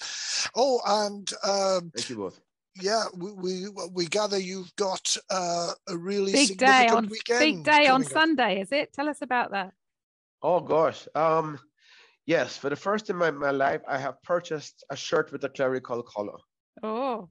oh 0.55 0.81
and 0.85 1.31
um 1.43 1.91
thank 1.95 2.09
you 2.09 2.17
both 2.17 2.39
yeah, 2.81 3.05
we, 3.15 3.31
we, 3.33 3.67
we 3.91 4.05
gather 4.07 4.39
you've 4.39 4.75
got 4.75 5.15
uh, 5.29 5.73
a 5.87 5.97
really 5.97 6.31
big 6.31 6.57
day 6.57 6.87
on 6.87 7.07
weekend 7.07 7.39
big 7.39 7.63
day 7.63 7.87
on 7.87 8.03
Sunday, 8.03 8.61
is 8.61 8.71
it? 8.71 8.93
Tell 8.93 9.07
us 9.09 9.21
about 9.21 9.51
that. 9.51 9.73
Oh 10.41 10.59
gosh, 10.59 11.07
um, 11.15 11.59
yes. 12.25 12.57
For 12.57 12.69
the 12.69 12.75
first 12.75 13.07
time 13.07 13.21
in 13.21 13.35
my, 13.35 13.51
my 13.51 13.51
life, 13.51 13.81
I 13.87 13.97
have 13.97 14.21
purchased 14.23 14.83
a 14.89 14.95
shirt 14.95 15.31
with 15.31 15.43
a 15.43 15.49
clerical 15.49 16.01
collar. 16.01 16.37
Oh. 16.81 17.29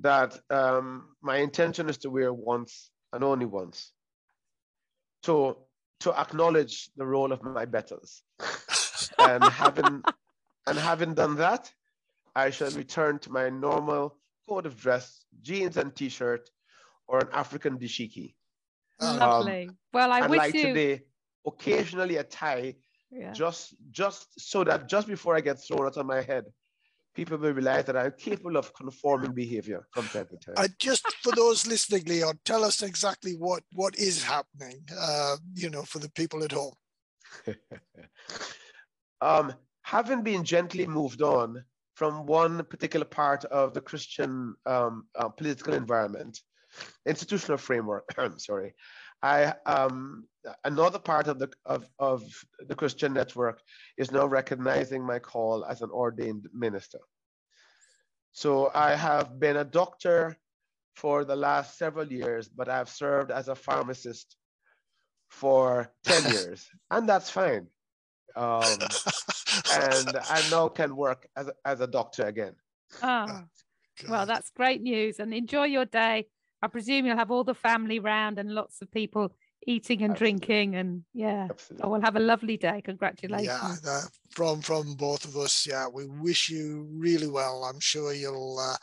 That 0.00 0.38
um, 0.48 1.08
my 1.22 1.38
intention 1.38 1.88
is 1.88 1.98
to 1.98 2.10
wear 2.10 2.32
once 2.32 2.90
and 3.12 3.24
only 3.24 3.46
once. 3.46 3.92
To 5.24 5.56
to 6.00 6.18
acknowledge 6.18 6.90
the 6.96 7.06
role 7.06 7.32
of 7.32 7.42
my 7.42 7.64
betters, 7.64 8.22
and 9.18 9.42
having 9.44 10.02
and 10.66 10.78
having 10.78 11.14
done 11.14 11.36
that, 11.36 11.72
I 12.34 12.50
shall 12.50 12.70
return 12.70 13.18
to 13.20 13.30
my 13.30 13.48
normal 13.48 14.16
code 14.48 14.66
of 14.66 14.80
dress, 14.80 15.24
jeans 15.42 15.76
and 15.76 15.94
t-shirt, 15.94 16.50
or 17.06 17.20
an 17.20 17.28
African 17.32 17.78
dashiki. 17.78 18.34
Oh, 19.00 19.16
Lovely. 19.18 19.68
Um, 19.68 19.76
well, 19.92 20.12
I 20.12 20.26
wish 20.26 20.38
like 20.38 20.54
you 20.54 20.62
today, 20.62 21.02
occasionally 21.46 22.16
a 22.16 22.24
tie, 22.24 22.76
yeah. 23.10 23.32
just 23.32 23.74
just 23.90 24.28
so 24.38 24.64
that 24.64 24.88
just 24.88 25.06
before 25.06 25.36
I 25.36 25.40
get 25.40 25.62
thrown 25.62 25.86
out 25.86 25.96
of 25.96 26.06
my 26.06 26.22
head, 26.22 26.44
people 27.18 27.36
will 27.36 27.52
realize 27.52 27.84
that 27.84 27.96
I'm 27.96 28.12
capable 28.16 28.56
of 28.56 28.72
conforming 28.74 29.32
behavior 29.32 29.80
from 29.92 30.06
time 30.06 30.28
to 30.30 30.36
time. 30.36 30.54
Uh, 30.56 30.68
just 30.78 31.04
for 31.24 31.32
those 31.34 31.66
listening, 31.66 32.04
Leon, 32.04 32.38
tell 32.44 32.62
us 32.64 32.80
exactly 32.80 33.32
what 33.32 33.64
what 33.72 33.98
is 33.98 34.22
happening. 34.22 34.78
Uh, 35.06 35.36
you 35.54 35.68
know, 35.68 35.82
for 35.82 35.98
the 35.98 36.12
people 36.12 36.44
at 36.44 36.52
home. 36.52 36.76
um, 39.20 39.52
having 39.82 40.22
been 40.22 40.44
gently 40.44 40.86
moved 40.86 41.20
on 41.20 41.64
from 41.96 42.24
one 42.24 42.62
particular 42.72 43.04
part 43.04 43.44
of 43.46 43.74
the 43.74 43.80
Christian 43.80 44.54
um, 44.66 45.06
uh, 45.16 45.28
political 45.28 45.74
environment, 45.74 46.38
institutional 47.04 47.58
framework. 47.58 48.04
I'm 48.16 48.38
sorry, 48.50 48.74
I 49.22 49.54
um, 49.66 50.24
another 50.64 50.98
part 50.98 51.28
of 51.28 51.38
the 51.38 51.50
of, 51.66 51.88
of 51.98 52.22
the 52.68 52.74
Christian 52.74 53.12
network 53.12 53.60
is 53.96 54.12
now 54.12 54.26
recognizing 54.26 55.04
my 55.04 55.18
call 55.18 55.64
as 55.64 55.82
an 55.82 55.90
ordained 55.90 56.48
minister. 56.52 57.00
So 58.32 58.70
I 58.74 58.94
have 58.94 59.40
been 59.40 59.56
a 59.56 59.64
doctor 59.64 60.36
for 60.94 61.24
the 61.24 61.36
last 61.36 61.78
several 61.78 62.06
years, 62.06 62.48
but 62.48 62.68
I've 62.68 62.88
served 62.88 63.30
as 63.30 63.48
a 63.48 63.54
pharmacist 63.54 64.36
for 65.28 65.92
10 66.04 66.32
years, 66.32 66.68
and 66.90 67.08
that's 67.08 67.30
fine. 67.30 67.66
Um, 68.36 68.78
and 69.72 70.16
I 70.28 70.48
now 70.50 70.68
can 70.68 70.94
work 70.94 71.26
as 71.36 71.48
a, 71.48 71.52
as 71.64 71.80
a 71.80 71.86
doctor 71.86 72.24
again. 72.26 72.54
Oh. 73.02 73.44
Well, 74.08 74.26
that's 74.26 74.50
great 74.50 74.82
news. 74.82 75.18
And 75.18 75.34
enjoy 75.34 75.64
your 75.64 75.84
day. 75.84 76.26
I 76.62 76.66
presume 76.68 77.06
you'll 77.06 77.16
have 77.16 77.30
all 77.30 77.44
the 77.44 77.54
family 77.54 77.98
round 78.00 78.38
and 78.38 78.50
lots 78.50 78.82
of 78.82 78.90
people 78.90 79.32
eating 79.66 80.02
and 80.02 80.12
Absolutely. 80.12 80.38
drinking. 80.38 80.74
And 80.76 81.04
yeah, 81.14 81.48
Absolutely. 81.50 81.84
oh, 81.84 81.90
we'll 81.90 82.00
have 82.00 82.16
a 82.16 82.20
lovely 82.20 82.56
day. 82.56 82.82
Congratulations. 82.84 83.80
Yeah, 83.84 83.90
uh, 83.90 84.02
from 84.30 84.60
from 84.60 84.94
both 84.94 85.24
of 85.24 85.36
us. 85.36 85.66
Yeah, 85.66 85.88
we 85.88 86.06
wish 86.06 86.48
you 86.48 86.88
really 86.90 87.28
well. 87.28 87.64
I'm 87.64 87.80
sure 87.80 88.12
you'll 88.12 88.58
uh, 88.58 88.76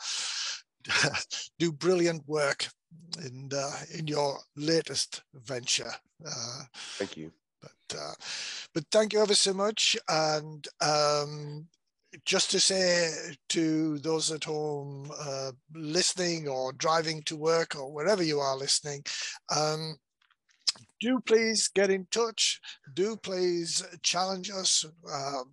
do 1.58 1.72
brilliant 1.72 2.26
work 2.26 2.68
in 3.24 3.50
uh, 3.52 3.72
in 3.94 4.06
your 4.06 4.38
latest 4.56 5.22
venture. 5.34 5.92
Uh, 6.24 6.62
Thank 6.98 7.16
you. 7.16 7.32
but 7.60 7.98
uh, 7.98 8.14
but 8.74 8.84
thank 8.90 9.12
you 9.12 9.20
ever 9.20 9.34
so 9.34 9.52
much. 9.52 9.96
And 10.08 10.66
um, 10.80 11.66
just 12.24 12.50
to 12.50 12.60
say 12.60 13.10
to 13.50 13.98
those 13.98 14.30
at 14.30 14.44
home 14.44 15.10
uh, 15.20 15.52
listening 15.74 16.48
or 16.48 16.72
driving 16.72 17.22
to 17.24 17.36
work 17.36 17.76
or 17.76 17.92
wherever 17.92 18.22
you 18.22 18.40
are 18.40 18.56
listening, 18.56 19.04
um, 19.54 19.96
do 21.00 21.20
please 21.20 21.68
get 21.68 21.90
in 21.90 22.06
touch. 22.10 22.60
Do 22.94 23.16
please 23.16 23.84
challenge 24.02 24.50
us. 24.50 24.84
Um, 25.12 25.52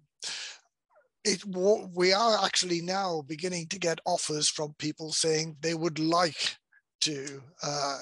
it 1.25 1.43
we 1.45 2.13
are 2.13 2.43
actually 2.43 2.81
now 2.81 3.23
beginning 3.27 3.67
to 3.67 3.79
get 3.79 3.99
offers 4.05 4.49
from 4.49 4.75
people 4.77 5.11
saying 5.11 5.57
they 5.61 5.73
would 5.73 5.99
like 5.99 6.57
to 7.01 7.41
uh, 7.61 7.99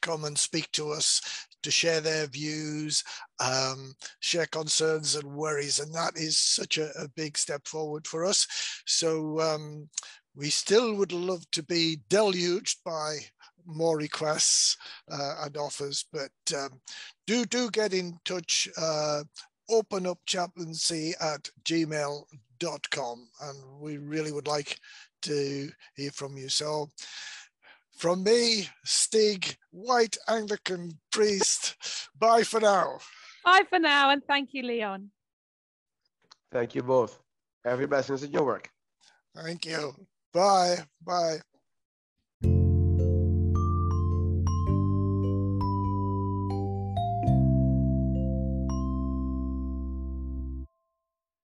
come 0.00 0.24
and 0.24 0.36
speak 0.36 0.70
to 0.72 0.90
us 0.90 1.20
to 1.62 1.70
share 1.70 2.00
their 2.00 2.26
views, 2.26 3.02
um, 3.40 3.94
share 4.20 4.46
concerns 4.46 5.14
and 5.14 5.24
worries, 5.24 5.78
and 5.80 5.92
that 5.94 6.16
is 6.16 6.38
such 6.38 6.78
a, 6.78 6.90
a 6.98 7.08
big 7.08 7.36
step 7.38 7.66
forward 7.66 8.06
for 8.06 8.24
us. 8.24 8.46
So 8.86 9.40
um, 9.40 9.88
we 10.34 10.50
still 10.50 10.94
would 10.94 11.12
love 11.12 11.48
to 11.52 11.62
be 11.62 12.00
deluged 12.08 12.78
by 12.84 13.18
more 13.64 13.96
requests 13.96 14.76
uh, 15.10 15.36
and 15.44 15.56
offers, 15.56 16.04
but 16.12 16.32
um, 16.56 16.80
do 17.26 17.44
do 17.44 17.70
get 17.70 17.94
in 17.94 18.18
touch. 18.24 18.68
Uh, 18.76 19.22
open 19.70 20.06
up 20.06 20.18
chaplaincy 20.26 21.14
at 21.20 21.48
gmail.com 21.64 23.28
and 23.42 23.80
we 23.80 23.96
really 23.96 24.32
would 24.32 24.46
like 24.46 24.78
to 25.22 25.70
hear 25.96 26.10
from 26.10 26.36
you. 26.36 26.48
So 26.48 26.90
from 28.02 28.24
me, 28.24 28.68
Stig, 28.82 29.56
white 29.70 30.16
Anglican 30.26 30.98
priest, 31.12 31.76
bye 32.18 32.42
for 32.42 32.58
now. 32.58 32.98
Bye 33.44 33.62
for 33.70 33.78
now. 33.78 34.10
And 34.10 34.20
thank 34.26 34.48
you, 34.54 34.64
Leon. 34.64 35.08
Thank 36.50 36.74
you 36.74 36.82
both. 36.82 37.20
Every 37.64 37.86
blessings 37.86 38.24
in 38.24 38.32
your 38.32 38.42
work. 38.42 38.68
Thank 39.36 39.64
you. 39.66 39.94
Bye. 40.32 40.78
Bye. 41.06 41.38